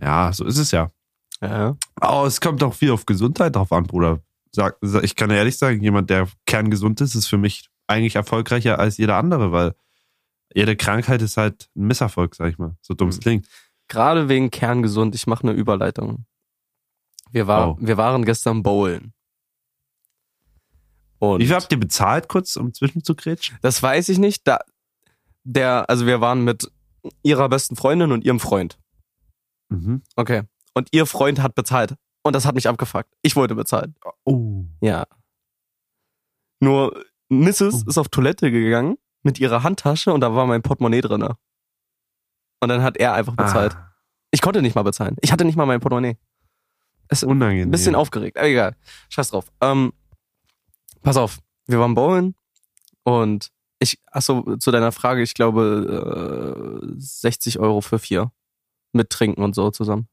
Ja, 0.00 0.32
so 0.32 0.44
ist 0.44 0.58
es 0.58 0.70
ja. 0.70 0.90
Ja. 1.42 1.76
Aber 1.96 2.26
es 2.26 2.40
kommt 2.40 2.62
auch 2.62 2.72
viel 2.74 2.92
auf 2.92 3.04
Gesundheit 3.04 3.56
drauf 3.56 3.72
an, 3.72 3.84
Bruder. 3.84 4.20
Sag, 4.52 4.76
ich 5.02 5.16
kann 5.16 5.30
ehrlich 5.30 5.58
sagen, 5.58 5.82
jemand, 5.82 6.08
der 6.10 6.28
kerngesund 6.46 7.00
ist, 7.00 7.14
ist 7.14 7.26
für 7.26 7.38
mich 7.38 7.68
eigentlich 7.88 8.14
erfolgreicher 8.16 8.78
als 8.78 8.96
jeder 8.98 9.16
andere, 9.16 9.50
weil 9.50 9.74
jede 10.54 10.76
Krankheit 10.76 11.20
ist 11.22 11.36
halt 11.36 11.68
ein 11.74 11.86
Misserfolg, 11.86 12.34
sag 12.34 12.50
ich 12.50 12.58
mal. 12.58 12.76
So 12.82 12.94
dumm 12.94 13.08
es 13.08 13.16
Mhm. 13.16 13.20
klingt. 13.22 13.48
Gerade 13.88 14.28
wegen 14.28 14.50
kerngesund, 14.50 15.14
ich 15.14 15.26
mache 15.26 15.42
eine 15.44 15.52
Überleitung. 15.52 16.26
Wir, 17.30 17.46
war, 17.46 17.70
Oh. 17.70 17.76
wir 17.80 17.96
waren 17.96 18.24
gestern 18.24 18.62
bowlen. 18.62 19.12
Und 21.18 21.40
Wie 21.40 21.46
viel 21.46 21.54
habt 21.54 21.70
ihr 21.72 21.78
bezahlt, 21.80 22.28
kurz, 22.28 22.56
um 22.56 22.74
zwischenzugrätschen? 22.74 23.58
das 23.62 23.82
weiß 23.82 24.08
ich 24.10 24.18
nicht. 24.18 24.46
Da, 24.46 24.58
der, 25.44 25.88
also 25.88 26.04
wir 26.06 26.20
waren 26.20 26.44
mit 26.44 26.70
ihrer 27.22 27.48
besten 27.48 27.76
Freundin 27.76 28.12
und 28.12 28.24
ihrem 28.24 28.40
Freund. 28.40 28.78
Mhm. 29.70 30.02
Okay. 30.16 30.42
Und 30.74 30.88
ihr 30.92 31.06
Freund 31.06 31.40
hat 31.40 31.54
bezahlt. 31.54 31.94
Und 32.22 32.34
das 32.34 32.46
hat 32.46 32.54
mich 32.54 32.68
abgefuckt. 32.68 33.12
Ich 33.22 33.36
wollte 33.36 33.54
bezahlen. 33.54 33.94
Oh. 34.24 34.64
Ja. 34.80 35.06
Nur 36.60 37.04
Mrs. 37.28 37.84
Oh. 37.84 37.88
ist 37.88 37.98
auf 37.98 38.08
Toilette 38.08 38.50
gegangen 38.50 38.96
mit 39.22 39.38
ihrer 39.40 39.62
Handtasche 39.62 40.12
und 40.12 40.20
da 40.20 40.34
war 40.34 40.46
mein 40.46 40.62
Portemonnaie 40.62 41.00
drinne. 41.00 41.36
Und 42.60 42.68
dann 42.68 42.82
hat 42.82 42.96
er 42.96 43.14
einfach 43.14 43.34
bezahlt. 43.34 43.74
Ah, 43.74 43.92
Ich 44.30 44.40
konnte 44.40 44.62
nicht 44.62 44.74
mal 44.76 44.82
bezahlen. 44.82 45.16
Ich 45.20 45.32
hatte 45.32 45.44
nicht 45.44 45.56
mal 45.56 45.66
mein 45.66 45.80
Portemonnaie. 45.80 46.16
Es, 47.08 47.22
unangenehm. 47.24 47.68
Ein 47.68 47.70
bisschen 47.72 47.94
aufgeregt, 47.94 48.36
aber 48.38 48.46
egal. 48.46 48.76
Scheiß 49.08 49.30
drauf. 49.30 49.52
Ähm, 49.60 49.92
pass 51.02 51.16
auf, 51.16 51.38
wir 51.66 51.80
waren 51.80 51.94
bowlen 51.94 52.34
und 53.02 53.50
ich, 53.80 54.00
achso, 54.06 54.56
zu 54.58 54.70
deiner 54.70 54.92
Frage, 54.92 55.22
ich 55.22 55.34
glaube 55.34 56.86
äh, 56.88 56.94
60 56.96 57.58
Euro 57.58 57.80
für 57.80 57.98
vier. 57.98 58.30
Mit 58.92 59.10
Trinken 59.10 59.42
und 59.42 59.54
so 59.54 59.70
zusammen. 59.70 60.06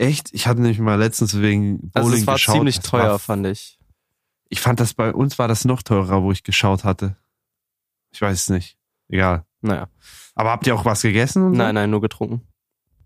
Echt? 0.00 0.32
Ich 0.32 0.46
hatte 0.46 0.60
nämlich 0.62 0.78
mal 0.78 0.98
letztens 0.98 1.38
wegen 1.40 1.90
Bowling 1.90 1.92
Also 1.94 2.12
es 2.16 2.26
war 2.26 2.34
geschaut. 2.34 2.54
ziemlich 2.56 2.76
Das 2.76 2.84
teuer, 2.90 3.10
War, 3.10 3.18
fand 3.18 3.46
ich. 3.46 3.78
ich 4.48 4.60
fand 4.60 4.80
das 4.80 4.94
bei 4.94 5.12
uns 5.12 5.38
war 5.38 5.46
das 5.46 5.64
noch 5.64 5.82
teurer, 5.82 6.22
wo 6.22 6.32
ich 6.32 6.42
geschaut 6.42 6.84
hatte. 6.84 7.16
Ich 8.10 8.20
weiß 8.22 8.36
es 8.42 8.48
nicht. 8.48 8.78
Egal. 9.08 9.44
Naja. 9.60 9.88
Aber 10.34 10.50
habt 10.50 10.66
ihr 10.66 10.74
auch 10.74 10.84
was 10.86 11.02
gegessen? 11.02 11.44
Und 11.44 11.52
so? 11.54 11.58
Nein, 11.58 11.74
nein, 11.74 11.90
nur 11.90 12.00
getrunken. 12.00 12.46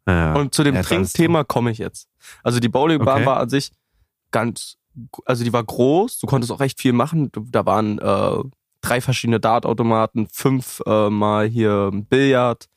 Ja. 0.06 0.34
Und 0.34 0.54
zu 0.54 0.62
dem 0.62 0.74
Ja, 0.76 0.82
Trinkthema 0.82 1.42
komme 1.44 1.70
ich 1.72 1.78
jetzt. 1.78 2.08
Also 2.42 2.60
die 2.60 2.68
Bowlingbahn 2.68 3.16
Okay. 3.22 3.26
war 3.26 3.38
an 3.40 3.48
sich 3.48 3.72
ganz, 4.30 4.76
also 5.24 5.42
die 5.44 5.52
war 5.52 5.64
groß, 5.64 6.18
du 6.20 6.26
konntest 6.26 6.52
auch 6.52 6.60
echt 6.60 6.80
viel 6.80 6.92
machen. 6.92 7.30
Da 7.50 7.66
waren 7.66 7.98
äh, 7.98 8.38
drei 8.82 9.00
verschiedene 9.00 9.40
Dartautomaten, 9.40 10.28
fünf 10.30 10.80
äh, 10.86 11.10
mal 11.10 11.46
hier 11.48 11.90
Billard. 12.08 12.68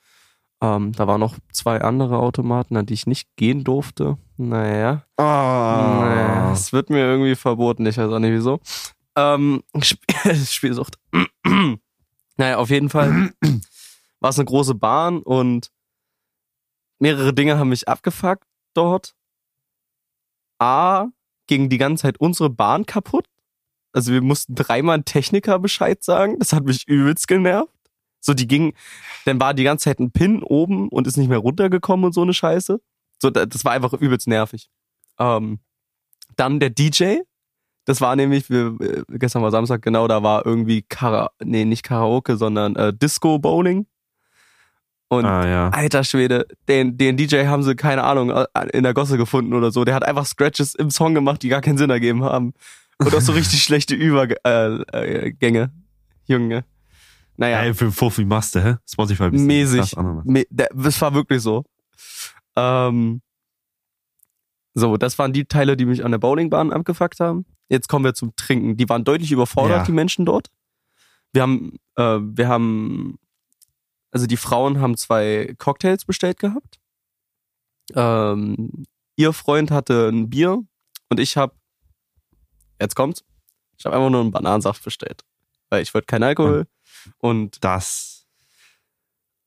Ähm, 0.62 0.92
da 0.94 1.08
waren 1.08 1.20
noch 1.20 1.38
zwei 1.52 1.82
andere 1.82 2.18
Automaten, 2.18 2.78
an 2.78 2.86
die 2.88 2.96
ich 2.96 3.06
nicht 3.06 3.36
gehen 3.36 3.64
durfte. 3.64 4.18
Naja. 4.38 5.04
Oh. 5.18 5.24
Naja, 5.24 6.52
es 6.52 6.74
wird 6.74 6.90
mir 6.90 7.00
irgendwie 7.00 7.36
verboten, 7.36 7.86
ich 7.86 7.98
weiß 7.98 8.12
auch 8.12 8.20
nicht 8.20 8.32
wieso. 8.34 8.60
Ähm, 9.16 9.64
Sp 9.78 10.02
Spielsucht. 10.46 10.98
naja, 12.38 12.58
auf 12.58 12.70
jeden 12.70 12.90
Fall 12.90 13.34
war 14.20 14.30
es 14.32 14.40
eine 14.40 14.46
große 14.46 14.76
Bahn 14.76 15.22
und 15.22 15.72
mehrere 17.00 17.34
Dinge 17.34 17.60
haben 17.60 17.70
mich 17.70 17.88
abgefuckt 17.88 18.48
dort. 18.74 19.14
A, 20.60 21.08
ging 21.46 21.70
die 21.70 21.78
ganze 21.78 22.04
Zeit 22.04 22.20
unsere 22.20 22.50
Bahn 22.50 22.86
kaputt. 22.86 23.28
Also 23.94 24.12
wir 24.12 24.22
mussten 24.22 24.56
dreimal 24.56 25.04
Techniker 25.04 25.60
Bescheid 25.60 26.04
sagen. 26.04 26.40
Das 26.40 26.54
hat 26.54 26.66
mich 26.66 26.88
übelst 26.88 27.28
genervt. 27.28 27.74
So, 28.28 28.34
die 28.34 28.46
ging, 28.48 28.74
dann 29.26 29.40
war 29.40 29.54
die 29.54 29.64
ganze 29.64 29.86
Zeit 29.86 30.00
ein 30.00 30.12
Pin 30.12 30.44
oben 30.44 30.90
und 30.90 31.08
ist 31.08 31.16
nicht 31.18 31.30
mehr 31.30 31.38
runtergekommen 31.38 32.06
und 32.06 32.12
so 32.14 32.22
eine 32.24 32.34
Scheiße. 32.34 32.80
So, 33.22 33.30
da- 33.30 33.46
das 33.46 33.64
war 33.64 33.72
einfach 33.72 33.94
übelst 33.94 34.28
nervig. 34.28 34.68
Ähm, 35.18 35.60
dann 36.36 36.60
der 36.60 36.70
DJ. 36.70 37.20
Das 37.86 38.02
war 38.02 38.18
nämlich, 38.18 38.50
wir, 38.50 38.76
äh, 38.82 39.04
gestern 39.18 39.42
war 39.44 39.52
Samstag, 39.52 39.82
genau, 39.82 40.10
da 40.10 40.22
war 40.24 40.46
irgendwie 40.46 40.82
Kara, 40.82 41.32
nee, 41.42 41.64
nicht 41.64 41.84
Karaoke, 41.84 42.36
sondern 42.36 42.76
äh, 42.76 42.94
Disco 42.94 43.40
Bowling. 43.40 43.86
Und 45.08 45.24
Ah, 45.24 45.48
ja. 45.48 45.70
alter 45.70 46.04
Schwede, 46.04 46.46
den, 46.68 46.98
den 46.98 47.16
DJ 47.16 47.46
haben 47.46 47.64
sie, 47.64 47.76
keine 47.78 48.04
Ahnung, 48.04 48.30
äh, 48.30 48.46
in 48.74 48.84
der 48.84 48.94
Gosse 48.94 49.18
gefunden 49.18 49.54
oder 49.54 49.72
so. 49.72 49.86
Der 49.86 49.96
hat 49.96 50.04
einfach 50.06 50.26
Scratches 50.26 50.76
im 50.76 50.90
Song 50.92 51.14
gemacht, 51.16 51.42
die 51.44 51.48
gar 51.48 51.62
keinen 51.62 51.78
Sinn 51.78 51.90
ergeben 51.90 52.26
haben. 52.26 52.54
Und 52.98 53.16
auch 53.16 53.22
so 53.22 53.32
richtig 53.32 53.64
schlechte 53.64 53.96
Übergänge. 53.96 54.84
Äh, 54.92 55.32
Gänge. 55.32 55.72
Junge. 56.26 56.66
Naja. 57.38 57.62
Ey, 57.62 57.74
für 57.74 57.92
Fuffi 57.92 58.26
Master, 58.26 58.64
hä? 58.64 58.76
Spotify 58.90 59.30
bist 59.30 59.44
du 59.44 59.48
Mäßig. 59.48 59.96
Me 60.26 60.46
das 60.50 61.00
war 61.02 61.14
wirklich 61.14 61.42
so. 61.42 61.64
Ähm, 62.56 63.22
so, 64.74 64.98
das 64.98 65.18
waren 65.20 65.34
die 65.34 65.46
Teile, 65.46 65.78
die 65.78 65.86
mich 65.86 66.04
an 66.04 66.12
der 66.12 66.18
Bowlingbahn 66.20 66.72
abgefuckt 66.74 67.20
haben. 67.20 67.46
Jetzt 67.70 67.90
kommen 67.90 68.06
wir 68.06 68.14
zum 68.14 68.36
Trinken. 68.36 68.78
Die 68.78 68.90
waren 68.90 69.04
deutlich 69.04 69.32
überfordert, 69.32 69.78
Ja. 69.80 69.84
die 69.84 69.92
Menschen 69.92 70.26
dort. 70.26 70.48
Wir 71.34 71.42
haben, 71.44 71.78
äh, 71.96 72.20
wir 72.22 72.48
haben, 72.48 73.20
also 74.12 74.26
die 74.26 74.38
Frauen 74.38 74.80
haben 74.80 74.98
zwei 74.98 75.54
Cocktails 75.58 76.06
bestellt 76.06 76.40
gehabt. 76.40 76.80
Ähm, 77.96 78.86
ihr 79.16 79.34
Freund 79.34 79.70
hatte 79.72 80.10
ein 80.10 80.30
Bier 80.30 80.64
und 81.10 81.20
ich 81.20 81.38
habe, 81.38 81.54
jetzt 82.82 82.96
kommt's, 82.96 83.24
ich 83.78 83.86
habe 83.86 83.96
einfach 83.96 84.10
nur 84.10 84.22
einen 84.22 84.32
Bananensaft 84.32 84.84
bestellt, 84.84 85.24
weil 85.70 85.82
ich 85.84 85.94
wollte 85.94 86.06
keinen 86.08 86.24
Alkohol 86.24 86.66
und 87.20 87.64
Das. 87.64 88.26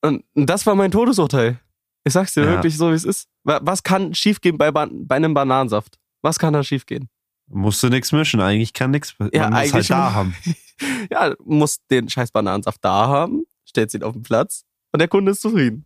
und 0.02 0.24
das 0.34 0.66
war 0.66 0.74
mein 0.74 0.90
Todesurteil. 0.90 1.60
Ich 2.04 2.12
sag's 2.14 2.34
dir 2.34 2.44
Ja. 2.44 2.50
wirklich 2.52 2.76
so, 2.76 2.90
wie 2.90 2.94
es 2.94 3.04
ist. 3.04 3.28
Wa- 3.44 3.60
Was 3.62 3.82
kann 3.82 4.14
schiefgehen 4.14 4.56
bei, 4.58 4.70
Ban 4.70 5.06
bei 5.06 5.16
einem 5.16 5.34
Bananensaft? 5.34 5.98
Was 6.22 6.38
kann 6.38 6.52
da 6.52 6.62
schiefgehen? 6.64 7.08
Musst 7.46 7.82
du 7.82 7.88
nix 7.88 8.12
mischen. 8.12 8.40
Eigentlich 8.40 8.72
kann 8.72 8.90
nix. 8.92 9.14
Man 9.18 9.30
Ja, 9.32 9.48
muss 9.50 9.56
halt 9.58 9.74
eigentlich 9.74 9.88
da 9.88 10.12
haben. 10.14 10.34
Ja, 11.10 11.34
muss 11.44 11.78
den 11.90 12.08
scheiß 12.08 12.30
Bananensaft 12.30 12.82
da 12.82 13.06
haben, 13.08 13.44
stellt 13.66 13.92
ihn 13.92 14.02
auf 14.02 14.14
den 14.14 14.22
Platz 14.22 14.64
und 14.92 14.98
der 14.98 15.08
Kunde 15.08 15.32
ist 15.32 15.42
zufrieden. 15.42 15.84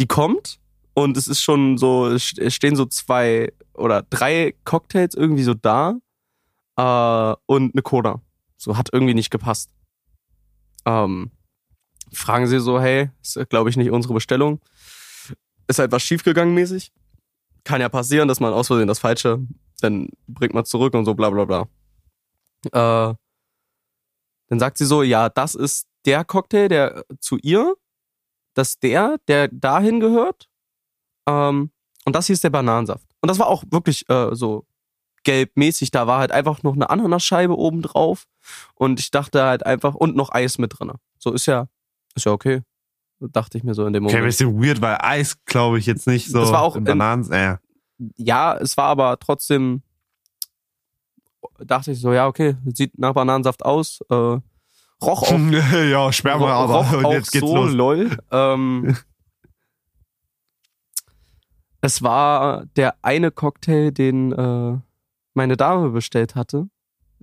Die 0.00 0.06
kommt 0.06 0.58
und 0.94 1.16
es 1.16 1.28
ist 1.28 1.42
schon 1.42 1.78
so, 1.78 2.08
es 2.08 2.32
es 2.38 2.54
stehen 2.54 2.74
so 2.74 2.84
zwei 2.86 3.52
oder 3.74 4.02
drei 4.02 4.54
Cocktails 4.64 5.14
irgendwie 5.14 5.44
so 5.44 5.54
da 5.54 5.94
äh, 6.76 7.36
und 7.46 7.74
eine 7.74 7.82
Cola. 7.82 8.20
So 8.62 8.76
hat 8.76 8.90
irgendwie 8.92 9.14
nicht 9.14 9.30
gepasst. 9.30 9.72
Ähm, 10.84 11.32
fragen 12.12 12.46
sie 12.46 12.60
so, 12.60 12.80
hey, 12.80 13.10
ist 13.20 13.50
glaube 13.50 13.70
ich 13.70 13.76
nicht 13.76 13.90
unsere 13.90 14.14
Bestellung. 14.14 14.60
Ist 15.66 15.80
halt 15.80 15.90
was 15.90 16.04
schiefgegangen 16.04 16.54
mäßig. 16.54 16.92
Kann 17.64 17.80
ja 17.80 17.88
passieren, 17.88 18.28
dass 18.28 18.38
man 18.38 18.52
aus 18.52 18.68
Versehen 18.68 18.86
das 18.86 19.00
Falsche, 19.00 19.44
dann 19.80 20.10
bringt 20.28 20.54
man 20.54 20.64
zurück 20.64 20.94
und 20.94 21.04
so 21.04 21.14
bla 21.14 21.30
bla 21.30 21.44
bla. 21.44 21.62
Äh, 22.66 23.14
dann 24.48 24.60
sagt 24.60 24.78
sie 24.78 24.86
so, 24.86 25.02
ja, 25.02 25.28
das 25.28 25.56
ist 25.56 25.88
der 26.04 26.24
Cocktail, 26.24 26.68
der 26.68 27.04
zu 27.18 27.38
ihr, 27.38 27.74
das 28.54 28.70
ist 28.70 28.82
der, 28.84 29.18
der 29.26 29.48
dahin 29.48 29.98
gehört. 29.98 30.48
Ähm, 31.26 31.72
und 32.04 32.14
das 32.14 32.26
hier 32.26 32.34
ist 32.34 32.44
der 32.44 32.50
Bananensaft. 32.50 33.08
Und 33.20 33.28
das 33.28 33.40
war 33.40 33.48
auch 33.48 33.64
wirklich 33.70 34.08
äh, 34.08 34.36
so 34.36 34.66
gelbmäßig. 35.24 35.90
Da 35.90 36.06
war 36.06 36.20
halt 36.20 36.30
einfach 36.30 36.62
noch 36.62 36.74
eine 36.74 36.90
Ananasscheibe 36.90 37.56
oben 37.56 37.82
drauf. 37.82 38.26
Und 38.74 39.00
ich 39.00 39.10
dachte 39.10 39.42
halt 39.42 39.66
einfach, 39.66 39.94
und 39.94 40.16
noch 40.16 40.32
Eis 40.32 40.58
mit 40.58 40.78
drin. 40.78 40.92
So 41.18 41.32
ist 41.32 41.46
ja, 41.46 41.68
ist 42.14 42.26
ja 42.26 42.32
okay. 42.32 42.62
Dachte 43.20 43.56
ich 43.56 43.64
mir 43.64 43.74
so 43.74 43.86
in 43.86 43.92
dem 43.92 44.04
Okay, 44.06 44.16
ein 44.16 44.20
Moment. 44.22 44.38
bisschen 44.38 44.62
weird, 44.62 44.80
weil 44.80 44.98
Eis 45.00 45.36
glaube 45.44 45.78
ich 45.78 45.86
jetzt 45.86 46.06
nicht 46.06 46.28
so. 46.28 46.40
Das 46.40 46.52
war 46.52 46.62
auch 46.62 46.74
in 46.74 46.84
Bananen. 46.84 47.30
Äh. 47.30 47.56
Ja, 48.16 48.56
es 48.56 48.76
war 48.76 48.86
aber 48.86 49.16
trotzdem, 49.20 49.82
dachte 51.58 51.92
ich 51.92 52.00
so, 52.00 52.12
ja, 52.12 52.26
okay, 52.26 52.56
sieht 52.66 52.98
nach 52.98 53.14
Bananensaft 53.14 53.64
aus. 53.64 54.00
Äh, 54.10 54.14
roch 54.14 54.40
auch, 55.02 55.30
ja, 55.90 56.12
Sperma, 56.12 56.64
roch, 56.64 56.70
aber 56.70 56.74
roch 56.78 56.92
und 56.98 57.06
auch 57.06 57.12
jetzt 57.12 57.30
geht's 57.30 57.46
so, 57.46 57.54
los. 57.54 57.72
lol. 57.72 58.16
Ähm, 58.32 58.96
es 61.80 62.02
war 62.02 62.66
der 62.76 62.96
eine 63.02 63.30
Cocktail, 63.30 63.92
den 63.92 64.32
äh, 64.32 64.78
meine 65.34 65.56
Dame 65.56 65.90
bestellt 65.90 66.34
hatte. 66.34 66.68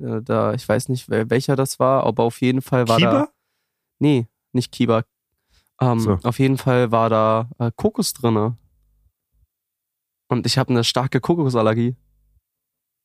Äh, 0.01 0.21
da, 0.21 0.53
ich 0.53 0.67
weiß 0.67 0.89
nicht, 0.89 1.09
wel- 1.09 1.29
welcher 1.29 1.55
das 1.55 1.79
war, 1.79 2.03
aber 2.05 2.23
auf 2.23 2.41
jeden 2.41 2.61
Fall 2.61 2.87
war 2.87 2.99
da. 2.99 3.09
Kiba? 3.11 3.29
Nee, 3.99 4.27
nicht 4.53 4.71
Kiba. 4.71 5.03
Ähm, 5.81 5.99
So. 5.99 6.19
Auf 6.23 6.39
jeden 6.39 6.57
Fall 6.57 6.91
war 6.91 7.09
da 7.09 7.49
äh, 7.59 7.71
Kokos 7.75 8.13
drinne. 8.13 8.57
Und 10.29 10.45
ich 10.45 10.57
habe 10.57 10.69
eine 10.71 10.83
starke 10.83 11.19
Kokosallergie. 11.21 11.95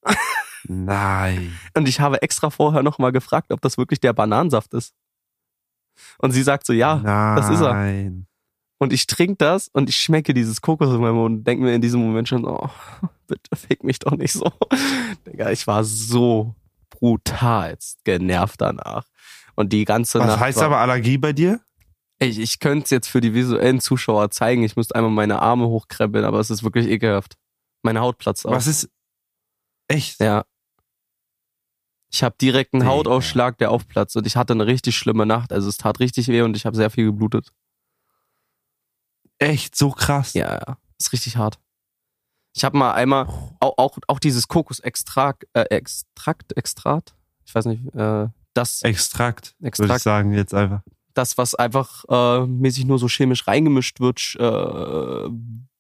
Nein. 0.69 1.59
Und 1.77 1.89
ich 1.89 2.01
habe 2.01 2.23
extra 2.23 2.51
vorher 2.51 2.83
nochmal 2.83 3.13
gefragt, 3.13 3.53
ob 3.53 3.61
das 3.61 3.77
wirklich 3.79 4.01
der 4.01 4.13
Bananensaft 4.13 4.73
ist. 4.75 4.95
Und 6.19 6.33
sie 6.33 6.43
sagt 6.43 6.67
so, 6.67 6.73
ja. 6.73 6.97
Nein. 6.97 7.37
das 7.37 7.51
ist 7.51 7.61
er. 7.61 7.75
Und 8.79 8.93
ich 8.93 9.07
trinke 9.07 9.37
das 9.37 9.69
und 9.69 9.89
ich 9.89 9.97
schmecke 9.97 10.35
dieses 10.35 10.61
Kokos 10.61 10.89
in 10.91 11.01
meinem 11.01 11.15
Mund 11.15 11.39
und 11.39 11.45
denke 11.45 11.65
mir 11.65 11.75
in 11.75 11.81
diesem 11.81 12.01
Moment 12.01 12.29
schon, 12.29 12.45
oh, 12.45 12.69
bitte 13.27 13.55
fick 13.57 13.85
mich 13.85 13.99
doch 14.01 14.13
nicht 14.13 14.33
so. 14.33 14.51
Digga, 15.27 15.51
ich 15.51 15.67
war 15.67 15.85
so 15.85 16.55
brutalst 16.99 18.05
genervt 18.05 18.61
danach. 18.61 19.07
Und 19.57 19.73
die 19.73 19.85
ganze 19.85 20.19
Was 20.19 20.27
Nacht. 20.27 20.41
heißt 20.41 20.63
aber 20.63 20.79
Allergie 20.79 21.19
bei 21.19 21.33
dir? 21.33 21.61
Ich, 22.19 22.39
ich 22.39 22.59
könnte 22.59 22.85
es 22.85 22.91
jetzt 22.91 23.09
für 23.09 23.21
die 23.21 23.35
visuellen 23.35 23.81
Zuschauer 23.81 24.31
zeigen. 24.31 24.63
Ich 24.63 24.77
müsste 24.77 24.95
einmal 24.95 25.11
meine 25.11 25.41
Arme 25.41 25.67
hochkrempeln, 25.67 26.25
aber 26.25 26.41
es 26.41 26.51
ist 26.51 26.63
wirklich 26.63 26.87
ekelhaft. 26.89 27.35
Meine 27.83 28.01
Haut 28.01 28.19
platzt 28.19 28.47
auf. 28.47 28.53
Was 28.53 28.67
ist. 28.67 28.89
Echt? 29.89 30.21
Ja. 30.21 30.45
Ich 32.11 32.23
habe 32.23 32.37
direkt 32.41 32.75
einen. 32.75 32.87
Hautausschlag, 32.87 33.59
der 33.59 33.71
aufplatzt 33.71 34.17
und 34.17 34.27
ich 34.27 34.37
hatte 34.37 34.53
eine 34.53 34.67
richtig 34.67 34.97
schlimme 34.97 35.27
Nacht. 35.27 35.53
Also 35.53 35.69
es 35.69 35.77
tat 35.77 36.01
richtig 36.01 36.29
weh 36.29 36.43
und 36.43 36.57
ich 36.57 36.65
habe 36.65 36.77
sehr 36.77 36.91
viel 36.91 37.07
geblutet. 37.07 37.53
Echt? 39.39 39.77
So 39.77 39.91
krass? 39.91 40.33
Ja, 40.35 40.55
ja. 40.55 40.79
Ist 40.99 41.13
richtig 41.13 41.37
hart. 41.37 41.59
Ich 42.55 42.65
habe 42.65 42.77
mal 42.79 42.93
einmal 42.93 43.27
auch, 43.61 43.75
auch, 43.79 43.99
auch 44.07 44.19
dieses 44.21 44.47
Kokosextrakt, 44.49 45.45
äh, 45.55 45.63
Extrakt, 45.71 46.57
Extrat, 46.57 47.15
ich 47.45 47.55
weiß 47.55 47.67
nicht, 47.67 47.95
äh, 47.95 48.29
das, 48.55 48.83
Extrakt, 48.83 49.55
würde 49.59 49.69
ich 49.77 49.81
Extrakt. 49.81 50.03
sagen, 50.03 50.33
jetzt 50.33 50.55
einfach. 50.55 50.83
das, 51.15 51.37
was 51.37 51.55
einfach 51.57 52.05
äh, 52.09 52.47
mäßig 52.47 52.85
nur 52.85 52.99
so 53.01 53.09
chemisch 53.09 53.47
reingemischt 53.49 53.99
wird, 54.01 54.37
äh, 54.39 55.29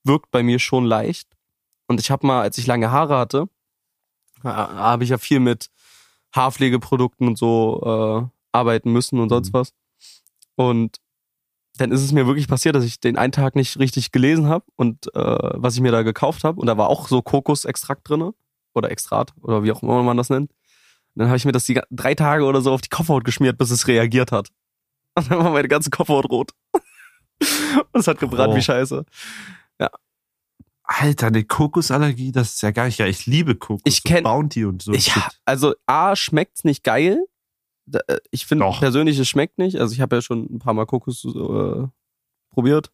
wirkt 0.04 0.30
bei 0.32 0.42
mir 0.42 0.58
schon 0.58 0.84
leicht. 0.84 1.28
Und 1.86 2.00
ich 2.00 2.10
habe 2.10 2.26
mal, 2.26 2.42
als 2.42 2.58
ich 2.58 2.66
lange 2.66 2.90
Haare 2.90 3.16
hatte, 3.18 3.48
äh, 4.42 4.48
habe 4.48 5.04
ich 5.04 5.10
ja 5.10 5.18
viel 5.18 5.38
mit 5.40 5.70
Haarpflegeprodukten 6.34 7.28
und 7.28 7.38
so 7.38 7.80
äh, 8.24 8.28
arbeiten 8.52 8.90
müssen 8.92 9.20
und 9.20 9.28
sonst 9.28 9.48
Mhm. 9.48 9.52
was. 9.54 9.72
Und 10.56 10.96
dann 11.76 11.90
ist 11.92 12.02
es 12.02 12.12
mir 12.12 12.26
wirklich 12.26 12.46
passiert, 12.48 12.74
dass 12.76 12.84
ich 12.84 13.00
den 13.00 13.18
einen 13.18 13.32
Tag 13.32 13.56
nicht 13.56 13.78
richtig 13.78 14.12
gelesen 14.12 14.48
habe 14.48 14.64
und 14.76 15.06
äh, 15.14 15.20
was 15.54 15.74
ich 15.74 15.80
mir 15.80 15.92
da 15.92 16.02
gekauft 16.02 16.44
habe. 16.44 16.60
Und 16.60 16.66
da 16.66 16.76
war 16.78 16.88
auch 16.88 17.08
so 17.08 17.20
Kokosextrakt 17.22 18.08
drinne 18.08 18.32
oder 18.74 18.90
Extrat 18.90 19.32
oder 19.42 19.62
wie 19.64 19.72
auch 19.72 19.82
immer 19.82 20.02
man 20.02 20.16
das 20.16 20.30
nennt. 20.30 20.50
Und 20.50 21.20
dann 21.20 21.28
habe 21.28 21.36
ich 21.36 21.44
mir 21.44 21.52
das 21.52 21.64
die 21.64 21.80
drei 21.90 22.14
Tage 22.14 22.44
oder 22.44 22.60
so 22.60 22.72
auf 22.72 22.80
die 22.80 22.88
Kopfhaut 22.88 23.24
geschmiert, 23.24 23.58
bis 23.58 23.70
es 23.70 23.86
reagiert 23.88 24.30
hat. 24.32 24.48
Und 25.16 25.30
dann 25.30 25.38
war 25.38 25.50
meine 25.50 25.68
ganze 25.68 25.90
Kopfhaut 25.90 26.28
rot. 26.30 26.52
Und 27.92 28.00
es 28.00 28.06
hat 28.06 28.18
gebrannt 28.18 28.52
Oh. 28.52 28.56
wie 28.56 28.62
Scheiße. 28.62 29.04
Alter, 30.86 31.28
eine 31.28 31.44
Kokosallergie, 31.44 32.30
das 32.30 32.56
ist 32.56 32.62
ja 32.62 32.70
gar 32.70 32.84
nicht 32.84 32.98
geil. 32.98 33.08
Ich 33.08 33.24
liebe 33.24 33.54
Kokos. 33.54 33.80
Ich 33.86 34.04
und 34.04 34.10
kenn- 34.10 34.22
Bounty 34.24 34.66
und 34.66 34.82
so. 34.82 34.92
Ich, 34.92 35.12
also 35.46 35.74
A, 35.86 36.14
schmeckt's 36.14 36.62
nicht 36.62 36.84
geil. 36.84 37.24
Äh, 37.92 38.18
Ich 38.30 38.46
finde 38.46 38.70
persönlich, 38.78 39.18
es 39.18 39.28
schmeckt 39.28 39.58
nicht. 39.58 39.76
Also 39.78 39.92
ich 39.94 40.00
habe 40.00 40.16
ja 40.16 40.22
schon 40.22 40.44
ein 40.50 40.58
paar 40.58 40.74
Mal 40.74 40.86
Kokos 40.86 41.24
äh, 41.24 41.86
probiert. 42.50 42.90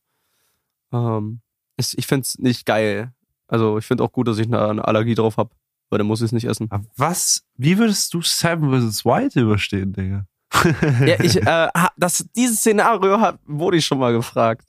Ähm, 0.93 1.41
es, 1.77 1.95
ich 1.95 2.07
find's 2.07 2.39
nicht 2.39 2.67
geil. 2.67 3.13
Also 3.47 3.79
ich 3.79 3.87
finde 3.87 4.05
auch 4.05 4.13
gut, 4.13 4.29
dass 4.29 4.39
ich 4.39 4.47
eine, 4.47 4.61
eine 4.69 4.85
Allergie 4.85 5.15
drauf 5.15 5.37
habe, 5.37 5.51
weil 5.89 5.99
dann 5.99 6.07
muss 6.07 6.21
ich 6.21 6.27
es 6.27 6.33
nicht 6.33 6.45
essen. 6.45 6.71
Aber 6.71 6.85
was, 6.97 7.43
wie 7.57 7.79
würdest 7.79 8.15
du 8.15 8.23
Seven 8.23 8.71
vs. 8.71 9.05
White 9.05 9.41
überstehen, 9.41 9.93
Digga? 9.93 10.27
Ja, 11.07 11.21
ich, 11.23 11.37
äh, 11.37 11.69
das, 11.97 12.27
dieses 12.37 12.59
Szenario 12.59 13.21
hat, 13.21 13.39
wurde 13.47 13.77
ich 13.77 13.87
schon 13.87 13.99
mal 13.99 14.13
gefragt. 14.13 14.67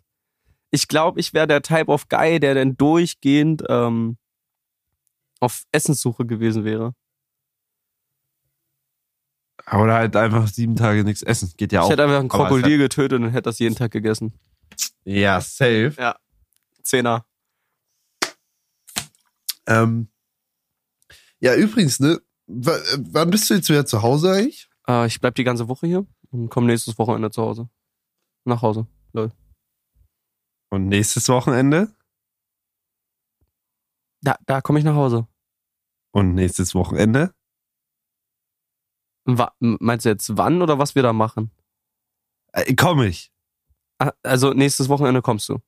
Ich 0.70 0.88
glaube, 0.88 1.20
ich 1.20 1.34
wäre 1.34 1.48
der 1.48 1.62
Type 1.62 1.88
of 1.88 2.08
Guy, 2.08 2.40
der 2.40 2.54
dann 2.56 2.78
durchgehend 2.78 3.64
ähm, 3.68 4.18
auf 5.40 5.64
Essenssuche 5.72 6.26
gewesen 6.26 6.64
wäre. 6.64 6.94
Oder 9.72 9.94
halt 9.96 10.16
einfach 10.16 10.48
sieben 10.48 10.76
Tage 10.76 11.04
nichts 11.04 11.22
essen. 11.24 11.52
Geht 11.58 11.72
ja 11.72 11.82
ich 11.82 11.86
auch. 11.86 11.92
hätte 11.92 12.04
einfach 12.04 12.20
ein 12.20 12.32
Aber 12.32 12.44
es 12.46 12.50
Krokodil 12.50 12.78
getötet 12.78 13.20
und 13.22 13.30
hätte 13.30 13.44
das 13.44 13.60
jeden 13.60 13.76
Tag 13.76 13.92
gegessen. 13.92 14.34
Ja, 15.04 15.40
safe. 15.42 15.94
Zehner. 16.84 17.26
Ähm, 19.68 20.10
ja, 21.40 21.56
übrigens, 21.56 22.00
ne? 22.00 22.20
w- 22.48 22.70
äh, 22.72 22.98
Wann 23.12 23.30
bist 23.30 23.50
du 23.50 23.54
jetzt 23.54 23.70
wieder 23.70 23.86
zu 23.86 24.02
Hause 24.02 24.32
eigentlich? 24.32 24.70
Äh, 24.88 25.08
ich 25.08 25.20
bleib 25.22 25.36
die 25.36 25.44
ganze 25.44 25.68
Woche 25.68 25.88
hier 25.88 26.06
und 26.32 26.50
komme 26.50 26.68
nächstes 26.68 26.98
Wochenende 26.98 27.32
zu 27.32 27.42
Hause. 27.42 27.70
Nach 28.46 28.62
Hause. 28.62 28.88
Und 30.74 30.88
nächstes 30.88 31.28
Wochenende? 31.30 31.94
Da, 34.22 34.38
da 34.46 34.62
komme 34.62 34.80
ich 34.80 34.86
nach 34.86 34.96
Hause. 34.96 35.28
Und 36.12 36.34
nächstes 36.34 36.74
Wochenende? 36.74 37.34
Meinst 39.26 40.06
du 40.06 40.10
jetzt 40.10 40.38
wann 40.38 40.62
oder 40.62 40.80
was 40.80 40.96
wir 40.96 41.04
da 41.04 41.14
machen? 41.14 41.52
Äh, 42.54 42.74
komm 42.76 43.02
ich. 43.04 43.32
Ah, 44.00 44.12
Also 44.24 44.52
nächstes 44.54 44.90
Wochenende 44.90 45.22
kommst 45.22 45.48
du. 45.50 45.60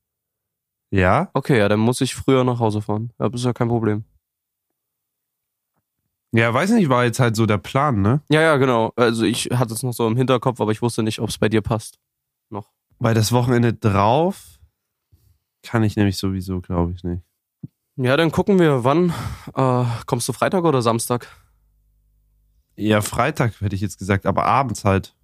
Ja? 0.91 1.29
Okay, 1.33 1.57
ja, 1.57 1.69
dann 1.69 1.79
muss 1.79 2.01
ich 2.01 2.15
früher 2.15 2.43
nach 2.43 2.59
Hause 2.59 2.81
fahren. 2.81 3.11
Ja, 3.19 3.29
das 3.29 3.41
ist 3.41 3.45
ja 3.45 3.53
kein 3.53 3.67
Problem. 3.69 4.03
Ja, 6.31 6.51
weiß 6.51 6.71
nicht, 6.71 6.89
war 6.89 7.03
jetzt 7.03 7.19
halt 7.19 7.35
so 7.35 7.45
der 7.45 7.59
Plan, 7.59 8.01
ne? 8.01 8.21
Ja, 8.29 8.41
ja, 8.41 8.57
genau. 8.57 8.91
Also 8.95 9.23
ich 9.23 9.45
hatte 9.51 9.73
es 9.73 9.83
noch 9.83 9.93
so 9.93 10.07
im 10.07 10.17
Hinterkopf, 10.17 10.59
aber 10.59 10.71
ich 10.71 10.81
wusste 10.81 11.03
nicht, 11.03 11.19
ob 11.19 11.29
es 11.29 11.37
bei 11.37 11.47
dir 11.47 11.61
passt. 11.61 11.99
Noch. 12.49 12.71
Weil 12.97 13.13
das 13.13 13.31
Wochenende 13.31 13.73
drauf 13.73 14.59
kann 15.61 15.83
ich 15.83 15.95
nämlich 15.95 16.17
sowieso, 16.17 16.59
glaube 16.59 16.93
ich, 16.93 17.03
nicht. 17.03 17.23
Ja, 17.97 18.17
dann 18.17 18.31
gucken 18.31 18.57
wir, 18.59 18.83
wann. 18.83 19.13
Äh, 19.55 19.85
kommst 20.07 20.27
du 20.27 20.33
Freitag 20.33 20.63
oder 20.63 20.81
Samstag? 20.81 21.27
Ja, 22.75 23.01
Freitag 23.01 23.59
hätte 23.61 23.75
ich 23.75 23.81
jetzt 23.81 23.99
gesagt, 23.99 24.25
aber 24.25 24.45
abends 24.45 24.83
halt. 24.83 25.15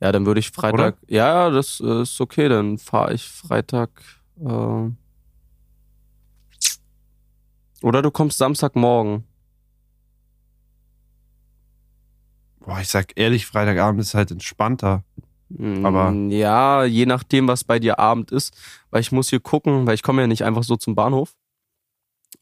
Ja, 0.00 0.10
dann 0.12 0.26
würde 0.26 0.40
ich 0.40 0.50
Freitag. 0.50 0.96
Ja, 1.08 1.50
das 1.50 1.80
äh, 1.80 2.02
ist 2.02 2.20
okay, 2.20 2.48
dann 2.48 2.78
fahre 2.78 3.14
ich 3.14 3.28
Freitag. 3.28 3.90
Äh, 4.40 4.90
oder 7.82 8.02
du 8.02 8.10
kommst 8.10 8.38
Samstagmorgen. 8.38 9.24
Boah, 12.60 12.80
ich 12.80 12.88
sag 12.88 13.12
ehrlich, 13.16 13.46
Freitagabend 13.46 14.00
ist 14.00 14.14
halt 14.14 14.30
entspannter. 14.30 15.04
Aber- 15.82 16.10
Mm, 16.10 16.30
ja, 16.30 16.84
je 16.84 17.06
nachdem, 17.06 17.46
was 17.46 17.62
bei 17.62 17.78
dir 17.78 17.98
Abend 17.98 18.32
ist, 18.32 18.56
weil 18.90 19.02
ich 19.02 19.12
muss 19.12 19.28
hier 19.30 19.38
gucken, 19.40 19.86
weil 19.86 19.94
ich 19.94 20.02
komme 20.02 20.22
ja 20.22 20.26
nicht 20.26 20.42
einfach 20.42 20.64
so 20.64 20.76
zum 20.76 20.94
Bahnhof. 20.94 21.36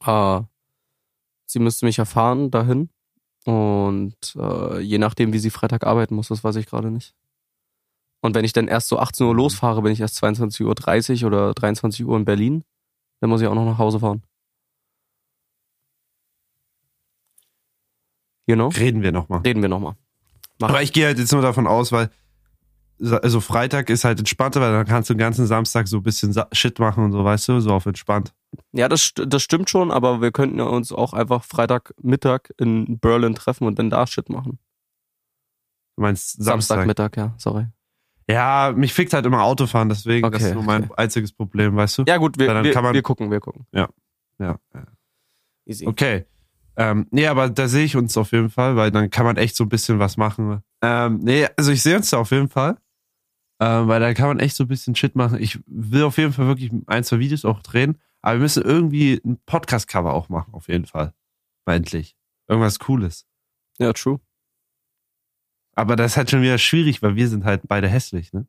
Äh, 0.06 0.40
sie 1.46 1.58
müsste 1.58 1.84
mich 1.84 1.98
ja 1.98 2.04
fahren 2.06 2.50
dahin 2.50 2.88
und 3.44 4.14
äh, 4.36 4.80
je 4.80 4.98
nachdem, 4.98 5.32
wie 5.32 5.38
sie 5.38 5.50
Freitag 5.50 5.84
arbeiten 5.86 6.14
muss, 6.14 6.28
das 6.28 6.44
weiß 6.44 6.56
ich 6.56 6.66
gerade 6.66 6.90
nicht. 6.90 7.14
Und 8.20 8.36
wenn 8.36 8.44
ich 8.44 8.52
dann 8.52 8.68
erst 8.68 8.88
so 8.88 8.98
18 8.98 9.26
Uhr 9.26 9.34
losfahre, 9.34 9.82
bin 9.82 9.92
ich 9.92 10.00
erst 10.00 10.22
22.30 10.22 11.22
Uhr 11.22 11.26
oder 11.26 11.54
23 11.54 12.06
Uhr 12.06 12.16
in 12.16 12.24
Berlin, 12.24 12.64
dann 13.20 13.30
muss 13.30 13.40
ich 13.40 13.48
auch 13.48 13.54
noch 13.54 13.64
nach 13.64 13.78
Hause 13.78 13.98
fahren. 13.98 14.22
You 18.46 18.54
know? 18.54 18.68
Reden 18.68 19.02
wir 19.02 19.12
nochmal. 19.12 19.40
Reden 19.40 19.62
wir 19.62 19.68
nochmal. 19.68 19.94
Aber 20.60 20.82
ich 20.82 20.92
gehe 20.92 21.06
halt 21.06 21.18
jetzt 21.18 21.32
nur 21.32 21.42
davon 21.42 21.66
aus, 21.66 21.90
weil 21.90 22.10
also 23.00 23.40
Freitag 23.40 23.90
ist 23.90 24.04
halt 24.04 24.18
entspannter, 24.18 24.60
weil 24.60 24.72
dann 24.72 24.86
kannst 24.86 25.10
du 25.10 25.14
den 25.14 25.18
ganzen 25.18 25.46
Samstag 25.46 25.88
so 25.88 25.98
ein 25.98 26.02
bisschen 26.02 26.34
Shit 26.52 26.78
machen 26.78 27.04
und 27.04 27.12
so, 27.12 27.24
weißt 27.24 27.48
du, 27.48 27.60
so 27.60 27.70
auf 27.70 27.86
entspannt. 27.86 28.32
Ja, 28.72 28.88
das, 28.88 29.12
das 29.14 29.42
stimmt 29.42 29.70
schon, 29.70 29.90
aber 29.90 30.20
wir 30.20 30.30
könnten 30.30 30.58
ja 30.58 30.64
uns 30.64 30.92
auch 30.92 31.12
einfach 31.12 31.44
Freitagmittag 31.44 32.50
in 32.58 32.98
Berlin 32.98 33.34
treffen 33.34 33.66
und 33.66 33.78
dann 33.78 33.90
da 33.90 34.06
Shit 34.06 34.28
machen. 34.28 34.58
Du 35.96 36.02
meinst 36.02 36.30
Samstag. 36.42 36.76
Samstagmittag, 36.76 37.16
ja, 37.16 37.34
sorry. 37.38 37.66
Ja, 38.30 38.72
mich 38.74 38.92
fickt 38.94 39.12
halt 39.12 39.26
immer 39.26 39.42
Autofahren, 39.42 39.88
deswegen 39.88 40.30
das 40.30 40.40
Okay, 40.40 40.50
ist 40.50 40.54
nur 40.54 40.62
mein 40.62 40.84
okay. 40.84 40.94
einziges 40.96 41.32
Problem, 41.32 41.74
weißt 41.76 41.98
du? 41.98 42.04
Ja, 42.06 42.16
gut, 42.18 42.38
wir, 42.38 42.46
Ja, 42.46 42.54
dann 42.54 42.64
wir, 42.64 42.80
man- 42.82 42.94
wir 42.94 43.02
gucken, 43.02 43.30
wir 43.30 43.40
gucken. 43.40 43.66
Ja. 43.72 43.88
ja. 44.38 44.58
Easy. 45.66 45.86
Okay. 45.86 46.26
Ähm, 46.76 47.06
nee, 47.10 47.26
aber 47.26 47.50
da 47.50 47.68
sehe 47.68 47.84
ich 47.84 47.96
uns 47.96 48.16
auf 48.16 48.32
jeden 48.32 48.48
Fall, 48.48 48.76
weil 48.76 48.90
dann 48.90 49.10
kann 49.10 49.26
man 49.26 49.36
echt 49.36 49.56
so 49.56 49.64
ein 49.64 49.68
bisschen 49.68 49.98
was 49.98 50.16
machen. 50.16 50.62
Ähm, 50.80 51.18
nee, 51.22 51.46
also 51.56 51.70
ich 51.70 51.82
sehe 51.82 51.96
uns 51.96 52.08
da 52.10 52.18
auf 52.18 52.30
jeden 52.30 52.48
Fall. 52.48 52.78
Ähm, 53.64 53.86
weil 53.86 54.00
da 54.00 54.12
kann 54.12 54.26
man 54.26 54.40
echt 54.40 54.56
so 54.56 54.64
ein 54.64 54.68
bisschen 54.68 54.96
Shit 54.96 55.14
machen. 55.14 55.40
Ich 55.40 55.60
will 55.66 56.02
auf 56.02 56.18
jeden 56.18 56.32
Fall 56.32 56.46
wirklich 56.48 56.72
ein, 56.88 57.04
zwei 57.04 57.20
Videos 57.20 57.44
auch 57.44 57.60
drehen, 57.62 58.00
aber 58.20 58.34
wir 58.34 58.40
müssen 58.40 58.64
irgendwie 58.64 59.20
ein 59.24 59.38
Podcast-Cover 59.46 60.12
auch 60.12 60.28
machen, 60.28 60.52
auf 60.52 60.66
jeden 60.68 60.86
Fall. 60.86 61.14
Mal 61.64 61.76
endlich. 61.76 62.16
Irgendwas 62.48 62.80
Cooles. 62.80 63.24
Ja, 63.78 63.92
true. 63.92 64.18
Aber 65.76 65.94
das 65.94 66.12
ist 66.12 66.16
halt 66.16 66.30
schon 66.30 66.42
wieder 66.42 66.58
schwierig, 66.58 67.02
weil 67.02 67.14
wir 67.14 67.28
sind 67.28 67.44
halt 67.44 67.62
beide 67.68 67.88
hässlich, 67.88 68.32
ne? 68.32 68.48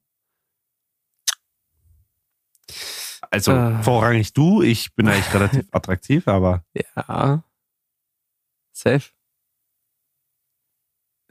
Also 3.30 3.52
Äh. 3.52 3.84
vorrangig 3.84 4.34
du, 4.34 4.62
ich 4.64 4.96
bin 4.96 5.08
eigentlich 5.08 5.32
relativ 5.34 5.68
attraktiv, 5.72 6.28
aber 6.28 6.66
Ja. 6.74 7.44
Safe? 8.72 9.12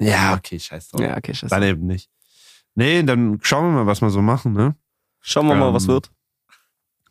ja, 0.00 0.34
okay, 0.34 0.58
scheiß 0.60 0.88
drauf. 0.88 1.00
Ja, 1.00 1.16
okay, 1.16 1.34
scheiße. 1.34 1.50
Dann 1.54 1.62
eben 1.64 1.86
nicht. 1.86 2.10
Nee, 2.74 3.02
dann 3.02 3.38
schauen 3.42 3.66
wir 3.66 3.72
mal, 3.82 3.86
was 3.86 4.00
wir 4.00 4.10
so 4.10 4.22
machen, 4.22 4.52
ne? 4.52 4.76
Schauen 5.20 5.46
wir 5.46 5.54
mal, 5.54 5.68
Ähm, 5.68 5.74
was 5.74 5.86
wird. 5.88 6.10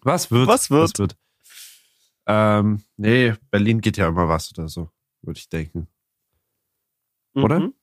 Was 0.01 0.31
wird? 0.31 0.47
Was 0.47 0.69
wird? 0.71 0.81
Was 0.93 0.99
wird? 0.99 1.17
Ähm, 2.27 2.83
nee, 2.97 3.33
Berlin 3.51 3.81
geht 3.81 3.97
ja 3.97 4.07
immer 4.07 4.27
was 4.27 4.51
oder 4.51 4.67
so, 4.67 4.89
würde 5.21 5.37
ich 5.39 5.49
denken. 5.49 5.87
oder? 7.33 7.59
Mhm. 7.59 7.73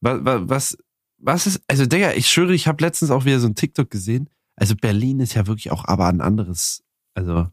Was, 0.00 0.20
was, 0.48 0.78
was 1.18 1.46
ist, 1.46 1.62
also 1.68 1.86
Digga, 1.86 2.12
ich 2.12 2.28
schwöre, 2.28 2.54
ich 2.54 2.66
habe 2.66 2.82
letztens 2.84 3.10
auch 3.10 3.24
wieder 3.24 3.40
so 3.40 3.46
ein 3.46 3.54
TikTok 3.54 3.90
gesehen. 3.90 4.28
Also 4.56 4.74
Berlin 4.76 5.20
ist 5.20 5.34
ja 5.34 5.46
wirklich 5.46 5.70
auch 5.70 5.84
aber 5.86 6.06
ein 6.08 6.20
anderes, 6.20 6.84
also 7.14 7.48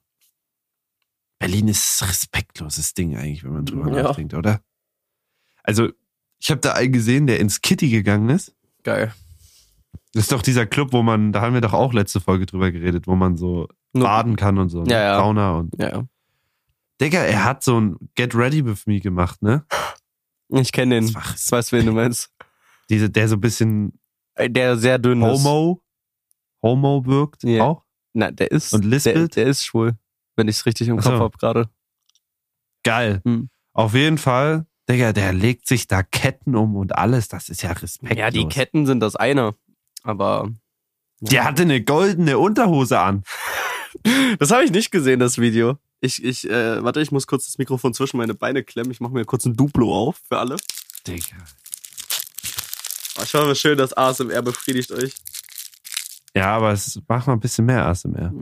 Berlin 1.40 1.68
ist 1.70 2.02
respektloses 2.04 2.94
Ding 2.94 3.16
eigentlich, 3.16 3.44
wenn 3.44 3.54
man 3.54 3.66
drüber 3.66 3.88
Ja. 3.96 4.04
nachdenkt, 4.04 4.34
oder? 4.34 4.62
Also, 5.64 5.90
ich 6.40 6.52
habe 6.52 6.62
da 6.62 6.74
einen 6.74 6.92
gesehen, 6.94 7.28
der 7.28 7.40
ins 7.40 7.62
Kitty 7.62 7.90
gegangen 7.90 8.30
ist. 8.30 8.54
Geil. 8.84 9.14
Das 10.14 10.24
ist 10.24 10.32
doch 10.32 10.42
dieser 10.42 10.66
Club, 10.66 10.92
wo 10.94 11.04
man, 11.04 11.32
da 11.32 11.42
haben 11.42 11.54
wir 11.54 11.62
doch 11.62 11.74
auch 11.74 11.94
letzte 11.94 12.20
Folge 12.20 12.46
drüber 12.46 12.72
geredet, 12.72 13.08
wo 13.08 13.16
man 13.16 13.38
so 13.38 13.68
Nur- 13.94 14.04
baden 14.06 14.36
kann 14.36 14.58
und 14.58 14.70
so. 14.70 14.84
ne? 14.84 14.92
Ja, 14.92 15.00
ja. 15.02 15.16
Sauna 15.18 15.52
und. 15.58 15.74
Ja, 15.80 15.90
ja. 15.90 16.04
Digga, 17.00 17.20
er 17.20 17.46
hat 17.46 17.64
so 17.64 17.80
ein 17.80 17.98
Get 18.16 18.36
Ready 18.36 18.66
with 18.66 18.86
Me 18.88 19.00
gemacht, 19.00 19.42
ne? 19.42 19.66
Ich 20.50 20.72
kenne 20.72 20.96
den. 20.96 21.06
Ich 21.08 21.16
weiß, 21.16 21.72
wen 21.72 21.86
du 21.86 21.94
meinst. 21.94 22.30
Diese, 22.90 23.10
der 23.10 23.28
so 23.30 23.36
ein 23.38 23.42
bisschen 23.42 23.98
Der 24.38 24.76
sehr 24.78 25.00
dünn 25.00 25.22
ist. 25.22 25.44
Homo, 25.46 25.82
Homo 26.62 27.06
wirkt 27.06 27.44
Ja. 27.44 27.64
auch. 27.64 27.84
Na, 28.14 28.30
der 28.32 28.52
ist. 28.52 28.74
Und 28.74 28.82
der, 28.84 28.90
lispelt? 28.92 29.36
der 29.38 29.48
ist 29.48 29.64
schwul. 29.66 29.94
Wenn 30.36 30.48
ich 30.50 30.58
es 30.58 30.66
richtig 30.66 30.90
im 30.90 31.00
Ach 31.00 31.04
Kopf 31.04 31.18
so. 31.18 31.24
hab 31.24 31.38
gerade. 31.38 31.70
Geil. 32.84 33.22
Hm. 33.24 33.50
Auf 33.74 33.94
jeden 33.94 34.18
Fall, 34.18 34.66
Digga, 34.90 35.14
der 35.14 35.34
legt 35.34 35.68
sich 35.68 35.88
da 35.88 36.04
Ketten 36.04 36.56
um 36.56 36.76
und 36.76 36.96
alles. 36.96 37.28
Das 37.28 37.50
ist 37.50 37.62
ja 37.64 37.72
respektlos. 37.72 38.18
Ja, 38.18 38.32
die 38.32 38.48
Ketten 38.48 38.86
sind 38.86 39.00
das 39.00 39.16
eine. 39.16 39.56
Aber. 40.04 40.50
Der 41.20 41.44
hatte 41.44 41.62
eine 41.64 41.84
goldene 41.84 42.38
Unterhose 42.38 43.00
an. 43.00 43.24
Das 44.40 44.52
habe 44.52 44.64
ich 44.64 44.72
nicht 44.72 44.90
gesehen, 44.90 45.20
das 45.20 45.38
Video. 45.38 45.78
Ich, 46.00 46.24
ich, 46.24 46.50
äh, 46.50 46.82
warte, 46.82 47.02
ich 47.02 47.12
muss 47.12 47.28
kurz 47.28 47.46
das 47.46 47.58
Mikrofon 47.58 47.94
zwischen 47.94 48.18
meine 48.18 48.34
Beine 48.34 48.64
klemmen. 48.64 48.90
Ich 48.90 49.02
mache 49.02 49.12
mir 49.12 49.26
kurz 49.26 49.46
ein 49.46 49.56
Duplo 49.56 49.94
auf 49.94 50.22
für 50.30 50.40
alle. 50.40 50.56
Digga. 51.06 51.36
Oh, 53.20 53.24
ich 53.24 53.34
hoffe, 53.34 53.54
schön, 53.56 53.78
dass 53.78 53.92
ASMR 53.92 54.42
befriedigt 54.42 54.92
euch. 54.92 55.14
Ja, 56.34 56.56
aber 56.56 56.72
es 56.72 57.02
mach 57.08 57.28
mal 57.28 57.34
ein 57.34 57.42
bisschen 57.42 57.66
mehr 57.66 57.86
ASMR. 57.86 58.34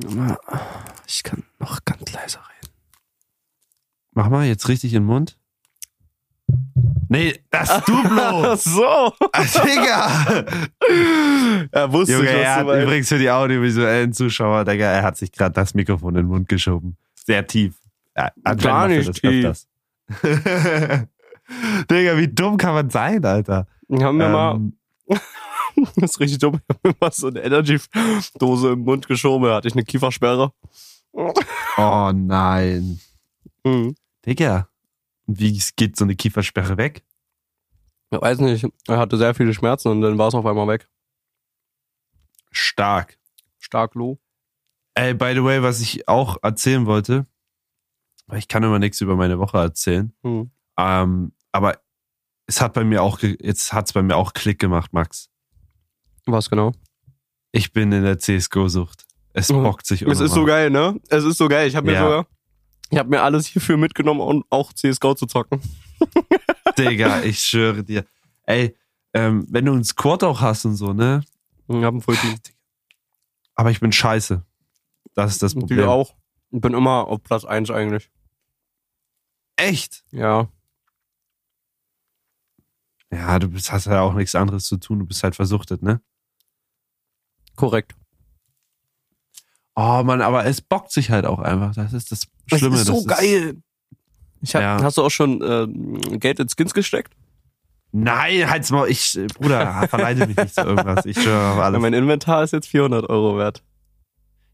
Ich 1.08 1.24
kann 1.24 1.44
noch 1.58 1.84
ganz 1.84 2.12
leiser 2.14 2.40
reden. 2.40 2.74
Mach 4.12 4.30
mal 4.30 4.46
jetzt 4.46 4.68
richtig 4.68 4.94
in 4.94 5.02
den 5.02 5.08
Mund. 5.08 5.39
Nee, 7.12 7.40
das 7.50 7.84
Duplo. 7.86 8.56
so. 8.58 9.14
Ah, 9.32 9.44
Digga. 9.66 10.46
Er 11.72 11.92
wusste 11.92 12.14
Junge, 12.14 12.26
nicht, 12.26 12.34
was 12.36 12.40
er 12.40 12.44
du 12.44 12.60
hat 12.60 12.66
meinst. 12.68 12.84
übrigens 12.84 13.08
für 13.10 13.18
die 13.18 13.32
audiovisuellen 13.32 14.14
Zuschauer, 14.14 14.64
Digga, 14.66 14.86
er 14.86 15.02
hat 15.04 15.18
sich 15.18 15.32
gerade 15.32 15.54
das 15.54 15.74
Mikrofon 15.74 16.16
in 16.16 16.22
den 16.22 16.28
Mund 16.28 16.48
geschoben. 16.48 16.98
Sehr 17.26 17.46
tief. 17.48 17.76
Ja, 18.16 18.30
Gar 18.56 18.90
nicht 18.90 19.12
tief. 19.14 19.66
Digga, 21.90 22.18
wie 22.18 22.28
dumm 22.28 22.58
kann 22.58 22.74
man 22.76 22.90
sein, 22.92 23.24
Alter? 23.26 23.66
Wir 23.88 24.06
haben 24.06 24.18
mal, 24.18 24.56
Ähm, 24.56 24.74
das 25.96 26.12
ist 26.12 26.20
richtig 26.20 26.38
dumm, 26.40 26.60
ich 26.68 26.76
habe 26.76 26.90
mir 26.90 26.96
mal 27.00 27.12
so 27.12 27.28
eine 27.28 27.42
Energy-Dose 27.42 28.72
im 28.74 28.80
Mund 28.82 29.08
geschoben, 29.08 29.46
da 29.48 29.56
hatte 29.56 29.68
ich 29.68 29.74
eine 29.74 29.84
Kiefersperre. 29.84 30.52
oh 31.14 32.12
nein. 32.14 33.00
Mhm. 33.64 33.96
Digga. 34.26 34.69
Wie 35.32 35.62
geht 35.76 35.96
so 35.96 36.06
eine 36.06 36.16
Kiefersperre 36.16 36.78
weg? 36.78 37.04
Ich 38.12 38.20
weiß 38.20 38.40
nicht, 38.40 38.66
er 38.88 38.98
hatte 38.98 39.16
sehr 39.18 39.36
viele 39.36 39.54
Schmerzen 39.54 39.90
und 39.90 40.02
dann 40.02 40.18
war 40.18 40.30
es 40.30 40.34
auf 40.34 40.46
einmal 40.46 40.68
weg. 40.68 40.90
Stark. 42.52 43.20
Stark 43.60 43.94
low. 43.96 44.18
Ey, 44.96 45.14
by 45.14 45.34
the 45.36 45.44
way, 45.44 45.62
was 45.62 45.82
ich 45.82 46.08
auch 46.08 46.38
erzählen 46.42 46.86
wollte, 46.88 47.28
weil 48.26 48.40
ich 48.40 48.48
kann 48.48 48.64
immer 48.64 48.80
nichts 48.80 49.02
über 49.02 49.16
meine 49.16 49.38
Woche 49.40 49.58
erzählen, 49.60 50.12
Mhm. 50.24 50.50
ähm, 50.78 51.32
aber 51.52 51.80
es 52.48 52.60
hat 52.62 52.74
bei 52.74 52.84
mir 52.84 53.04
auch, 53.04 53.20
jetzt 53.22 53.72
hat's 53.74 53.94
bei 53.94 54.02
mir 54.02 54.16
auch 54.18 54.34
Klick 54.34 54.58
gemacht, 54.60 54.92
Max. 54.94 55.30
Was 56.26 56.50
genau? 56.50 56.72
Ich 57.52 57.72
bin 57.72 57.92
in 57.92 58.04
der 58.04 58.18
CSGO-Sucht. 58.18 59.06
Es 59.34 59.50
Mhm. 59.50 59.64
bockt 59.64 59.86
sich 59.86 60.02
Es 60.02 60.20
ist 60.20 60.34
so 60.34 60.44
geil, 60.46 60.72
ne? 60.72 61.00
Es 61.10 61.24
ist 61.24 61.38
so 61.38 61.48
geil. 61.48 61.68
Ich 61.68 61.76
habe 61.76 61.86
mir 61.88 61.94
Ja. 61.94 62.04
sogar, 62.04 62.28
ich 62.90 62.98
habe 62.98 63.10
mir 63.10 63.22
alles 63.22 63.48
hierfür 63.48 63.78
mitgenommen, 63.78 64.22
um 64.22 64.44
auch 64.50 64.74
CSGO 64.74 65.14
zu 65.16 65.26
zocken. 65.28 65.62
Digga, 66.78 67.22
ich 67.22 67.40
schwöre 67.40 67.84
dir. 67.84 68.06
Ey, 68.44 68.76
ähm, 69.14 69.46
wenn 69.50 69.66
du 69.66 69.74
einen 69.74 69.84
Squad 69.84 70.24
auch 70.24 70.42
hast 70.42 70.66
und 70.66 70.76
so, 70.76 70.94
ne? 70.94 71.24
Ich 71.68 71.76
habe 71.76 71.88
einen 71.88 72.02
Fullteam. 72.02 72.36
Aber 73.56 73.72
ich 73.72 73.80
bin 73.80 73.92
scheiße. 73.92 74.44
Das 75.14 75.32
ist 75.32 75.44
das 75.44 75.54
Problem. 75.54 75.88
auch. 75.88 76.16
Ich 76.52 76.62
bin 76.62 76.74
immer 76.74 77.08
auf 77.08 77.22
Platz 77.24 77.46
1 77.46 77.70
eigentlich. 77.72 78.10
Echt? 79.56 80.04
Ja. 80.12 80.48
Ja, 83.12 83.40
du 83.40 83.50
bist, 83.50 83.72
hast 83.72 83.86
ja 83.86 84.02
auch 84.02 84.14
nichts 84.14 84.36
anderes 84.36 84.66
zu 84.66 84.78
tun. 84.78 85.00
Du 85.00 85.06
bist 85.06 85.24
halt 85.24 85.36
versuchtet, 85.36 85.82
ne? 85.82 86.02
Korrekt. 87.56 87.96
Oh 89.76 90.04
Mann, 90.04 90.22
aber 90.22 90.46
es 90.46 90.62
bockt 90.62 90.92
sich 90.92 91.10
halt 91.10 91.26
auch 91.26 91.40
einfach. 91.40 91.74
Das 91.74 91.94
ist 91.94 92.12
das 92.12 92.28
Schlimme. 92.58 92.72
das 92.72 92.82
ist 92.82 92.88
so 92.88 93.06
das 93.06 93.18
geil. 93.20 93.58
Ich 94.42 94.56
hab, 94.56 94.62
Ja. 94.62 94.82
Hast 94.82 94.98
du 94.98 95.04
auch 95.04 95.10
schon 95.12 95.42
ähm, 95.44 96.20
Geld 96.20 96.40
in 96.40 96.48
Skins 96.50 96.74
gesteckt? 96.74 97.14
Nein, 97.92 98.50
halt's 98.50 98.72
mal. 98.72 98.88
Ich, 98.90 99.18
äh, 99.18 99.28
Bruder, 99.28 99.88
verleite 99.90 100.28
mich 100.28 100.38
nicht 100.38 100.54
zu 100.56 100.62
irgendwas. 100.62 101.06
Ich 101.06 101.20
schwöre 101.22 101.52
auf 101.52 101.58
Ja, 101.58 101.64
alles. 101.64 101.82
mein 101.82 101.94
Inventar 101.94 102.44
ist 102.44 102.54
jetzt 102.54 102.68
400 102.68 103.10
Euro 103.10 103.38
wert. 103.38 103.64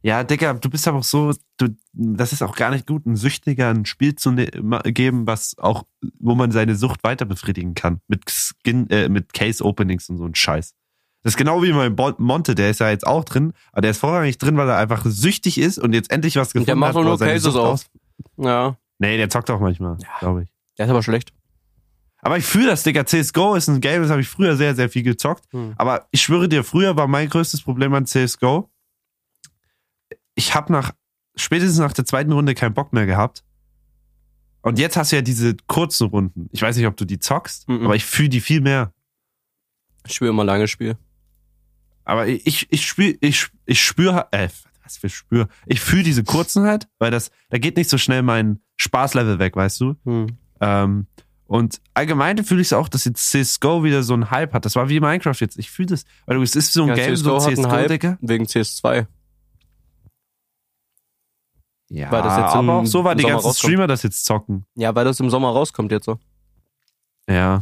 Ja, 0.01 0.23
Digga, 0.23 0.53
du 0.53 0.69
bist 0.69 0.87
aber 0.87 0.99
auch 0.99 1.03
so, 1.03 1.33
du, 1.57 1.69
das 1.93 2.31
ist 2.31 2.43
auch 2.43 2.55
gar 2.55 2.69
nicht 2.69 2.85
gut, 2.85 3.05
ein 3.07 3.15
Süchtiger 3.15 3.69
ein 3.69 3.85
Spiel 3.85 4.13
zu 4.15 4.31
ne 4.31 4.45
geben, 4.85 5.25
was 5.25 5.57
auch, 5.57 5.83
wo 6.19 6.35
man 6.35 6.51
seine 6.51 6.75
Sucht 6.75 7.03
weiter 7.03 7.25
befriedigen 7.25 7.73
kann. 7.73 8.01
Mit 8.07 8.23
Skin, 8.29 8.87
äh, 8.91 9.09
mit 9.09 9.33
Case-Openings 9.33 10.07
und 10.09 10.17
so 10.17 10.25
ein 10.25 10.35
Scheiß. 10.35 10.75
Das 11.25 11.33
ist 11.33 11.37
genau 11.37 11.63
wie 11.63 11.73
mein 11.73 11.95
Bo 11.95 12.13
Monte, 12.19 12.53
der 12.53 12.69
ist 12.69 12.79
ja 12.81 12.89
jetzt 12.91 13.07
auch 13.07 13.23
drin, 13.23 13.53
aber 13.71 13.81
der 13.81 13.89
ist 13.91 13.97
vorrangig 13.97 14.37
drin, 14.37 14.57
weil 14.57 14.69
er 14.69 14.77
einfach 14.77 15.03
süchtig 15.05 15.57
ist 15.57 15.79
und 15.79 15.93
jetzt 15.93 16.11
endlich 16.11 16.35
was 16.35 16.49
gefunden 16.49 16.67
Der 16.67 16.75
macht 16.75 16.89
hat. 16.89 16.95
doch 16.97 17.03
nur 17.03 17.17
Cases 17.17 17.55
auf. 17.55 17.65
aus- 17.65 17.85
Ja. 18.37 18.77
Nee, 18.99 19.17
der 19.17 19.27
zockt 19.31 19.49
auch 19.49 19.59
manchmal, 19.59 19.97
Ja. 20.03 20.19
glaube 20.19 20.43
ich. 20.43 20.49
Der 20.77 20.85
ist 20.85 20.91
aber 20.91 21.01
schlecht. 21.01 21.33
Aber 22.19 22.37
ich 22.37 22.45
fühle 22.45 22.67
das, 22.67 22.83
Digga. 22.83 23.07
CSGO 23.07 23.55
ist 23.55 23.67
ein 23.67 23.81
Game, 23.81 24.03
das 24.03 24.11
habe 24.11 24.21
ich 24.21 24.27
früher 24.27 24.55
sehr, 24.55 24.75
sehr 24.75 24.87
viel 24.87 25.01
gezockt. 25.01 25.45
Hm. 25.51 25.73
Aber 25.77 26.05
ich 26.11 26.21
schwöre 26.21 26.47
dir, 26.47 26.63
früher 26.63 26.95
war 26.95 27.07
mein 27.07 27.27
größtes 27.27 27.63
Problem 27.63 27.91
an 27.95 28.05
CSGO. 28.05 28.69
Ich 30.35 30.53
habe 30.53 30.71
nach, 30.71 30.91
spätestens 31.35 31.79
nach 31.79 31.93
der 31.93 32.05
zweiten 32.05 32.31
Runde 32.31 32.53
keinen 32.53 32.73
Bock 32.75 32.93
mehr 32.93 33.05
gehabt. 33.07 33.43
Und 34.61 34.77
jetzt 34.79 34.95
hast 34.97 35.11
du 35.11 35.15
ja 35.17 35.21
diese 35.23 35.55
kurzen 35.67 36.07
Runden. 36.07 36.49
Ich 36.51 36.61
weiß 36.61 36.75
nicht, 36.77 36.85
ob 36.87 36.97
du 36.97 37.05
die 37.05 37.17
zockst, 37.19 37.67
Mhm. 37.67 37.85
aber 37.85 37.95
ich 37.95 38.05
fühle 38.05 38.29
die 38.29 38.41
viel 38.41 38.61
mehr. 38.61 38.91
Ich 40.07 40.13
spiele 40.13 40.29
immer 40.29 40.43
lange 40.43 40.67
Spiel. 40.67 40.97
Aber 42.05 42.27
ich, 42.27 42.67
ich 42.71 42.85
spür, 42.85 43.15
ich, 43.19 43.47
ich 43.65 43.83
spür, 43.83 44.27
äh, 44.31 44.47
was 44.83 44.97
für 44.97 45.09
spür. 45.09 45.47
Ich 45.65 45.81
fühle 45.81 46.03
diese 46.03 46.23
kurzen 46.23 46.63
halt, 46.65 46.87
weil 46.99 47.11
das, 47.11 47.31
da 47.49 47.57
geht 47.57 47.75
nicht 47.77 47.89
so 47.89 47.97
schnell 47.97 48.21
mein 48.21 48.59
Spaßlevel 48.77 49.39
weg, 49.39 49.55
weißt 49.55 49.81
du? 49.81 49.95
Hm. 50.05 50.27
Ähm, 50.61 51.07
und 51.47 51.81
allgemein 51.93 52.43
fühle 52.43 52.61
ich 52.61 52.67
es 52.67 52.73
auch, 52.73 52.87
dass 52.87 53.05
jetzt 53.05 53.29
CSGO 53.29 53.83
wieder 53.83 54.03
so 54.03 54.13
einen 54.13 54.31
Hype 54.31 54.53
hat. 54.53 54.65
Das 54.65 54.75
war 54.75 54.89
wie 54.89 54.99
Minecraft 54.99 55.35
jetzt. 55.39 55.57
Ich 55.59 55.69
fühle 55.69 55.87
das, 55.87 56.05
weil 56.25 56.37
du, 56.37 56.43
es 56.43 56.55
ist 56.55 56.73
so 56.73 56.83
ein 56.83 56.89
Ja, 56.89 56.95
Game, 56.95 57.15
CS:GO 57.15 57.39
so 57.39 57.47
einen 57.47 57.57
CSGO. 57.57 57.87
Digga. 57.87 58.17
Wegen 58.21 58.45
CS2. 58.45 59.07
Ja, 61.89 62.11
Weil 62.11 62.23
das 62.23 62.37
jetzt 62.37 62.53
im 62.55 62.69
aber 62.69 62.79
auch 62.79 62.85
so, 62.85 63.03
weil 63.03 63.15
die 63.15 63.23
ganzen 63.23 63.45
rauskommt. 63.45 63.57
Streamer 63.57 63.87
das 63.87 64.01
jetzt 64.03 64.25
zocken. 64.25 64.65
Ja, 64.75 64.95
weil 64.95 65.05
das 65.05 65.19
im 65.19 65.29
Sommer 65.29 65.49
rauskommt 65.49 65.91
jetzt 65.91 66.05
so. 66.05 66.17
Ja. 67.29 67.61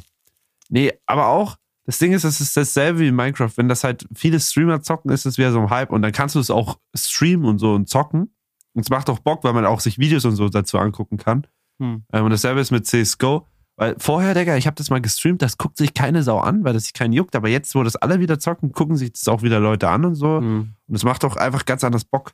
Nee, 0.69 0.93
aber 1.05 1.27
auch, 1.27 1.57
das 1.85 1.97
Ding 1.97 2.13
ist, 2.13 2.23
es 2.23 2.39
ist 2.39 2.55
dasselbe 2.55 2.99
wie 2.99 3.07
in 3.07 3.15
Minecraft. 3.15 3.51
Wenn 3.55 3.67
das 3.67 3.83
halt 3.83 4.07
viele 4.15 4.39
Streamer 4.39 4.81
zocken, 4.81 5.11
ist 5.11 5.25
es 5.25 5.37
wieder 5.37 5.51
so 5.51 5.59
ein 5.59 5.69
Hype. 5.69 5.91
Und 5.91 6.01
dann 6.01 6.13
kannst 6.13 6.35
du 6.35 6.39
es 6.39 6.49
auch 6.49 6.79
streamen 6.95 7.45
und 7.45 7.59
so 7.59 7.73
und 7.73 7.89
zocken. 7.89 8.33
Und 8.73 8.81
es 8.81 8.89
macht 8.89 9.09
auch 9.09 9.19
Bock, 9.19 9.43
weil 9.43 9.53
man 9.53 9.65
auch 9.65 9.81
sich 9.81 9.99
Videos 9.99 10.25
und 10.25 10.35
so 10.35 10.47
dazu 10.49 10.79
angucken 10.79 11.17
kann. 11.17 11.45
Hm. 11.79 12.03
Ähm, 12.11 12.25
und 12.25 12.31
dasselbe 12.31 12.61
ist 12.61 12.71
mit 12.71 12.87
CSGO. 12.87 13.45
Weil 13.75 13.95
vorher, 13.97 14.33
Digga, 14.33 14.55
ich 14.55 14.67
habe 14.67 14.75
das 14.75 14.89
mal 14.89 15.01
gestreamt, 15.01 15.41
das 15.41 15.57
guckt 15.57 15.77
sich 15.77 15.93
keine 15.93 16.23
Sau 16.23 16.39
an, 16.39 16.63
weil 16.63 16.73
das 16.73 16.83
sich 16.83 16.93
keinen 16.93 17.11
juckt. 17.11 17.35
Aber 17.35 17.49
jetzt, 17.49 17.75
wo 17.75 17.83
das 17.83 17.95
alle 17.95 18.19
wieder 18.19 18.39
zocken, 18.39 18.71
gucken 18.71 18.95
sich 18.95 19.11
das 19.11 19.27
auch 19.27 19.41
wieder 19.41 19.59
Leute 19.59 19.89
an 19.89 20.05
und 20.05 20.15
so. 20.15 20.37
Hm. 20.37 20.75
Und 20.87 20.95
es 20.95 21.03
macht 21.03 21.23
doch 21.23 21.35
einfach 21.35 21.65
ganz 21.65 21.83
anders 21.83 22.05
Bock. 22.05 22.31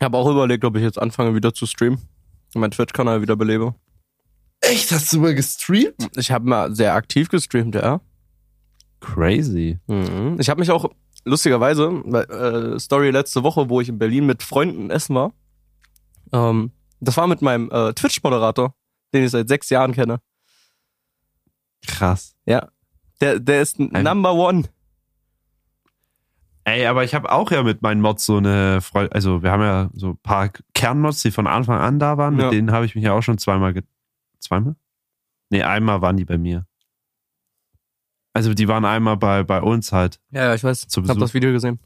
Ich 0.00 0.04
habe 0.04 0.16
auch 0.16 0.30
überlegt, 0.30 0.64
ob 0.64 0.76
ich 0.76 0.82
jetzt 0.82 1.00
anfange 1.00 1.34
wieder 1.34 1.52
zu 1.52 1.66
streamen. 1.66 1.98
Und 2.54 2.60
meinen 2.60 2.70
Twitch-Kanal 2.70 3.20
wieder 3.20 3.36
belebe. 3.36 3.74
Echt? 4.60 4.90
Hast 4.92 5.12
du 5.12 5.20
mal 5.20 5.34
gestreamt? 5.34 6.16
Ich 6.16 6.30
habe 6.30 6.48
mal 6.48 6.74
sehr 6.74 6.94
aktiv 6.94 7.28
gestreamt, 7.28 7.74
ja. 7.74 8.00
Crazy. 9.04 9.78
Mhm. 9.86 10.36
Ich 10.38 10.48
habe 10.48 10.60
mich 10.60 10.70
auch 10.70 10.90
lustigerweise, 11.24 11.84
äh, 11.86 12.78
Story 12.78 13.10
letzte 13.10 13.42
Woche, 13.42 13.68
wo 13.68 13.80
ich 13.80 13.88
in 13.88 13.98
Berlin 13.98 14.26
mit 14.26 14.42
Freunden 14.42 14.90
essen 14.90 15.14
war. 15.14 15.32
Ähm, 16.32 16.72
das 17.00 17.16
war 17.16 17.26
mit 17.26 17.42
meinem 17.42 17.70
äh, 17.70 17.92
Twitch-Moderator, 17.92 18.74
den 19.12 19.24
ich 19.24 19.30
seit 19.30 19.48
sechs 19.48 19.68
Jahren 19.70 19.92
kenne. 19.92 20.20
Krass. 21.86 22.34
Ja. 22.46 22.68
Der, 23.20 23.38
der 23.40 23.62
ist 23.62 23.78
Ein- 23.78 24.04
Number 24.04 24.34
One. 24.34 24.64
Ey, 26.64 26.86
aber 26.86 27.04
ich 27.04 27.14
habe 27.14 27.30
auch 27.30 27.50
ja 27.50 27.62
mit 27.62 27.82
meinen 27.82 28.00
Mods 28.00 28.24
so 28.24 28.38
eine 28.38 28.80
Freude, 28.80 29.12
also 29.12 29.42
wir 29.42 29.50
haben 29.52 29.60
ja 29.60 29.90
so 29.92 30.10
ein 30.10 30.18
paar 30.22 30.48
Kernmods, 30.72 31.20
die 31.20 31.30
von 31.30 31.46
Anfang 31.46 31.78
an 31.78 31.98
da 31.98 32.16
waren, 32.16 32.38
Ja. 32.38 32.44
mit 32.46 32.54
denen 32.54 32.72
habe 32.72 32.86
ich 32.86 32.94
mich 32.94 33.04
ja 33.04 33.12
auch 33.12 33.22
schon 33.22 33.36
zweimal, 33.36 33.74
zweimal? 34.40 34.74
Nee, 35.50 35.62
einmal 35.62 36.00
waren 36.00 36.16
die 36.16 36.24
bei 36.24 36.38
mir. 36.38 36.66
Also 38.34 38.52
die 38.52 38.68
waren 38.68 38.84
einmal 38.84 39.16
bei, 39.16 39.42
bei 39.44 39.62
uns 39.62 39.92
halt 39.92 40.20
Ja, 40.30 40.44
ja, 40.44 40.54
ich 40.54 40.62
weiß. 40.64 40.86
Ich 40.90 41.08
habe 41.08 41.18
das 41.20 41.32
Video 41.34 41.52
gesehen. 41.52 41.78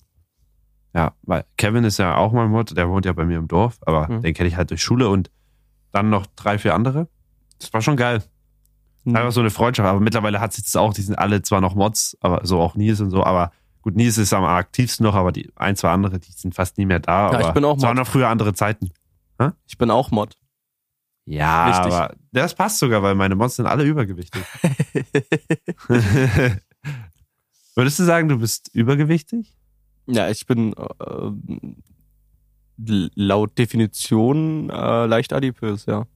Ja, 0.95 1.13
weil 1.23 1.45
Kevin 1.59 1.85
ist 1.85 1.99
ja 1.99 2.17
auch 2.17 2.33
mein 2.33 2.49
Mod, 2.51 2.77
der 2.77 2.89
wohnt 2.89 3.05
ja 3.05 3.13
bei 3.13 3.25
mir 3.27 3.39
im 3.39 3.47
Dorf, 3.47 3.79
aber 3.87 4.09
Mhm. 4.11 4.23
den 4.23 4.35
kenne 4.35 4.49
ich 4.49 4.57
halt 4.57 4.71
durch 4.71 4.83
Schule 4.83 5.09
und 5.11 5.31
dann 5.93 6.09
noch 6.11 6.27
drei, 6.35 6.59
vier 6.59 6.75
andere. 6.75 7.07
Das 7.61 7.73
war 7.73 7.83
schon 7.83 7.97
geil. 7.97 8.23
Mhm. 9.05 9.15
Einfach 9.17 9.33
so 9.33 9.41
eine 9.41 9.51
Freundschaft, 9.51 9.89
aber 9.89 10.01
mittlerweile 10.01 10.41
hat 10.41 10.53
sich 10.55 10.65
das 10.65 10.75
auch, 10.77 10.95
die 10.95 11.03
sind 11.03 11.17
alle 11.19 11.43
zwar 11.43 11.61
noch 11.61 11.75
Mods, 11.75 12.17
aber 12.21 12.41
so 12.45 12.61
auch 12.61 12.75
Nils 12.75 13.01
und 13.01 13.11
so, 13.11 13.23
aber 13.23 13.53
gut, 13.83 13.95
Nils 13.97 14.17
ist 14.19 14.33
am 14.33 14.45
aktivsten 14.45 15.05
noch, 15.05 15.15
aber 15.15 15.31
die 15.33 15.53
ein, 15.57 15.77
zwei 15.77 15.91
andere, 15.91 16.19
die 16.19 16.33
sind 16.33 16.55
fast 16.55 16.79
nie 16.79 16.87
mehr 16.87 16.99
da. 17.01 17.31
Ja, 17.33 17.41
ich 17.49 17.53
bin 17.55 17.65
auch 17.67 17.77
Es 17.77 17.83
waren 17.83 17.97
Mod. 17.97 18.07
noch 18.07 18.11
früher 18.11 18.29
andere 18.29 18.55
Zeiten. 18.55 18.91
Ich 19.67 19.77
bin 19.79 19.91
auch 19.91 20.11
Mod. 20.11 20.37
Ja, 21.27 21.67
Richtig. 21.67 21.93
aber 21.93 22.15
das 22.33 22.55
passt 22.55 22.79
sogar, 22.79 23.03
weil 23.03 23.15
meine 23.15 23.35
Mods 23.37 23.57
sind 23.57 23.67
alle 23.67 23.85
übergewichtig. 23.85 24.43
Würdest 27.75 27.99
du 27.99 28.05
sagen, 28.05 28.29
du 28.29 28.39
bist 28.39 28.71
übergewichtig? 28.75 29.55
ja, 30.07 30.29
ich 30.31 30.47
bin 30.47 30.73
äh, 30.75 31.31
laut 33.15 33.59
Definition 33.59 34.71
äh, 34.71 35.07
leicht 35.07 35.33
adipös, 35.33 35.87
ja. 35.87 36.07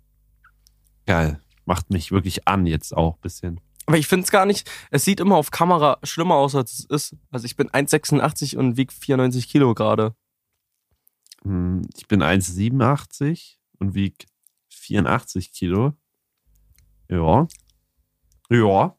Geil. 1.07 1.41
Macht 1.67 1.91
mich 1.91 2.11
wirklich 2.11 2.49
an 2.49 2.67
jetzt 2.67 2.97
auch 2.97 3.17
ein 3.17 3.21
bisschen. 3.21 3.61
Aber 3.87 3.99
ich 3.99 4.07
finde 4.07 4.25
es 4.25 4.31
gar 4.31 4.47
nicht, 4.47 4.71
es 4.91 5.05
sieht 5.05 5.21
immer 5.21 5.37
auf 5.37 5.51
Kamera 5.51 5.99
schlimmer 6.05 6.37
aus, 6.37 6.55
als 6.55 6.73
es 6.79 6.85
ist. 6.87 7.17
Also 7.31 7.45
ich 7.47 7.57
bin 7.57 7.69
1,86 7.69 8.57
und 8.57 8.77
wiege 8.77 8.93
94 8.95 9.49
Kilo 9.49 9.75
gerade. 9.75 10.15
Hm, 11.43 11.83
Ich 11.97 12.07
bin 12.09 12.23
1,87 12.23 13.57
und 13.79 13.95
wieg 13.95 14.27
84 14.71 15.53
Kilo. 15.53 15.93
Ja. 17.13 17.47
Ja. 18.51 18.97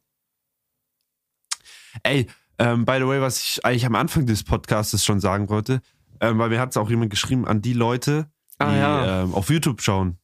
Ey, 2.04 2.28
ähm, 2.60 2.86
by 2.86 2.98
the 3.00 3.08
way, 3.08 3.22
was 3.22 3.40
ich 3.42 3.66
eigentlich 3.66 3.86
am 3.86 3.96
Anfang 3.96 4.26
des 4.26 4.44
Podcasts 4.44 5.04
schon 5.04 5.20
sagen 5.20 5.50
wollte, 5.50 5.82
ähm, 6.20 6.38
weil 6.38 6.50
mir 6.50 6.60
hat 6.60 6.70
es 6.72 6.78
auch 6.78 6.90
jemand 6.90 7.10
geschrieben 7.10 7.48
an 7.48 7.62
die 7.62 7.74
Leute, 7.74 8.30
die 8.54 8.66
Ah, 8.66 8.76
ja. 8.76 9.24
ähm, 9.24 9.34
auf 9.34 9.50
YouTube 9.50 9.82
schauen. 9.82 10.18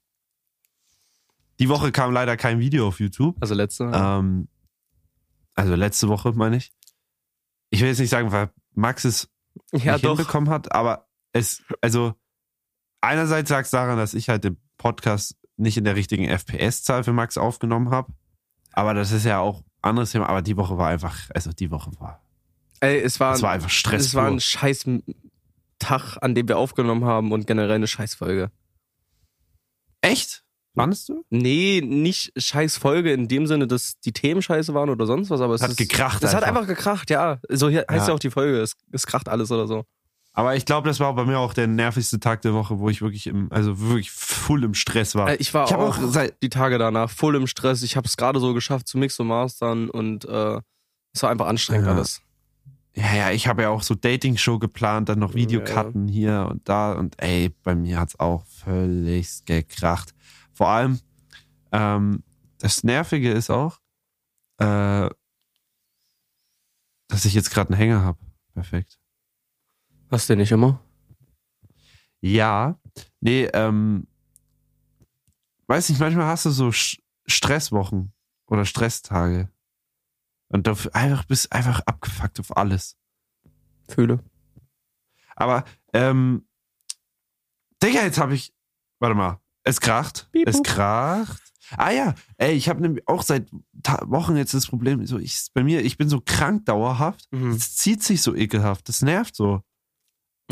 Die 1.60 1.68
Woche 1.68 1.92
kam 1.92 2.14
leider 2.14 2.38
kein 2.38 2.60
Video 2.60 2.88
auf 2.88 3.00
YouTube. 3.00 3.36
Also 3.42 3.54
letzte. 3.56 3.92
Ähm, 3.94 4.48
also 5.56 5.76
letzte 5.76 6.08
Woche, 6.08 6.32
meine 6.34 6.58
ich. 6.58 6.72
Ich 7.72 7.82
will 7.82 7.88
jetzt 7.90 8.00
nicht 8.00 8.10
sagen, 8.10 8.32
weil 8.32 8.52
Max 8.76 9.04
es 9.04 9.30
ja, 9.74 9.94
nicht 9.94 10.06
doch. 10.06 10.16
hinbekommen 10.18 10.50
hat, 10.50 10.72
aber 10.72 11.08
es, 11.34 11.64
also 11.82 12.14
einerseits 13.02 13.50
lag 13.50 13.62
es 13.62 13.72
daran, 13.72 13.98
dass 13.98 14.14
ich 14.14 14.30
halt 14.30 14.44
den 14.44 14.58
Podcast 14.78 15.36
nicht 15.60 15.78
in 15.78 15.84
der 15.84 15.96
richtigen 15.96 16.26
FPS-Zahl 16.28 17.04
für 17.04 17.14
Max 17.14 17.38
aufgenommen 17.38 17.92
habe. 17.92 18.12
Aber 18.74 18.94
das 18.94 19.12
ist 19.12 19.26
ja 19.26 19.40
auch 19.40 19.60
ein 19.60 19.64
anderes 19.82 20.12
Thema. 20.12 20.28
Aber 20.30 20.42
die 20.42 20.58
Woche 20.58 20.78
war 20.78 20.90
einfach, 20.90 21.18
also 21.34 21.52
die 21.52 21.72
Woche 21.72 21.92
war, 22.00 22.22
Ey, 22.82 23.00
es 23.00 23.20
war, 23.20 23.34
es 23.34 23.42
war 23.42 23.52
einfach 23.52 23.70
Stress. 23.70 24.06
es 24.06 24.16
war 24.16 24.28
ein 24.28 24.40
scheiß 24.40 24.86
Tag, 25.80 26.18
an 26.22 26.36
dem 26.36 26.48
wir 26.48 26.58
aufgenommen 26.58 27.06
haben 27.06 27.32
und 27.32 27.46
generell 27.48 27.72
eine 27.76 27.88
Scheißfolge. 27.88 28.52
Echt? 30.02 30.44
Fandest 30.76 31.10
du? 31.10 31.26
Nee, 31.30 31.82
nicht 31.84 32.32
Scheißfolge 32.38 33.12
in 33.12 33.28
dem 33.28 33.48
Sinne, 33.48 33.68
dass 33.68 34.00
die 34.00 34.14
Themen 34.14 34.42
scheiße 34.42 34.74
waren 34.74 34.90
oder 34.90 35.06
sonst 35.06 35.30
was, 35.30 35.42
aber 35.42 35.56
es 35.56 35.62
hat 35.62 35.72
ist, 35.72 35.78
gekracht. 35.78 36.24
Es 36.24 36.34
hat 36.34 36.44
einfach 36.44 36.68
gekracht, 36.68 37.10
ja. 37.10 37.40
So 37.50 37.68
heißt 37.68 37.86
Ja. 37.90 38.08
ja 38.08 38.14
auch 38.14 38.20
die 38.20 38.30
Folge, 38.30 38.62
es, 38.62 38.76
es 38.92 39.06
kracht 39.06 39.28
alles 39.28 39.52
oder 39.52 39.68
so. 39.68 39.84
Aber 40.34 40.56
ich 40.56 40.66
glaube, 40.66 40.88
das 40.88 41.00
war 41.00 41.14
bei 41.16 41.26
mir 41.26 41.40
auch 41.40 41.54
der 41.54 41.68
nervigste 41.68 42.20
Tag 42.20 42.42
der 42.44 42.54
Woche, 42.54 42.80
wo 42.80 42.90
ich 42.90 43.02
wirklich 43.02 43.28
im, 43.28 43.52
also 43.52 43.80
wirklich 43.80 44.12
full 44.12 44.64
im 44.64 44.74
Stress 44.74 45.16
war. 45.16 45.32
Äh, 45.32 45.36
Ich 45.38 45.54
war 45.54 45.66
ich 45.68 45.76
auch, 45.76 45.98
auch 45.98 46.08
seit, 46.10 46.42
die 46.42 46.50
Tage 46.50 46.78
danach 46.78 47.10
voll 47.10 47.36
im 47.36 47.48
Stress. 47.48 47.82
Ich 47.82 47.98
habe 47.98 48.08
es 48.08 48.16
gerade 48.16 48.40
so 48.40 48.54
geschafft 48.54 48.88
zu 48.88 48.98
Mix 48.98 49.20
und 49.20 49.28
Mastern 49.28 49.90
und 49.90 50.26
äh, 50.26 50.62
es 51.14 51.24
war 51.24 51.30
einfach 51.32 51.48
anstrengend 51.48 51.88
Ja. 51.88 51.94
alles. 51.94 52.22
Ja, 52.96 53.14
ja, 53.16 53.32
ich 53.32 53.48
habe 53.48 53.62
ja 53.64 53.70
auch 53.70 53.84
so 53.84 53.96
Dating-Show 53.96 54.60
geplant, 54.60 55.10
dann 55.10 55.20
noch 55.20 55.34
Videokarten 55.34 56.08
hier 56.08 56.48
und 56.50 56.68
da 56.68 56.94
und 56.94 57.22
ey, 57.22 57.50
bei 57.64 57.76
mir 57.76 58.00
hat's 58.00 58.20
auch 58.20 58.46
völlig 58.46 59.46
gekracht. 59.46 60.14
Vor 60.54 60.70
allem, 60.70 61.00
ähm, 61.72 62.24
das 62.60 62.84
Nervige 62.84 63.32
ist 63.32 63.50
auch, 63.50 63.80
äh, 64.58 65.10
dass 67.08 67.26
ich 67.26 67.34
jetzt 67.34 67.52
gerade 67.52 67.70
einen 67.70 67.78
Hänger 67.78 68.04
habe. 68.04 68.20
Perfekt. 68.54 68.99
Hast 70.10 70.30
du 70.30 70.36
nicht 70.36 70.52
immer? 70.52 70.84
Ja, 72.22 72.80
nee, 73.22 73.46
ähm, 73.54 74.08
weiß 75.68 75.90
nicht, 75.90 76.00
manchmal 76.00 76.26
hast 76.26 76.46
du 76.46 76.50
so 76.50 76.72
Sch 76.72 77.00
Stresswochen 77.28 78.12
oder 78.48 78.66
Stresstage. 78.66 79.50
Und 80.52 80.66
du 80.66 80.76
einfach 80.94 81.26
bist 81.26 81.52
einfach 81.54 81.82
abgefuckt 81.82 82.40
auf 82.40 82.58
alles. 82.58 82.98
Fühle. 83.88 84.24
Aber, 85.36 85.64
ähm, 85.94 86.48
Digga, 87.82 88.02
jetzt 88.02 88.18
habe 88.20 88.34
ich, 88.34 88.52
warte 89.00 89.16
mal, 89.16 89.40
es 89.64 89.80
kracht, 89.80 90.28
Piep, 90.32 90.48
es 90.48 90.62
kracht. 90.64 91.42
Ah 91.78 91.92
ja, 91.92 92.16
ey, 92.38 92.54
ich 92.54 92.68
habe 92.68 92.82
nämlich 92.82 93.08
auch 93.08 93.22
seit 93.22 93.48
Wochen 93.52 94.36
jetzt 94.36 94.56
das 94.56 94.66
Problem, 94.68 95.06
so 95.06 95.20
ich, 95.20 95.50
bei 95.54 95.64
mir, 95.64 95.86
ich 95.86 95.98
bin 95.98 96.10
so 96.10 96.20
krank 96.20 96.66
dauerhaft, 96.66 97.28
Mhm. 97.32 97.52
es 97.52 97.76
zieht 97.76 98.02
sich 98.04 98.24
so 98.24 98.36
ekelhaft, 98.36 98.90
das 98.90 99.04
nervt 99.04 99.36
so. 99.36 99.62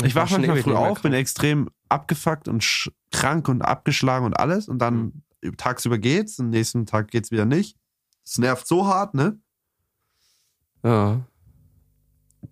Ich 0.04 0.14
war 0.14 0.24
wach 0.24 0.28
schon 0.28 0.40
manchmal 0.42 0.62
früh 0.62 0.74
auf, 0.74 1.02
bin 1.02 1.12
extrem 1.12 1.68
abgefuckt 1.88 2.46
und 2.48 2.64
krank 3.10 3.48
und 3.48 3.62
abgeschlagen 3.62 4.24
und 4.26 4.34
alles 4.38 4.68
und 4.68 4.78
dann 4.78 5.22
Mhm. 5.42 5.56
tagsüber 5.56 5.98
geht's, 5.98 6.38
am 6.40 6.50
nächsten 6.50 6.86
Tag 6.86 7.10
geht's 7.10 7.30
wieder 7.30 7.44
nicht. 7.44 7.76
Das 8.24 8.38
nervt 8.38 8.66
so 8.66 8.86
hart, 8.86 9.14
ne? 9.14 9.38
Ja. 10.84 11.20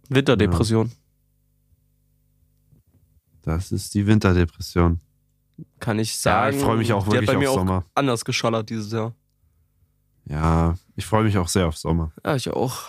Winterdepression. 0.08 0.90
Das 3.42 3.70
ist 3.72 3.94
die 3.94 4.06
Winterdepression. 4.06 5.00
Kann 5.78 5.98
ich 5.98 6.12
Ja, 6.14 6.18
sagen. 6.20 6.56
ich 6.56 6.62
freue 6.62 6.76
mich 6.78 6.92
auch 6.92 7.06
wirklich 7.06 7.30
auf 7.30 7.36
mir 7.38 7.50
auch 7.50 7.54
Sommer. 7.58 7.84
anders 7.94 8.24
geschallert 8.24 8.68
dieses 8.70 8.92
Jahr. 8.92 9.14
Ja, 10.24 10.74
ich 10.96 11.06
freue 11.06 11.22
mich 11.24 11.38
auch 11.38 11.48
sehr 11.48 11.68
auf 11.68 11.76
Sommer. 11.76 12.12
Ja, 12.24 12.34
ich 12.34 12.50
auch. 12.50 12.88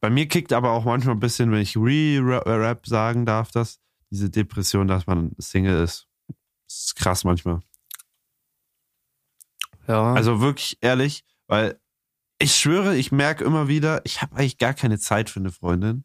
Bei 0.00 0.10
mir 0.10 0.26
kickt 0.28 0.52
aber 0.52 0.72
auch 0.72 0.84
manchmal 0.84 1.14
ein 1.14 1.20
bisschen, 1.20 1.52
wenn 1.52 1.60
ich 1.60 1.76
Re-Rap 1.76 2.86
sagen 2.86 3.26
darf, 3.26 3.50
das, 3.50 3.80
diese 4.10 4.30
Depression, 4.30 4.88
dass 4.88 5.06
man 5.06 5.32
Single 5.38 5.82
ist. 5.82 6.08
Das 6.66 6.84
ist 6.84 6.96
krass 6.96 7.24
manchmal. 7.24 7.60
Ja. 9.86 10.14
Also 10.14 10.40
wirklich 10.40 10.78
ehrlich, 10.80 11.24
weil 11.46 11.78
ich 12.38 12.56
schwöre, 12.56 12.96
ich 12.96 13.12
merke 13.12 13.44
immer 13.44 13.68
wieder, 13.68 14.00
ich 14.04 14.22
habe 14.22 14.36
eigentlich 14.36 14.58
gar 14.58 14.72
keine 14.72 14.98
Zeit 14.98 15.28
für 15.28 15.40
eine 15.40 15.50
Freundin. 15.50 16.04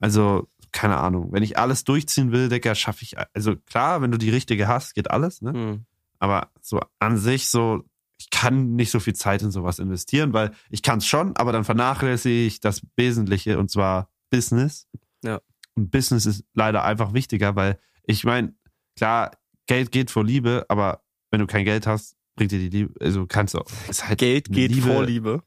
Also, 0.00 0.48
keine 0.72 0.96
Ahnung. 0.96 1.32
Wenn 1.32 1.44
ich 1.44 1.58
alles 1.58 1.84
durchziehen 1.84 2.32
will, 2.32 2.48
Digga, 2.48 2.74
schaffe 2.74 3.04
ich. 3.04 3.14
Also 3.34 3.54
klar, 3.56 4.02
wenn 4.02 4.10
du 4.10 4.18
die 4.18 4.30
richtige 4.30 4.66
hast, 4.66 4.94
geht 4.94 5.10
alles, 5.10 5.40
ne? 5.42 5.52
hm. 5.52 5.86
Aber 6.18 6.50
so 6.60 6.80
an 6.98 7.18
sich 7.18 7.48
so, 7.48 7.84
ich 8.22 8.30
kann 8.30 8.74
nicht 8.76 8.90
so 8.90 9.00
viel 9.00 9.14
Zeit 9.14 9.42
in 9.42 9.50
sowas 9.50 9.78
investieren, 9.78 10.32
weil 10.32 10.52
ich 10.70 10.82
kann 10.82 10.98
es 10.98 11.06
schon, 11.06 11.36
aber 11.36 11.50
dann 11.52 11.64
vernachlässige 11.64 12.46
ich 12.46 12.60
das 12.60 12.82
Wesentliche 12.96 13.58
und 13.58 13.70
zwar 13.70 14.08
Business. 14.30 14.86
Ja. 15.24 15.40
Und 15.74 15.90
Business 15.90 16.26
ist 16.26 16.44
leider 16.54 16.84
einfach 16.84 17.12
wichtiger, 17.14 17.56
weil 17.56 17.78
ich 18.04 18.24
meine, 18.24 18.54
klar, 18.96 19.32
Geld 19.66 19.90
geht 19.92 20.10
vor 20.10 20.24
Liebe, 20.24 20.64
aber 20.68 21.02
wenn 21.30 21.40
du 21.40 21.46
kein 21.46 21.64
Geld 21.64 21.86
hast, 21.86 22.16
bringt 22.36 22.52
dir 22.52 22.58
die 22.58 22.68
Liebe, 22.68 22.94
also 23.00 23.26
kannst 23.26 23.54
du 23.54 23.58
auch. 23.58 23.70
Halt 24.02 24.18
Geld 24.18 24.48
geht 24.50 24.70
Liebe- 24.70 24.86
vor 24.86 25.04
Liebe. 25.04 25.42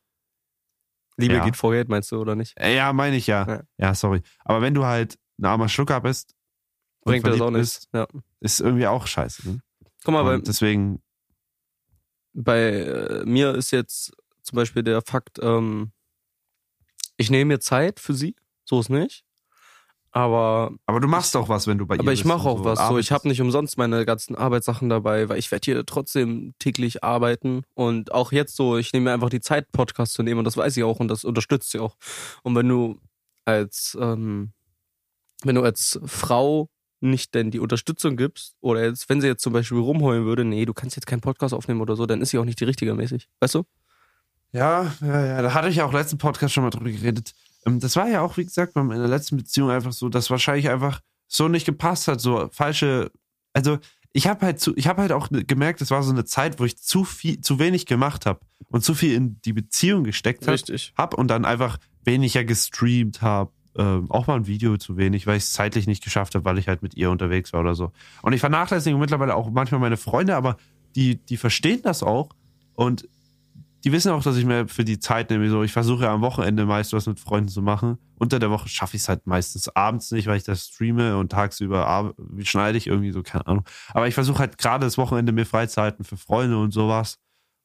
Liebe 1.17 1.35
Ja. 1.35 1.45
geht 1.45 1.55
vor 1.55 1.71
Geld, 1.71 1.87
meinst 1.89 2.11
du, 2.11 2.19
oder 2.19 2.35
nicht? 2.35 2.53
Äh, 2.59 2.75
Ja, 2.75 2.91
meine 2.91 3.15
ich 3.15 3.27
ja. 3.27 3.47
Ja. 3.47 3.63
ja. 3.77 3.95
sorry. 3.95 4.21
Aber 4.43 4.61
wenn 4.61 4.73
du 4.73 4.83
halt 4.85 5.17
ein 5.39 5.45
armer 5.45 5.69
Schlucker 5.69 6.01
bist, 6.01 6.35
Bringt 7.03 7.25
das 7.27 7.39
auch 7.39 7.51
nichts. 7.51 7.87
Ja. 7.93 8.07
ist 8.39 8.59
irgendwie 8.61 8.87
auch 8.87 9.05
scheiße. 9.05 9.47
Ne? 9.47 9.59
Guck 10.03 10.13
mal, 10.13 10.33
Und 10.35 10.47
deswegen 10.47 11.01
bei 12.35 12.73
äh, 12.73 13.25
mir 13.25 13.55
ist 13.55 13.71
jetzt 13.71 14.13
zum 14.43 14.57
Beispiel 14.57 14.83
der 14.83 15.01
Fakt, 15.01 15.39
ähm, 15.41 15.91
ich 17.17 17.31
nehme 17.31 17.53
mir 17.53 17.59
Zeit 17.59 17.99
für 17.99 18.13
sie, 18.13 18.35
so 18.65 18.79
ist 18.79 18.89
nicht. 18.89 19.23
Aber 20.11 20.71
Aber 20.85 21.01
du 21.01 21.07
machst 21.09 21.35
auch 21.35 21.49
was, 21.49 21.67
wenn 21.67 21.77
du 21.77 21.85
bei 21.85 21.95
ihr 21.95 21.99
aber 21.99 22.13
ich 22.13 22.21
bist 22.21 22.27
mache 22.27 22.47
und 22.47 22.59
auch 22.59 22.63
was. 22.63 22.87
So, 22.87 22.97
ich 22.97 23.11
habe 23.11 23.27
nicht 23.27 23.41
umsonst 23.41 23.77
meine 23.77 24.05
ganzen 24.05 24.35
Arbeitssachen 24.35 24.87
dabei, 24.87 25.27
weil 25.27 25.39
ich 25.39 25.51
werde 25.51 25.65
hier 25.65 25.85
trotzdem 25.85 26.53
täglich 26.57 27.03
arbeiten 27.03 27.63
und 27.73 28.13
auch 28.13 28.31
jetzt 28.31 28.55
so, 28.55 28.77
ich 28.77 28.93
nehme 28.93 29.05
mir 29.05 29.13
einfach 29.13 29.29
die 29.29 29.41
Zeit, 29.41 29.71
Podcast 29.73 30.13
zu 30.13 30.23
nehmen 30.23 30.39
und 30.39 30.45
das 30.45 30.55
weiß 30.55 30.77
ich 30.77 30.83
auch 30.83 31.01
und 31.01 31.09
das 31.09 31.25
unterstützt 31.25 31.71
sie 31.71 31.79
auch. 31.79 31.97
Und 32.43 32.55
wenn 32.55 32.69
du 32.69 32.99
als 33.43 33.97
ähm, 33.99 34.53
wenn 35.43 35.55
du 35.55 35.63
als 35.63 35.99
Frau 36.05 36.69
nicht 37.09 37.33
denn 37.35 37.51
die 37.51 37.59
Unterstützung 37.59 38.17
gibst 38.17 38.55
oder 38.61 38.83
jetzt, 38.83 39.09
wenn 39.09 39.21
sie 39.21 39.27
jetzt 39.27 39.43
zum 39.43 39.53
Beispiel 39.53 39.77
rumheulen 39.77 40.25
würde, 40.25 40.45
nee, 40.45 40.65
du 40.65 40.73
kannst 40.73 40.95
jetzt 40.95 41.05
keinen 41.07 41.21
Podcast 41.21 41.53
aufnehmen 41.53 41.81
oder 41.81 41.95
so, 41.95 42.05
dann 42.05 42.21
ist 42.21 42.29
sie 42.31 42.37
auch 42.37 42.45
nicht 42.45 42.59
die 42.59 42.65
richtige 42.65 42.93
mäßig. 42.93 43.27
Weißt 43.39 43.55
du? 43.55 43.63
Ja, 44.51 44.93
ja, 45.01 45.25
ja, 45.25 45.41
da 45.41 45.53
hatte 45.53 45.69
ich 45.69 45.77
ja 45.77 45.85
auch 45.85 45.93
letzten 45.93 46.17
Podcast 46.17 46.53
schon 46.53 46.63
mal 46.63 46.69
drüber 46.69 46.89
geredet. 46.89 47.33
Ähm, 47.65 47.79
Das 47.79 47.95
war 47.95 48.07
ja 48.07 48.21
auch, 48.21 48.37
wie 48.37 48.45
gesagt, 48.45 48.73
bei 48.73 48.83
meiner 48.83 49.07
letzten 49.07 49.37
Beziehung 49.37 49.69
einfach 49.69 49.91
so, 49.91 50.09
dass 50.09 50.29
wahrscheinlich 50.29 50.69
einfach 50.69 51.01
so 51.27 51.47
nicht 51.47 51.65
gepasst 51.65 52.07
hat, 52.07 52.21
so 52.21 52.49
falsche, 52.51 53.11
also 53.53 53.79
ich 54.13 54.27
habe 54.27 54.45
halt 54.45 54.61
zu, 54.61 54.73
ich 54.77 54.87
habe 54.87 55.01
halt 55.01 55.11
auch 55.11 55.27
gemerkt, 55.29 55.81
es 55.81 55.91
war 55.91 56.01
so 56.01 56.11
eine 56.11 56.23
Zeit, 56.23 56.57
wo 56.59 56.63
ich 56.63 56.77
zu 56.77 57.03
viel, 57.03 57.41
zu 57.41 57.59
wenig 57.59 57.85
gemacht 57.85 58.25
habe 58.25 58.39
und 58.69 58.81
zu 58.81 58.93
viel 58.93 59.13
in 59.13 59.41
die 59.43 59.51
Beziehung 59.51 60.05
gesteckt 60.05 60.47
habe 60.47 60.55
hab 60.97 61.13
und 61.15 61.27
dann 61.27 61.43
einfach 61.43 61.77
weniger 62.05 62.45
gestreamt 62.45 63.21
habe. 63.21 63.51
Ähm, 63.77 64.09
auch 64.09 64.27
mal 64.27 64.35
ein 64.35 64.47
Video 64.47 64.77
zu 64.77 64.95
wenig, 64.95 65.27
weil 65.27 65.37
ich 65.37 65.43
es 65.43 65.53
zeitlich 65.53 65.85
nicht 65.85 66.03
geschafft 66.03 66.35
habe, 66.35 66.45
weil 66.45 66.57
ich 66.57 66.67
halt 66.67 66.81
mit 66.81 66.95
ihr 66.95 67.11
unterwegs 67.11 67.51
war 67.51 67.59
oder 67.59 67.75
so. 67.75 67.91
Und 68.21 68.33
ich 68.33 68.39
vernachlässige 68.39 68.97
mittlerweile 68.97 69.35
auch 69.35 69.49
manchmal 69.49 69.81
meine 69.81 69.97
Freunde, 69.97 70.35
aber 70.35 70.57
die, 70.95 71.17
die 71.17 71.37
verstehen 71.37 71.81
das 71.83 72.01
auch 72.01 72.29
und 72.73 73.07
die 73.85 73.91
wissen 73.91 74.11
auch, 74.11 74.23
dass 74.23 74.35
ich 74.35 74.45
mir 74.45 74.67
für 74.67 74.83
die 74.83 74.97
Zeit 74.97 75.29
nehme. 75.29 75.47
So, 75.47 75.61
ich 75.61 75.71
versuche 75.71 76.05
ja 76.05 76.13
am 76.13 76.21
Wochenende 76.21 76.65
meist 76.65 76.91
was 76.93 77.05
mit 77.05 77.19
Freunden 77.19 77.49
zu 77.49 77.61
machen. 77.61 77.99
Unter 78.15 78.39
der 78.39 78.49
Woche 78.49 78.67
schaffe 78.67 78.95
ich 78.95 79.03
es 79.03 79.09
halt 79.09 79.27
meistens 79.27 79.69
abends 79.69 80.09
nicht, 80.11 80.25
weil 80.25 80.37
ich 80.37 80.43
das 80.43 80.69
streame 80.69 81.17
und 81.17 81.31
tagsüber 81.31 82.15
schneide 82.39 82.79
ich 82.79 82.87
irgendwie 82.87 83.11
so, 83.11 83.21
keine 83.21 83.45
Ahnung. 83.45 83.63
Aber 83.93 84.07
ich 84.07 84.15
versuche 84.15 84.39
halt 84.39 84.57
gerade 84.57 84.85
das 84.85 84.97
Wochenende 84.97 85.33
mir 85.33 85.45
freizuhalten 85.45 86.03
für 86.03 86.17
Freunde 86.17 86.57
und 86.57 86.71
sowas. 86.71 87.19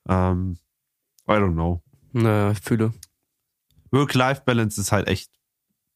Ähm, 0.08 0.58
I 1.26 1.32
don't 1.32 1.54
know. 1.54 1.82
Naja, 2.12 2.50
ich 2.50 2.60
fühle. 2.60 2.92
Work-Life-Balance 3.90 4.78
ist 4.78 4.92
halt 4.92 5.08
echt 5.08 5.30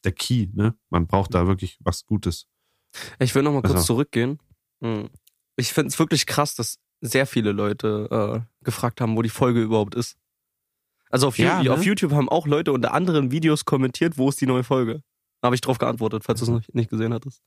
der 0.05 0.13
Key, 0.13 0.49
ne? 0.53 0.75
Man 0.91 1.07
braucht 1.07 1.35
da 1.35 1.47
wirklich 1.47 1.79
was 1.81 2.05
Gutes. 2.07 2.47
Ich 3.19 3.35
will 3.35 3.43
noch 3.43 3.53
mal 3.53 3.63
kurz 3.63 3.75
Also. 3.75 3.87
zurückgehen. 3.95 4.39
Hm. 4.83 5.09
Ich 5.57 5.73
finde 5.73 5.89
es 5.89 5.99
wirklich 5.99 6.27
krass, 6.27 6.55
dass 6.55 6.79
sehr 7.01 7.27
viele 7.27 7.53
Leute 7.53 8.43
äh, 8.43 8.65
gefragt 8.65 9.01
haben, 9.01 9.17
wo 9.17 9.23
die 9.23 9.29
Folge 9.29 9.61
überhaupt 9.63 9.95
ist. 9.95 10.17
Also 11.11 11.29
auf, 11.29 11.39
Ja, 11.39 11.59
YouTube, 11.61 11.65
ne? 11.65 11.73
auf 11.75 11.85
YouTube 11.85 12.13
haben 12.13 12.29
auch 12.29 12.47
Leute 12.47 12.73
unter 12.73 12.93
anderen 12.93 13.31
Videos 13.31 13.65
kommentiert, 13.65 14.19
wo 14.19 14.29
ist 14.29 14.41
die 14.41 14.47
neue 14.47 14.65
Folge. 14.65 15.03
Da 15.41 15.47
habe 15.47 15.55
ich 15.55 15.61
drauf 15.61 15.79
geantwortet, 15.79 16.25
falls 16.25 16.41
du 16.41 16.47
es 16.47 16.51
noch 16.51 16.63
nicht 16.73 16.91
gesehen 16.91 17.13
hattest. 17.13 17.43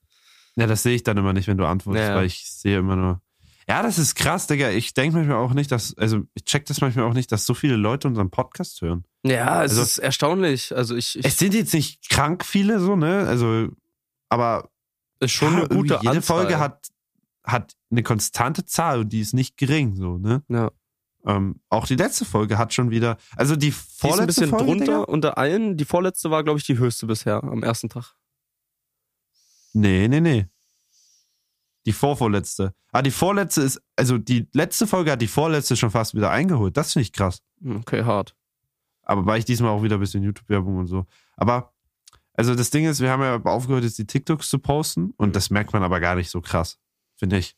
Ja, 0.56 0.68
das 0.68 0.84
sehe 0.84 0.96
ich 0.96 1.04
dann 1.04 1.18
immer 1.18 1.34
nicht, 1.34 1.48
wenn 1.48 1.58
du 1.58 1.66
antwortest, 1.66 2.08
Ja. 2.08 2.16
weil 2.16 2.26
ich 2.26 2.50
sehe 2.50 2.78
immer 2.80 2.96
nur. 2.96 3.22
Ja, 3.68 3.84
das 3.84 3.98
ist 4.00 4.16
krass, 4.16 4.48
Digga. 4.48 4.70
Ich 4.70 4.94
denke 4.94 5.18
manchmal 5.18 5.38
auch 5.38 5.54
nicht, 5.54 5.72
dass, 5.72 5.98
also 5.98 6.22
ich 6.36 6.46
check 6.46 6.66
das 6.68 6.80
manchmal 6.82 7.06
auch 7.06 7.14
nicht, 7.14 7.32
dass 7.32 7.46
so 7.46 7.54
viele 7.54 7.76
Leute 7.76 8.08
unseren 8.08 8.30
Podcast 8.30 8.82
hören. 8.82 9.04
Ja, 9.30 9.64
es 9.64 9.72
Also- 9.72 9.82
ist 9.84 9.98
erstaunlich. 10.00 10.76
Also 10.76 10.96
ich, 10.96 11.18
ich 11.18 11.26
Es 11.26 11.38
sind 11.38 11.54
jetzt 11.54 11.74
nicht 11.74 12.10
krank 12.10 12.44
viele 12.46 12.80
so, 12.80 12.96
ne? 12.96 13.26
Also, 13.28 13.70
aber 14.30 14.70
ist 15.20 15.32
schon 15.32 15.54
ja, 15.54 15.60
eine 15.60 15.68
gute 15.70 15.96
jede 15.96 16.10
Anzahl. 16.18 16.22
Folge 16.22 16.60
hat, 16.60 16.88
hat 17.44 17.74
eine 17.90 18.04
konstante 18.04 18.66
Zahl 18.66 19.00
und 19.02 19.10
die 19.10 19.22
ist 19.22 19.34
nicht 19.34 19.58
gering, 19.58 19.96
so, 19.96 20.18
ne? 20.18 20.44
Ja. 20.50 20.72
Ähm, 21.26 21.60
auch 21.70 21.86
die 21.88 21.96
letzte 21.96 22.24
Folge 22.26 22.58
hat 22.58 22.74
schon 22.74 22.90
wieder, 22.90 23.18
also 23.36 23.56
die 23.56 23.68
Die 23.68 23.68
ist 23.70 23.78
ein 24.04 24.10
vorletzte 24.10 24.26
bisschen 24.28 24.50
Folge, 24.50 24.66
drunter 24.66 24.86
Digga? 24.86 24.98
unter 25.02 25.38
allen. 25.38 25.76
Die 25.76 25.86
vorletzte 25.86 26.32
war, 26.32 26.44
glaube 26.44 26.60
ich, 26.60 26.66
die 26.66 26.78
höchste 26.78 27.06
bisher 27.08 27.44
am 27.44 27.64
ersten 27.64 27.90
Tag. 27.90 28.14
Nee, 29.74 30.08
nee, 30.08 30.22
nee. 30.22 30.48
Die 31.86 31.92
vorvorletzte. 31.94 32.74
Ah, 32.92 33.02
die 33.02 33.12
vorletzte 33.12 33.62
ist, 33.62 33.82
also 33.96 34.18
die 34.18 34.48
letzte 34.54 34.88
Folge 34.88 35.12
hat 35.12 35.22
die 35.22 35.28
vorletzte 35.28 35.76
schon 35.76 35.92
fast 35.92 36.16
wieder 36.16 36.32
eingeholt. 36.32 36.76
Das 36.78 36.94
finde 36.94 37.04
ich 37.04 37.14
krass. 37.14 37.42
Okay, 37.66 38.04
hart. 38.04 38.36
Aber 39.08 39.26
war 39.26 39.38
ich 39.38 39.46
diesmal 39.46 39.72
auch 39.72 39.84
wieder 39.84 39.96
ein 39.96 40.02
bisschen 40.02 40.22
YouTube-Werbung 40.22 40.78
und 40.78 40.88
so. 40.88 41.06
Aber, 41.38 41.74
also 42.34 42.56
das 42.56 42.72
Ding 42.72 42.86
ist, 42.86 43.00
wir 43.00 43.10
haben 43.10 43.22
ja 43.22 43.42
aufgehört, 43.42 43.86
jetzt 43.86 43.98
die 43.98 44.06
TikToks 44.06 44.50
zu 44.50 44.60
posten 44.60 45.14
und 45.16 45.34
das 45.36 45.50
merkt 45.50 45.72
man 45.72 45.82
aber 45.82 46.02
gar 46.02 46.16
nicht 46.16 46.30
so 46.30 46.42
krass, 46.42 46.78
finde 47.16 47.38
ich. 47.38 47.56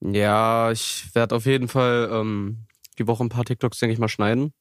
Ja, 0.00 0.72
ich 0.72 1.14
werde 1.14 1.34
auf 1.34 1.44
jeden 1.44 1.68
Fall 1.68 2.08
ähm, 2.10 2.66
die 2.98 3.06
Woche 3.06 3.22
ein 3.22 3.28
paar 3.28 3.44
TikToks, 3.44 3.78
denke 3.78 3.92
ich 3.92 3.98
mal, 3.98 4.08
schneiden. 4.08 4.54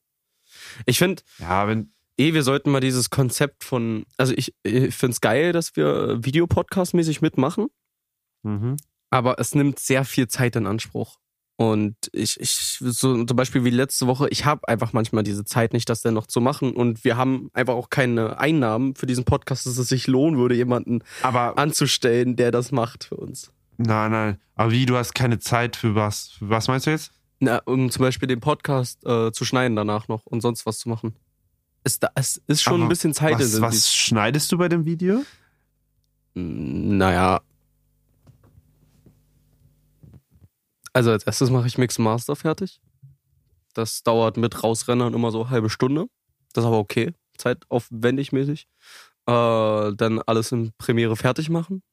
Ich 0.85 0.97
finde, 0.97 1.23
Ja, 1.39 1.69
wenn, 1.69 1.93
eh, 2.17 2.33
wir 2.33 2.43
sollten 2.43 2.69
mal 2.69 2.81
dieses 2.81 3.09
Konzept 3.09 3.63
von, 3.63 4.05
also 4.17 4.33
ich, 4.35 4.53
ich 4.63 4.93
finde 4.93 5.13
es 5.13 5.21
geil, 5.21 5.53
dass 5.53 5.77
wir 5.77 6.19
Videopodcast-mäßig 6.21 7.21
mitmachen, 7.21 7.67
mhm. 8.43 8.75
aber 9.09 9.39
es 9.39 9.55
nimmt 9.55 9.79
sehr 9.79 10.03
viel 10.03 10.27
Zeit 10.27 10.57
in 10.57 10.67
Anspruch. 10.67 11.17
Und 11.57 11.95
ich, 12.11 12.37
ich, 12.39 12.51
so 12.81 13.23
zum 13.23 13.37
Beispiel 13.37 13.63
wie 13.63 13.69
letzte 13.69 14.07
Woche, 14.07 14.27
ich 14.29 14.43
habe 14.43 14.67
einfach 14.67 14.91
manchmal 14.91 15.23
diese 15.23 15.45
Zeit 15.45 15.71
nicht, 15.71 15.87
das 15.89 16.01
dann 16.01 16.13
noch 16.13 16.27
zu 16.27 16.41
machen. 16.41 16.73
Und 16.73 17.05
wir 17.05 17.15
haben 17.15 17.49
einfach 17.53 17.75
auch 17.75 17.89
keine 17.89 18.37
Einnahmen 18.39 18.93
für 18.95 19.05
diesen 19.05 19.23
Podcast, 19.23 19.65
dass 19.65 19.77
es 19.77 19.87
sich 19.87 20.07
lohnen 20.07 20.37
würde, 20.37 20.55
jemanden 20.55 21.01
aber, 21.23 21.57
anzustellen, 21.57 22.35
der 22.35 22.51
das 22.51 22.71
macht 22.73 23.05
für 23.05 23.15
uns. 23.15 23.51
nein, 23.77 24.11
nein. 24.11 24.37
Aber 24.55 24.71
wie, 24.71 24.85
du 24.85 24.97
hast 24.97 25.15
keine 25.15 25.39
Zeit 25.39 25.75
für 25.77 25.95
was? 25.95 26.31
Für 26.39 26.49
was 26.49 26.67
meinst 26.67 26.87
du 26.87 26.91
jetzt? 26.91 27.11
Na, 27.39 27.61
um 27.65 27.89
zum 27.89 28.01
Beispiel 28.01 28.27
den 28.27 28.39
Podcast 28.41 29.05
äh, 29.05 29.31
zu 29.31 29.45
schneiden 29.45 29.75
danach 29.75 30.07
noch 30.09 30.25
und 30.25 30.41
sonst 30.41 30.65
was 30.65 30.79
zu 30.79 30.89
machen. 30.89 31.15
Es, 31.83 31.99
es 32.15 32.41
ist 32.47 32.63
schon 32.63 32.75
Aber 32.75 32.83
ein 32.85 32.89
bisschen 32.89 33.11
Was, 33.11 33.17
zeitintensiv. 33.17 33.61
was 33.61 33.93
schneidest 33.93 34.51
du 34.51 34.57
bei 34.57 34.67
dem 34.69 34.85
Video? 34.85 35.21
Mm, 36.33 36.97
Naja. 36.97 37.41
Also 40.95 41.11
als 41.11 41.25
erstes 41.25 41.49
mache 41.49 41.67
ich 41.67 41.77
Mix 41.77 41.99
Master 41.99 42.37
fertig. 42.37 42.79
Das 43.73 44.01
dauert 44.03 44.37
mit 44.37 44.63
Rausrennern 44.63 45.13
immer 45.13 45.29
so 45.29 45.41
eine 45.41 45.49
halbe 45.49 45.69
Stunde. 45.69 46.07
Das 46.53 46.63
ist 46.63 46.67
aber 46.67 46.79
okay. 46.79 47.13
Zeitaufwendig 47.37 48.31
mäßig. 48.31 48.69
Äh, 49.27 49.91
dann 49.93 50.21
alles 50.25 50.53
in 50.53 50.71
Premiere 50.77 51.17
fertig 51.17 51.49
machen. 51.49 51.83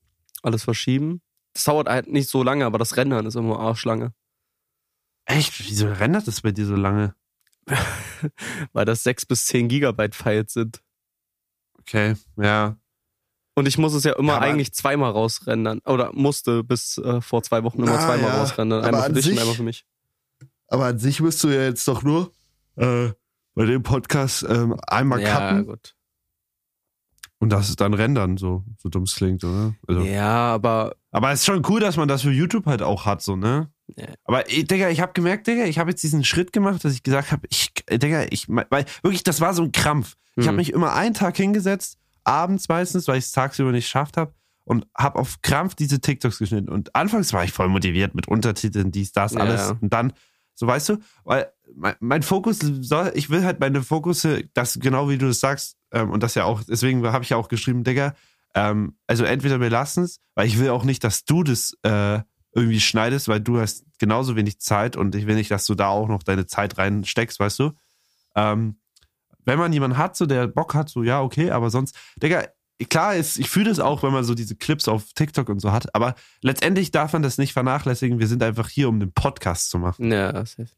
Alles 0.44 0.62
verschieben. 0.62 1.20
Das 1.52 1.64
dauert 1.64 1.88
halt 1.88 2.06
nicht 2.06 2.28
so 2.28 2.44
lange, 2.44 2.64
aber 2.64 2.78
das 2.78 2.96
Rendern 2.96 3.26
ist 3.26 3.34
immer 3.34 3.58
arschlange. 3.58 4.14
Echt? 5.24 5.58
Wieso 5.68 5.88
rendert 5.88 6.28
das 6.28 6.42
bei 6.42 6.52
dir 6.52 6.66
so 6.66 6.76
lange? 6.76 7.16
Weil 8.72 8.84
das 8.84 9.02
6 9.02 9.26
bis 9.26 9.46
10 9.46 9.66
Gigabyte 9.66 10.14
Files 10.14 10.52
sind. 10.52 10.80
Okay, 11.80 12.14
ja. 12.36 12.76
Und 13.54 13.68
ich 13.68 13.76
muss 13.78 13.92
es 13.94 14.04
ja 14.04 14.12
immer 14.14 14.34
Ja, 14.34 14.38
eigentlich 14.40 14.72
zweimal 14.72 15.10
rausrendern. 15.10 15.80
Oder 15.84 16.12
musste 16.14 16.64
bis 16.64 16.96
äh, 16.98 17.20
vor 17.20 17.42
zwei 17.42 17.62
Wochen 17.64 17.82
immer 17.82 17.92
Na, 17.92 17.98
zweimal 18.00 18.30
ja. 18.30 18.40
rausrendern. 18.40 18.78
Aber 18.80 18.86
Einmal 18.88 19.00
für 19.02 19.06
an 19.06 19.14
dich 19.14 19.24
und 19.26 19.30
sich- 19.32 19.40
einmal 19.40 19.54
für 19.56 19.62
mich. 19.62 19.84
Aber 20.68 20.86
an 20.86 20.98
sich 20.98 21.20
müsst 21.20 21.44
du 21.44 21.48
ja 21.48 21.62
jetzt 21.64 21.86
doch 21.86 22.02
nur 22.02 22.32
äh, 22.76 23.10
bei 23.54 23.66
dem 23.66 23.82
Podcast 23.82 24.42
ähm, 24.48 24.78
einmal 24.86 25.20
ja, 25.20 25.50
cutten. 25.50 25.66
gut. 25.66 25.94
Und 27.38 27.50
das 27.50 27.68
ist 27.68 27.80
dann 27.80 27.92
rendern, 27.92 28.36
so, 28.36 28.64
so 28.78 28.88
dumm 28.88 29.02
es 29.02 29.16
klingt, 29.16 29.42
oder? 29.42 29.74
Also. 29.88 30.00
Ja, 30.02 30.54
aber 30.54 30.94
Aber 31.10 31.32
es 31.32 31.40
ist 31.40 31.46
schon 31.46 31.62
cool, 31.68 31.80
dass 31.80 31.96
man 31.96 32.06
das 32.08 32.22
für 32.22 32.30
YouTube 32.30 32.66
halt 32.66 32.82
auch 32.82 33.04
hat, 33.04 33.20
so, 33.20 33.34
ne? 33.36 33.68
Ja. 33.96 34.06
Aber, 34.24 34.48
ey, 34.48 34.64
Digga, 34.64 34.88
ich 34.90 35.00
habe 35.00 35.12
gemerkt, 35.12 35.46
Digga, 35.48 35.64
ich 35.64 35.78
habe 35.78 35.90
jetzt 35.90 36.02
diesen 36.04 36.22
Schritt 36.24 36.52
gemacht, 36.52 36.84
dass 36.84 36.94
ich 36.94 37.02
gesagt 37.02 37.32
habe, 37.32 37.46
ich, 37.50 37.72
äh, 37.86 37.98
Digga, 37.98 38.26
ich, 38.30 38.46
weil 38.48 38.86
wirklich, 39.02 39.24
das 39.24 39.40
war 39.40 39.54
so 39.54 39.62
ein 39.64 39.72
Krampf. 39.72 40.14
Ich 40.36 40.44
habe 40.46 40.52
Mhm. 40.52 40.56
mich 40.58 40.72
immer 40.72 40.92
einen 40.94 41.14
Tag 41.14 41.36
hingesetzt, 41.36 41.98
abends 42.24 42.68
meistens, 42.68 43.08
weil 43.08 43.18
ich 43.18 43.24
es 43.26 43.32
tagsüber 43.32 43.72
nicht 43.72 43.84
geschafft 43.86 44.16
habe, 44.16 44.34
und 44.64 44.86
habe 44.96 45.18
auf 45.18 45.42
Krampf 45.42 45.74
diese 45.74 46.00
TikToks 46.00 46.38
geschnitten. 46.38 46.68
Und 46.68 46.94
anfangs 46.94 47.32
war 47.32 47.44
ich 47.44 47.52
voll 47.52 47.68
motiviert 47.68 48.14
mit 48.14 48.28
Untertiteln, 48.28 48.92
dies, 48.92 49.12
das, 49.12 49.32
Ja. 49.32 49.40
alles. 49.40 49.72
Und 49.80 49.92
dann, 49.92 50.12
so 50.54 50.66
weißt 50.66 50.90
du, 50.90 50.98
weil 51.24 51.52
mein, 51.74 51.96
mein 52.00 52.22
Fokus 52.22 52.58
soll, 52.58 53.10
ich 53.14 53.28
will 53.30 53.44
halt 53.44 53.60
meine 53.60 53.82
Fokusse, 53.82 54.44
das 54.54 54.78
genau 54.80 55.08
wie 55.08 55.18
du 55.18 55.26
es 55.28 55.40
sagst, 55.40 55.76
ähm, 55.92 56.10
und 56.10 56.22
das 56.22 56.34
ja 56.34 56.44
auch, 56.44 56.62
deswegen 56.62 57.04
habe 57.06 57.24
ich 57.24 57.30
ja 57.30 57.36
auch 57.36 57.48
geschrieben, 57.48 57.82
Digga, 57.82 58.14
ähm, 58.54 58.96
also 59.06 59.24
entweder 59.24 59.60
wir 59.60 59.70
lassen 59.70 60.04
es, 60.04 60.20
weil 60.34 60.46
ich 60.46 60.58
will 60.58 60.70
auch 60.70 60.84
nicht, 60.84 61.02
dass 61.02 61.24
du 61.24 61.42
das 61.42 61.76
äh, 61.82 62.20
irgendwie 62.54 62.80
schneidest, 62.80 63.28
weil 63.28 63.40
du 63.40 63.58
hast 63.58 63.84
genauso 63.98 64.36
wenig 64.36 64.60
Zeit 64.60 64.94
und 64.94 65.14
ich 65.14 65.26
will 65.26 65.34
nicht, 65.36 65.50
dass 65.50 65.64
du 65.66 65.74
da 65.74 65.88
auch 65.88 66.06
noch 66.08 66.22
deine 66.22 66.46
Zeit 66.46 66.76
reinsteckst, 66.78 67.40
weißt 67.40 67.58
du? 67.58 67.72
Ähm, 68.36 68.76
wenn 69.44 69.58
man 69.58 69.72
jemanden 69.72 69.98
hat, 69.98 70.16
so 70.16 70.26
der 70.26 70.46
Bock 70.46 70.74
hat, 70.74 70.88
so 70.88 71.02
ja, 71.02 71.20
okay, 71.22 71.50
aber 71.50 71.70
sonst, 71.70 71.96
Digga, 72.22 72.44
klar 72.88 73.14
ist, 73.14 73.38
ich 73.38 73.48
fühle 73.48 73.68
das 73.68 73.80
auch, 73.80 74.02
wenn 74.02 74.12
man 74.12 74.24
so 74.24 74.34
diese 74.34 74.56
Clips 74.56 74.88
auf 74.88 75.12
TikTok 75.14 75.48
und 75.48 75.60
so 75.60 75.72
hat, 75.72 75.94
aber 75.94 76.14
letztendlich 76.40 76.90
darf 76.90 77.12
man 77.12 77.22
das 77.22 77.38
nicht 77.38 77.52
vernachlässigen. 77.52 78.18
Wir 78.18 78.26
sind 78.26 78.42
einfach 78.42 78.68
hier, 78.68 78.88
um 78.88 79.00
den 79.00 79.12
Podcast 79.12 79.70
zu 79.70 79.78
machen. 79.78 80.10
ja, 80.10 80.44
safe. 80.44 80.68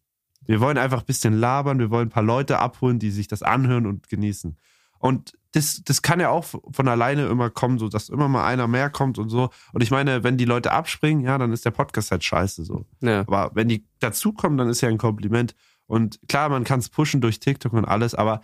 Wir 0.47 0.61
wollen 0.61 0.77
einfach 0.77 1.01
ein 1.01 1.07
bisschen 1.07 1.39
labern, 1.39 1.79
wir 1.79 1.91
wollen 1.91 2.09
ein 2.09 2.11
paar 2.11 2.23
Leute 2.23 2.59
abholen, 2.59 2.99
die 2.99 3.11
sich 3.11 3.29
das 3.29 3.43
anhören 3.43 3.87
und 3.87 4.09
genießen. 4.09 4.59
Und 4.99 5.39
das, 5.53 5.83
das 5.85 6.03
kann 6.03 6.21
ja 6.21 6.31
auch 6.31 6.45
von 6.45 6.89
alleine 6.89 7.27
immer 7.27 7.51
kommen, 7.51 7.79
so 7.79 7.89
dass 7.89 8.09
immer 8.09 8.29
mal 8.29 8.45
einer 8.47 8.67
mehr 8.67 8.91
kommt 8.91 9.19
und 9.19 9.29
so. 9.29 9.51
Und 9.73 9.83
ich 9.83 9.91
meine, 9.91 10.25
wenn 10.25 10.37
die 10.37 10.45
Leute 10.45 10.73
abspringen, 10.73 11.25
ja, 11.25 11.39
dann 11.39 11.53
ist 11.53 11.65
der 11.65 11.71
Podcast 11.71 12.11
halt 12.11 12.25
scheiße 12.25 12.65
so. 12.65 12.87
Ja. 13.01 13.21
Aber 13.21 13.51
wenn 13.55 13.69
die 13.69 13.87
dazukommen, 14.01 14.59
dann 14.59 14.69
ist 14.69 14.81
ja 14.81 14.89
ein 14.89 14.99
Kompliment. 14.99 15.55
Und 15.87 16.21
klar, 16.29 16.49
man 16.49 16.65
kann 16.65 16.81
es 16.81 16.89
pushen 16.89 17.21
durch 17.21 17.39
TikTok 17.41 17.73
und 17.75 17.85
alles, 17.85 18.15
aber 18.15 18.41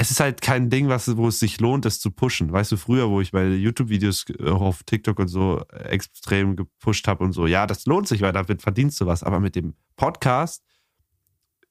es 0.00 0.10
ist 0.10 0.18
halt 0.18 0.40
kein 0.40 0.70
Ding, 0.70 0.88
was, 0.88 1.14
wo 1.18 1.28
es 1.28 1.40
sich 1.40 1.60
lohnt, 1.60 1.84
es 1.84 2.00
zu 2.00 2.10
pushen. 2.10 2.50
Weißt 2.50 2.72
du, 2.72 2.78
früher, 2.78 3.10
wo 3.10 3.20
ich 3.20 3.34
meine 3.34 3.54
YouTube-Videos 3.54 4.24
auch 4.46 4.62
auf 4.62 4.82
TikTok 4.82 5.18
und 5.18 5.28
so 5.28 5.62
extrem 5.68 6.56
gepusht 6.56 7.06
habe 7.06 7.22
und 7.22 7.32
so, 7.32 7.46
ja, 7.46 7.66
das 7.66 7.84
lohnt 7.84 8.08
sich, 8.08 8.22
weil 8.22 8.32
damit 8.32 8.62
verdienst 8.62 8.98
du 9.02 9.04
was. 9.04 9.22
Aber 9.22 9.40
mit 9.40 9.56
dem 9.56 9.74
Podcast 9.96 10.64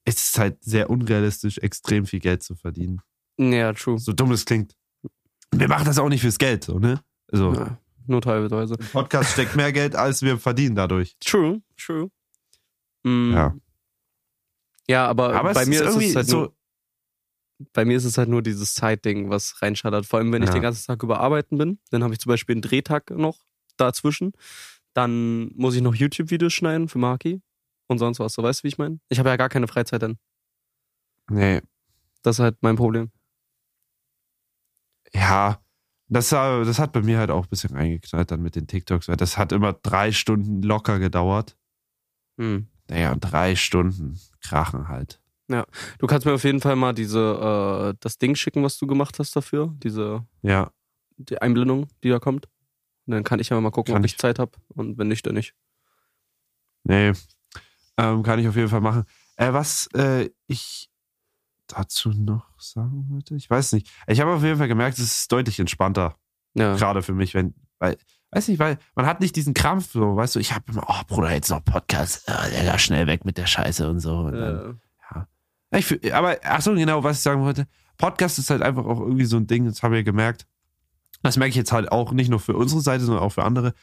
ist 0.05 0.19
es 0.19 0.38
halt 0.38 0.63
sehr 0.63 0.91
unrealistisch, 0.91 1.57
extrem 1.57 2.05
viel 2.05 2.19
Geld 2.19 2.43
zu 2.43 2.53
verdienen. 2.53 3.01
Ja, 3.39 3.73
true. 3.73 3.97
So 3.97 4.13
dumm 4.13 4.32
es 4.32 4.45
klingt. 4.45 4.75
Wir 5.51 5.67
machen 5.67 5.86
das 5.86 5.97
auch 5.97 6.09
nicht 6.09 6.21
fürs 6.21 6.38
Geld, 6.38 6.65
so, 6.65 6.77
ne? 6.77 7.01
Also, 7.32 7.55
Ja, 7.55 7.80
nur 8.05 8.21
teilweise. 8.21 8.75
im 8.75 8.86
Podcast 8.89 9.32
steckt 9.32 9.55
mehr 9.55 9.71
Geld, 9.73 9.95
als 9.95 10.21
wir 10.21 10.38
verdienen 10.38 10.75
dadurch. 10.75 11.17
True, 11.19 11.63
true. 11.77 12.11
Mm. 13.01 13.34
Ja. 13.34 13.55
Ja, 14.88 15.07
aber, 15.07 15.34
Aber 15.34 15.53
bei 15.53 15.65
mir 15.65 15.84
ist 15.84 15.95
ist 15.95 16.09
es 16.09 16.15
halt 16.15 16.27
so, 16.27 16.53
bei 17.74 17.84
mir 17.86 17.97
ist 17.97 18.05
es 18.05 18.18
halt 18.18 18.30
nur 18.30 18.41
dieses 18.41 18.74
Zeitding, 18.74 19.30
was 19.30 19.62
reinschallert. 19.62 20.05
Vor 20.05 20.20
allem, 20.20 20.32
wenn 20.32 20.41
ich 20.43 20.47
Ja. 20.49 20.53
den 20.53 20.62
ganzen 20.62 20.88
Tag 20.88 21.03
überarbeiten 21.03 21.57
bin, 21.57 21.80
dann 21.91 22.03
habe 22.03 22.14
ich 22.14 22.20
zum 22.20 22.30
Beispiel 22.30 22.55
einen 22.55 22.62
Drehtag 22.62 23.10
noch 23.12 23.38
dazwischen. 23.78 24.32
Dann 24.93 25.51
muss 25.55 25.76
ich 25.76 25.82
noch 25.82 25.93
YouTube-Videos 25.95 26.53
schneiden 26.53 26.88
für 26.89 26.99
Marki 26.99 27.41
und 27.88 27.99
sonst 27.99 28.20
was. 28.20 28.34
So 28.34 28.43
weißt 28.43 28.62
du, 28.62 28.64
wie 28.64 28.68
ich 28.70 28.78
meine? 28.78 28.99
Ich 29.10 29.20
habe 29.20 29.30
ja 29.30 29.36
gar 29.36 29.49
keine 29.49 29.68
Freizeit 29.68 30.01
dann. 30.01 30.18
nee, 31.30 31.62
Das 32.24 32.38
ist 32.38 32.39
halt 32.43 32.57
mein 32.62 32.76
Problem. 32.76 33.12
ja, 35.14 35.62
das, 36.07 36.32
war- 36.32 36.66
das 36.66 36.80
hat 36.80 36.91
bei 36.91 37.01
mir 37.01 37.18
halt 37.20 37.32
auch 37.32 37.43
ein 37.45 37.49
bisschen 37.49 37.76
eingeknallt 37.76 38.32
dann 38.32 38.41
mit 38.41 38.55
den 38.55 38.68
TikToks, 38.68 39.07
weil 39.07 39.16
das 39.18 39.38
hat 39.38 39.51
immer 39.51 39.74
drei 39.74 40.12
Stunden 40.12 40.62
locker 40.62 40.99
gedauert. 40.99 41.57
Hm. 42.39 42.68
Naja, 42.89 43.16
drei 43.16 43.55
Stunden 43.55 44.20
krachen 44.41 44.88
halt. 44.88 45.18
Du 45.97 46.07
kannst 46.07 46.25
mir 46.25 46.33
auf 46.33 46.43
jeden 46.43 46.61
Fall 46.61 46.75
mal 46.75 46.93
diese, 46.93 47.91
äh, 47.93 47.97
das 47.99 48.17
Ding 48.17 48.35
schicken, 48.35 48.63
was 48.63 48.77
du 48.77 48.87
gemacht 48.87 49.17
hast 49.19 49.35
dafür. 49.35 49.73
Diese 49.83 50.25
Ja, 50.43 50.71
die 51.17 51.41
Einblendung, 51.41 51.87
die 52.03 52.09
da 52.09 52.19
kommt. 52.19 52.45
Und 53.07 53.13
dann 53.13 53.23
kann 53.23 53.39
ich 53.39 53.49
ja 53.49 53.59
mal 53.59 53.71
gucken, 53.71 53.93
Kann 53.93 54.01
ob 54.01 54.05
ich 54.05 54.13
ich. 54.13 54.17
Zeit 54.19 54.37
habe. 54.39 54.51
Und 54.69 54.97
wenn 54.97 55.07
nicht, 55.07 55.25
dann 55.25 55.33
nicht. 55.33 55.55
nee, 56.83 57.11
ähm, 57.97 58.23
kann 58.23 58.39
ich 58.39 58.47
auf 58.47 58.55
jeden 58.55 58.69
Fall 58.69 58.81
machen. 58.81 59.03
Äh, 59.35 59.51
was 59.53 59.87
äh, 59.95 60.29
ich 60.47 60.89
dazu 61.67 62.09
noch 62.09 62.45
sagen 62.59 63.07
wollte, 63.09 63.35
ich 63.35 63.49
weiß 63.49 63.73
nicht. 63.73 63.89
Ich 64.07 64.21
habe 64.21 64.31
auf 64.33 64.43
jeden 64.43 64.57
Fall 64.57 64.67
gemerkt, 64.67 64.97
es 64.99 65.03
ist 65.19 65.31
deutlich 65.31 65.59
entspannter. 65.59 66.15
Ja. 66.55 66.75
gerade 66.75 67.03
für 67.03 67.13
mich, 67.13 67.33
wenn, 67.35 67.53
weil, 67.77 67.95
weiß 68.31 68.47
nicht, 68.47 68.57
weil 68.59 68.79
man 68.95 69.05
hat 69.05 69.19
nicht 69.19 69.35
diesen 69.35 69.53
Krampf, 69.53 69.91
so, 69.91 70.15
weißt 70.15 70.35
du, 70.35 70.39
ich 70.39 70.53
habe 70.53 70.71
immer, 70.71 70.83
oh 70.87 71.01
Bruder, 71.07 71.31
jetzt 71.31 71.49
noch 71.51 71.63
Podcast, 71.63 72.27
äh, 72.27 72.59
Digga, 72.59 72.77
schnell 72.79 73.05
weg 73.07 73.23
mit 73.23 73.37
der 73.37 73.45
Scheiße 73.45 73.87
und 73.89 73.99
so. 73.99 74.17
Und 74.17 74.33
dann, 74.33 74.71
Äh, 74.71 74.73
ich, 75.72 76.13
aber, 76.13 76.38
ach 76.43 76.61
so, 76.61 76.74
genau, 76.74 77.03
was 77.03 77.17
ich 77.17 77.24
sagen 77.24 77.41
wollte, 77.43 77.67
Podcast 77.97 78.39
ist 78.39 78.49
halt 78.49 78.61
einfach 78.61 78.86
auch 78.86 78.99
irgendwie 79.01 79.26
so 79.26 79.38
ein 79.38 79.47
Ding, 79.47 79.65
das 79.65 79.84
haben 79.84 79.93
wir 79.93 80.03
gemerkt. 80.03 80.47
Das 81.22 81.38
merke 81.38 81.49
ich 81.49 81.55
jetzt 81.55 81.72
halt 81.72 81.91
auch 81.91 82.11
nicht 82.13 82.30
nur 82.30 82.39
für 82.39 82.55
unsere 82.55 82.82
Seite, 82.82 83.03
sondern 83.03 83.24
auch 83.24 83.32
für 83.34 83.43
andere. 83.43 83.74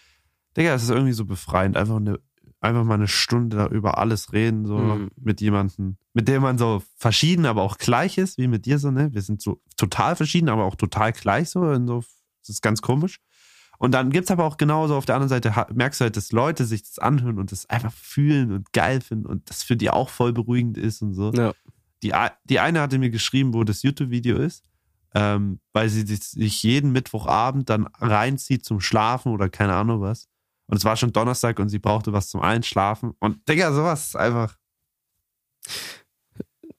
Digga, 0.57 0.75
es 0.75 0.83
ist 0.85 0.91
irgendwie 0.91 1.13
so 1.13 1.27
befreiend, 1.27 1.77
einfach 1.77 1.97
eine, 1.97 2.19
einfach 2.61 2.83
mal 2.85 2.95
eine 2.95 3.09
Stunde 3.09 3.57
da 3.59 3.67
über 3.67 3.99
alles 3.99 4.33
reden, 4.33 4.65
so 4.65 4.79
Mhm. 4.79 5.11
mit 5.21 5.41
jemandem, 5.43 5.99
mit 6.15 6.29
dem 6.29 6.43
man 6.43 6.57
so 6.57 6.83
verschieden, 6.97 7.45
aber 7.45 7.63
auch 7.63 7.77
gleich 7.77 8.17
ist, 8.17 8.39
wie 8.39 8.49
mit 8.49 8.65
dir 8.65 8.79
so, 8.79 8.91
ne? 8.91 9.13
Wir 9.13 9.21
sind 9.21 9.43
so 9.43 9.61
total 9.77 10.17
verschieden, 10.17 10.49
aber 10.49 10.65
auch 10.65 10.77
total 10.77 11.13
gleich 11.13 11.51
so, 11.51 11.71
in 11.73 11.87
so 11.87 12.03
das 12.41 12.49
ist 12.49 12.63
ganz 12.63 12.81
komisch. 12.81 13.19
Und 13.79 13.93
dann 13.93 14.09
gibt's 14.11 14.31
aber 14.31 14.45
auch 14.45 14.57
genauso 14.57 14.97
auf 14.97 15.05
der 15.05 15.17
anderen 15.17 15.29
Seite, 15.29 15.53
merkst 15.75 16.01
du 16.01 16.05
halt, 16.05 16.17
dass 16.17 16.33
Leute 16.33 16.65
sich 16.65 16.83
das 16.85 16.99
anhören 16.99 17.39
und 17.39 17.53
das 17.53 17.69
einfach 17.69 17.93
fühlen 17.93 18.51
und 18.53 18.73
geil 18.73 19.03
finden 19.03 19.27
und 19.27 19.51
das 19.51 19.63
für 19.63 19.77
die 19.77 19.91
auch 19.91 20.09
voll 20.09 20.33
beruhigend 20.33 20.79
ist 20.79 21.03
und 21.03 21.13
so. 21.13 21.31
ja. 21.33 21.53
Die, 22.03 22.13
die 22.45 22.61
eine 22.61 22.81
hatte 22.81 22.99
mir 22.99 23.11
geschrieben, 23.11 23.55
wo 23.55 23.65
das 23.65 23.83
YouTube-Video 23.83 24.37
ist, 24.37 24.65
ähm, 25.15 25.61
weil 25.73 25.89
sie 25.89 26.03
sich- 26.07 26.23
sich 26.25 26.63
jeden 26.63 26.93
Mittwochabend 26.93 27.71
dann 27.71 27.87
reinzieht 27.87 28.65
zum 28.65 28.81
Schlafen 28.81 29.33
oder 29.33 29.49
keine 29.49 29.75
Ahnung 29.75 30.01
was. 30.03 30.29
Und 30.67 30.77
es 30.77 30.85
war 30.85 30.97
schon 30.97 31.13
Donnerstag 31.13 31.59
und 31.59 31.69
sie 31.69 31.79
brauchte 31.79 32.13
was 32.13 32.29
zum 32.29 32.43
Einschlafen. 32.43 33.15
Und 33.21 33.49
Digga, 33.49 33.73
sowas 33.73 34.09
ist 34.09 34.17
einfach. 34.17 34.57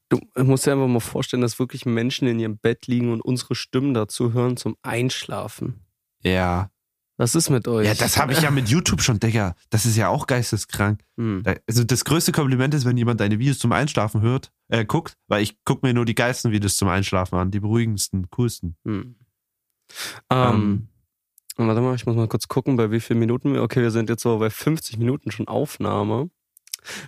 Du 0.10 0.20
musst 0.38 0.66
dir 0.66 0.74
einfach 0.74 0.88
mal 0.88 1.00
vorstellen, 1.00 1.42
dass 1.42 1.60
wirklich 1.60 1.86
Menschen 1.86 2.28
in 2.28 2.40
ihrem 2.40 2.58
Bett 2.58 2.88
liegen 2.88 3.12
und 3.12 3.22
unsere 3.22 3.56
Stimmen 3.56 3.94
dazu 3.94 4.34
hören 4.34 4.56
zum 4.56 4.78
Einschlafen. 4.82 5.86
Ja. 6.22 6.70
Was 7.20 7.34
ist 7.34 7.50
mit 7.50 7.68
euch? 7.68 7.88
Ja, 7.88 7.96
das 7.96 8.18
habe 8.18 8.32
ich 8.34 8.42
ja 8.42 8.52
mit 8.52 8.70
YouTube 8.70 9.02
schon, 9.02 9.20
Digga. 9.20 9.56
Das 9.72 9.86
ist 9.88 9.98
ja 9.98 10.08
auch 10.10 10.28
geisteskrank. 10.28 11.02
Hm. 11.18 11.42
Da- 11.44 11.56
Also 11.68 11.84
das 11.84 12.06
größte 12.06 12.32
Kompliment 12.32 12.74
ist, 12.76 12.86
wenn 12.86 12.96
jemand 12.96 13.20
deine 13.20 13.40
Videos 13.40 13.58
zum 13.58 13.72
Einschlafen 13.72 14.22
hört, 14.22 14.52
äh, 14.68 14.86
guckt, 14.86 15.14
weil 15.28 15.42
ich 15.42 15.58
gucke 15.66 15.86
mir 15.86 15.94
nur 15.96 16.06
die 16.06 16.14
geilsten 16.16 16.52
Videos 16.52 16.76
zum 16.78 16.88
Einschlafen 16.90 17.36
an, 17.40 17.50
die 17.50 17.60
beruhigendsten, 17.60 18.30
coolsten. 18.30 18.76
Hm. 18.86 19.16
Ähm, 20.30 20.88
warte 21.56 21.82
mal, 21.82 21.96
ich 21.96 22.06
muss 22.06 22.16
mal 22.16 22.28
kurz 22.28 22.48
gucken, 22.48 22.76
bei 22.76 22.92
wie 22.92 23.00
vielen 23.00 23.20
Minuten 23.20 23.54
wir. 23.54 23.64
Okay, 23.64 23.82
wir 23.82 23.92
sind 23.92 24.10
jetzt 24.10 24.22
so 24.24 24.38
bei 24.38 24.50
50 24.50 24.98
Minuten 24.98 25.32
schon 25.32 25.48
Aufnahme. 25.48 26.30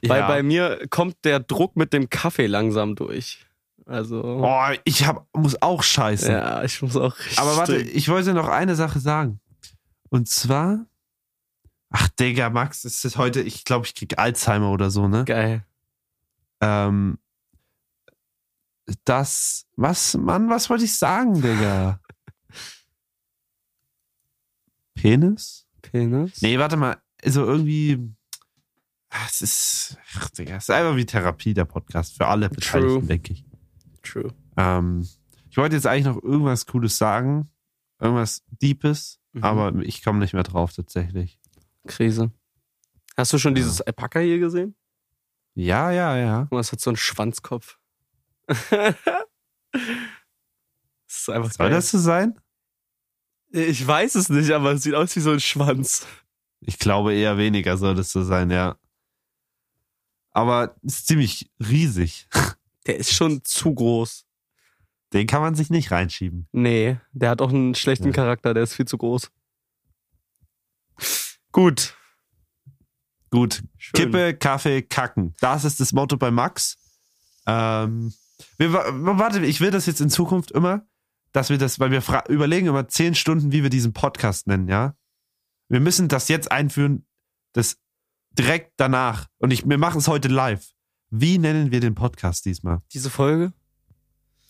Weil 0.05 0.19
Ja. 0.21 0.27
bei 0.27 0.43
mir 0.43 0.87
kommt 0.89 1.17
der 1.23 1.39
Druck 1.39 1.75
mit 1.77 1.93
dem 1.93 2.09
Kaffee 2.09 2.47
langsam 2.47 2.95
durch. 2.95 3.45
Also. 3.85 4.21
Oh, 4.23 4.73
ich 4.83 5.05
hab, 5.05 5.25
muss 5.35 5.61
auch 5.61 5.83
scheißen. 5.83 6.31
ja, 6.31 6.63
ich 6.63 6.81
muss 6.81 6.95
auch 6.95 7.17
richtig. 7.17 7.39
Aber 7.39 7.57
warte, 7.57 7.77
ich 7.77 8.09
wollte 8.09 8.33
noch 8.33 8.47
eine 8.47 8.75
Sache 8.75 8.99
sagen. 8.99 9.39
Und 10.09 10.27
zwar, 10.27 10.85
ach 11.89 12.09
Digga, 12.09 12.49
Max, 12.49 12.85
es 12.85 13.05
ist 13.05 13.17
heute, 13.17 13.41
ich 13.41 13.63
glaube, 13.63 13.85
ich 13.85 13.95
krieg 13.95 14.17
Alzheimer 14.17 14.71
oder 14.71 14.89
so, 14.89 15.07
ne? 15.07 15.25
Geil. 15.25 15.65
Ähm, 16.61 17.19
das, 19.05 19.67
was, 19.75 20.17
Mann, 20.17 20.49
was 20.49 20.69
wollte 20.69 20.85
ich 20.85 20.95
sagen, 20.95 21.41
Digga? 21.41 22.01
Penis? 24.95 25.67
Penis? 25.81 26.41
Nee, 26.41 26.57
warte 26.57 26.75
mal, 26.75 26.97
also 27.23 27.45
irgendwie, 27.45 28.13
ach, 29.09 29.29
es 29.29 29.41
ist, 29.41 29.97
ach, 30.15 30.29
Digga, 30.31 30.55
es 30.55 30.63
ist 30.63 30.71
einfach 30.71 30.95
wie 30.95 31.05
Therapie, 31.05 31.53
der 31.53 31.65
Podcast, 31.65 32.17
für 32.17 32.27
alle 32.27 32.49
Beteiligten, 32.49 33.07
denke 33.07 33.33
ich. 33.33 33.45
True. 34.01 34.33
Ähm, 34.57 35.07
ich 35.49 35.57
wollte 35.57 35.75
jetzt 35.75 35.85
eigentlich 35.85 36.05
noch 36.05 36.21
irgendwas 36.21 36.65
Cooles 36.65 36.97
sagen, 36.97 37.49
irgendwas 37.99 38.43
Deepes, 38.61 39.18
Mhm. 39.33 39.43
aber 39.43 39.75
ich 39.81 40.03
komme 40.03 40.19
nicht 40.19 40.33
mehr 40.33 40.43
drauf 40.43 40.73
tatsächlich. 40.73 41.39
Krise. 41.87 42.31
Hast 43.17 43.33
du 43.33 43.37
schon 43.37 43.55
dieses 43.55 43.81
Alpaka 43.81 44.19
hier 44.19 44.39
gesehen? 44.39 44.75
Ja, 45.55 45.91
ja, 45.91 46.15
ja. 46.17 46.47
Mal, 46.51 46.59
es 46.59 46.71
hat 46.71 46.79
so 46.79 46.89
einen 46.89 46.97
Schwanzkopf. 46.97 47.79
das 48.47 48.95
ist 51.07 51.29
einfach 51.29 51.51
Soll 51.51 51.67
geil. 51.67 51.75
das 51.75 51.91
so 51.91 51.97
sein? 51.97 52.39
Ich 53.51 53.85
weiß 53.85 54.15
es 54.15 54.29
nicht, 54.29 54.51
aber 54.51 54.71
es 54.73 54.83
sieht 54.83 54.93
aus 54.93 55.15
wie 55.15 55.21
so 55.21 55.31
ein 55.31 55.39
Schwanz. 55.39 56.05
Ich 56.61 56.77
glaube 56.77 57.13
eher 57.13 57.37
weniger 57.37 57.77
soll 57.77 57.95
das 57.95 58.11
so 58.11 58.23
sein, 58.23 58.51
ja. 58.51 58.77
Aber 60.31 60.75
ist 60.83 61.07
ziemlich 61.07 61.51
riesig. 61.59 62.27
Der 62.85 62.97
ist 62.97 63.13
schon 63.13 63.43
zu 63.43 63.73
groß. 63.73 64.25
Den 65.13 65.25
kann 65.27 65.41
man 65.41 65.55
sich 65.55 65.69
nicht 65.69 65.91
reinschieben. 65.91 66.47
Nee, 66.51 66.97
der 67.11 67.31
hat 67.31 67.41
auch 67.41 67.49
einen 67.49 67.73
schlechten 67.75 68.07
Ja. 68.07 68.11
Charakter, 68.13 68.53
der 68.53 68.63
ist 68.63 68.73
viel 68.75 68.85
zu 68.85 68.97
groß. 68.97 69.31
Gut. 71.51 71.95
Gut, 73.31 73.63
Schön. 73.77 73.93
Kippe, 73.93 74.33
Kaffee, 74.35 74.81
Kacken. 74.81 75.35
Das 75.39 75.63
ist 75.63 75.79
das 75.79 75.93
Motto 75.93 76.17
bei 76.17 76.31
Max. 76.31 76.77
Ähm, 77.45 78.11
wir, 78.57 78.73
wa- 78.73 78.85
warte, 79.19 79.45
ich 79.45 79.61
will 79.61 79.69
das 79.71 79.85
jetzt 79.85 80.01
in 80.01 80.09
Zukunft 80.09 80.49
immer, 80.51 80.87
dass 81.31 81.49
wir 81.51 81.59
das, 81.59 81.79
weil 81.79 81.91
wir 81.91 82.01
überlegen 82.27 82.67
immer 82.67 82.87
zehn 82.87 83.13
Stunden, 83.13 83.51
wie 83.51 83.61
wir 83.61 83.69
diesen 83.69 83.93
Podcast 83.93 84.47
nennen, 84.47 84.67
ja. 84.67 84.95
Wir 85.67 85.79
müssen 85.79 86.07
das 86.07 86.27
jetzt 86.27 86.51
einführen, 86.51 87.05
das 87.53 87.77
direkt 88.31 88.73
danach. 88.77 89.27
Und 89.37 89.51
ich, 89.51 89.67
wir 89.69 89.77
machen 89.77 89.99
es 89.99 90.07
heute 90.07 90.27
live. 90.27 90.65
Wie 91.11 91.37
nennen 91.37 91.69
wir 91.71 91.79
den 91.81 91.93
Podcast 91.93 92.45
diesmal? 92.45 92.79
Diese 92.93 93.11
Folge? 93.11 93.53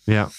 Ja. 0.06 0.30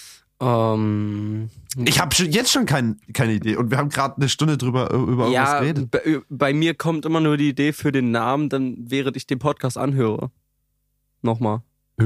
Ähm, 0.41 1.49
Ich 1.85 1.99
habe 1.99 2.15
jetzt 2.15 2.51
schon 2.51 2.65
kein, 2.65 2.99
keine 3.13 3.33
Idee. 3.33 3.55
Und 3.55 3.71
wir 3.71 3.77
haben 3.77 3.89
gerade 3.89 4.17
eine 4.17 4.27
Stunde 4.29 4.57
drüber 4.57 4.91
äh, 4.91 4.95
über 4.95 5.25
irgendwas 5.27 5.31
ja, 5.31 5.59
geredet. 5.59 5.91
bei, 5.91 6.19
bei 6.29 6.53
mir 6.53 6.73
kommt 6.73 7.05
immer 7.05 7.19
nur 7.19 7.37
die 7.37 7.49
Idee 7.49 7.73
für 7.73 7.91
den 7.91 8.11
Namen, 8.11 8.49
dann 8.49 8.75
während 8.79 9.15
ich 9.17 9.27
den 9.27 9.39
Podcast 9.39 9.77
anhöre. 9.77 10.31
Nochmal. 11.21 11.61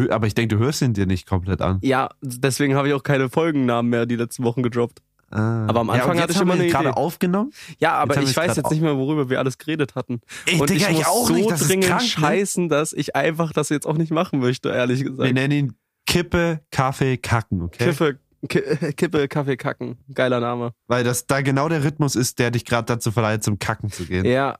Aber 0.09 0.27
ich 0.27 0.35
denke, 0.35 0.55
du 0.57 0.61
hörst 0.61 0.81
ihn 0.81 0.93
dir 0.93 1.05
nicht 1.05 1.25
komplett 1.25 1.61
an. 1.61 1.79
Ja, 1.81 2.09
deswegen 2.21 2.75
habe 2.75 2.89
ich 2.89 2.93
auch 2.93 3.03
keine 3.03 3.29
Folgennamen 3.29 3.89
mehr 3.89 4.05
die 4.05 4.17
letzten 4.17 4.43
Wochen 4.43 4.61
gedroppt. 4.61 5.01
Ah. 5.31 5.65
Aber 5.67 5.79
am 5.79 5.89
Anfang 5.89 6.17
ja, 6.17 6.23
hatte 6.23 6.33
ich 6.33 6.41
immer 6.41 6.55
wir 6.55 6.61
eine 6.63 6.69
gerade 6.71 6.97
aufgenommen. 6.97 7.51
Ja, 7.79 7.93
aber 7.93 8.15
wir 8.15 8.23
ich 8.23 8.35
weiß 8.35 8.57
jetzt 8.57 8.71
nicht 8.71 8.81
mehr, 8.81 8.97
worüber 8.97 9.29
wir 9.29 9.39
alles 9.39 9.57
geredet 9.57 9.95
hatten. 9.95 10.21
Ey, 10.45 10.59
Und 10.59 10.69
Digga, 10.69 10.87
ich 10.87 10.91
muss 10.91 11.01
ich 11.01 11.07
auch 11.07 11.27
so 11.27 11.33
nicht. 11.33 11.49
Das 11.49 11.67
dringend 11.67 11.85
krank, 11.85 12.01
ne? 12.01 12.07
scheißen, 12.07 12.69
dass 12.69 12.93
ich 12.93 13.15
einfach 13.15 13.53
das 13.53 13.69
jetzt 13.69 13.87
auch 13.87 13.97
nicht 13.97 14.11
machen 14.11 14.39
möchte, 14.39 14.69
ehrlich 14.69 14.99
Wir 14.99 15.11
gesagt. 15.11 15.33
nennen 15.33 15.51
ihn 15.51 15.75
Kippe, 16.05 16.61
Kaffee, 16.71 17.17
Kacken, 17.17 17.61
okay? 17.63 17.85
Kiffe, 17.85 18.19
Ki- 18.47 18.61
Kippe, 18.95 19.27
Kaffee, 19.27 19.57
Kacken. 19.57 19.97
Geiler 20.13 20.39
Name. 20.39 20.71
Weil 20.87 21.03
das 21.03 21.25
da 21.27 21.41
genau 21.41 21.67
der 21.69 21.83
Rhythmus 21.83 22.15
ist, 22.15 22.39
der 22.39 22.51
dich 22.51 22.65
gerade 22.65 22.85
dazu 22.85 23.11
verleiht, 23.11 23.43
zum 23.43 23.59
Kacken 23.59 23.91
zu 23.91 24.05
gehen. 24.05 24.25
Ja. 24.25 24.57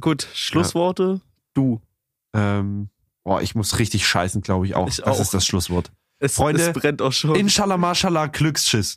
Gut, 0.00 0.26
Schlussworte. 0.32 1.20
Du. 1.54 1.80
Ähm, 2.34 2.88
Boah, 3.24 3.42
ich 3.42 3.54
muss 3.54 3.78
richtig 3.78 4.06
scheißen, 4.06 4.40
glaube 4.42 4.66
ich 4.66 4.74
auch. 4.74 4.88
Ich 4.88 4.96
das 4.96 5.06
auch. 5.06 5.20
ist 5.20 5.34
das 5.34 5.44
Schlusswort. 5.44 5.90
Es, 6.20 6.34
Freunde, 6.34 6.62
es 6.62 6.72
brennt 6.72 7.02
auch 7.02 7.12
schon. 7.12 7.34
Inshallah, 7.36 7.76
Mashallah, 7.76 8.26
Glücksschiss. 8.26 8.86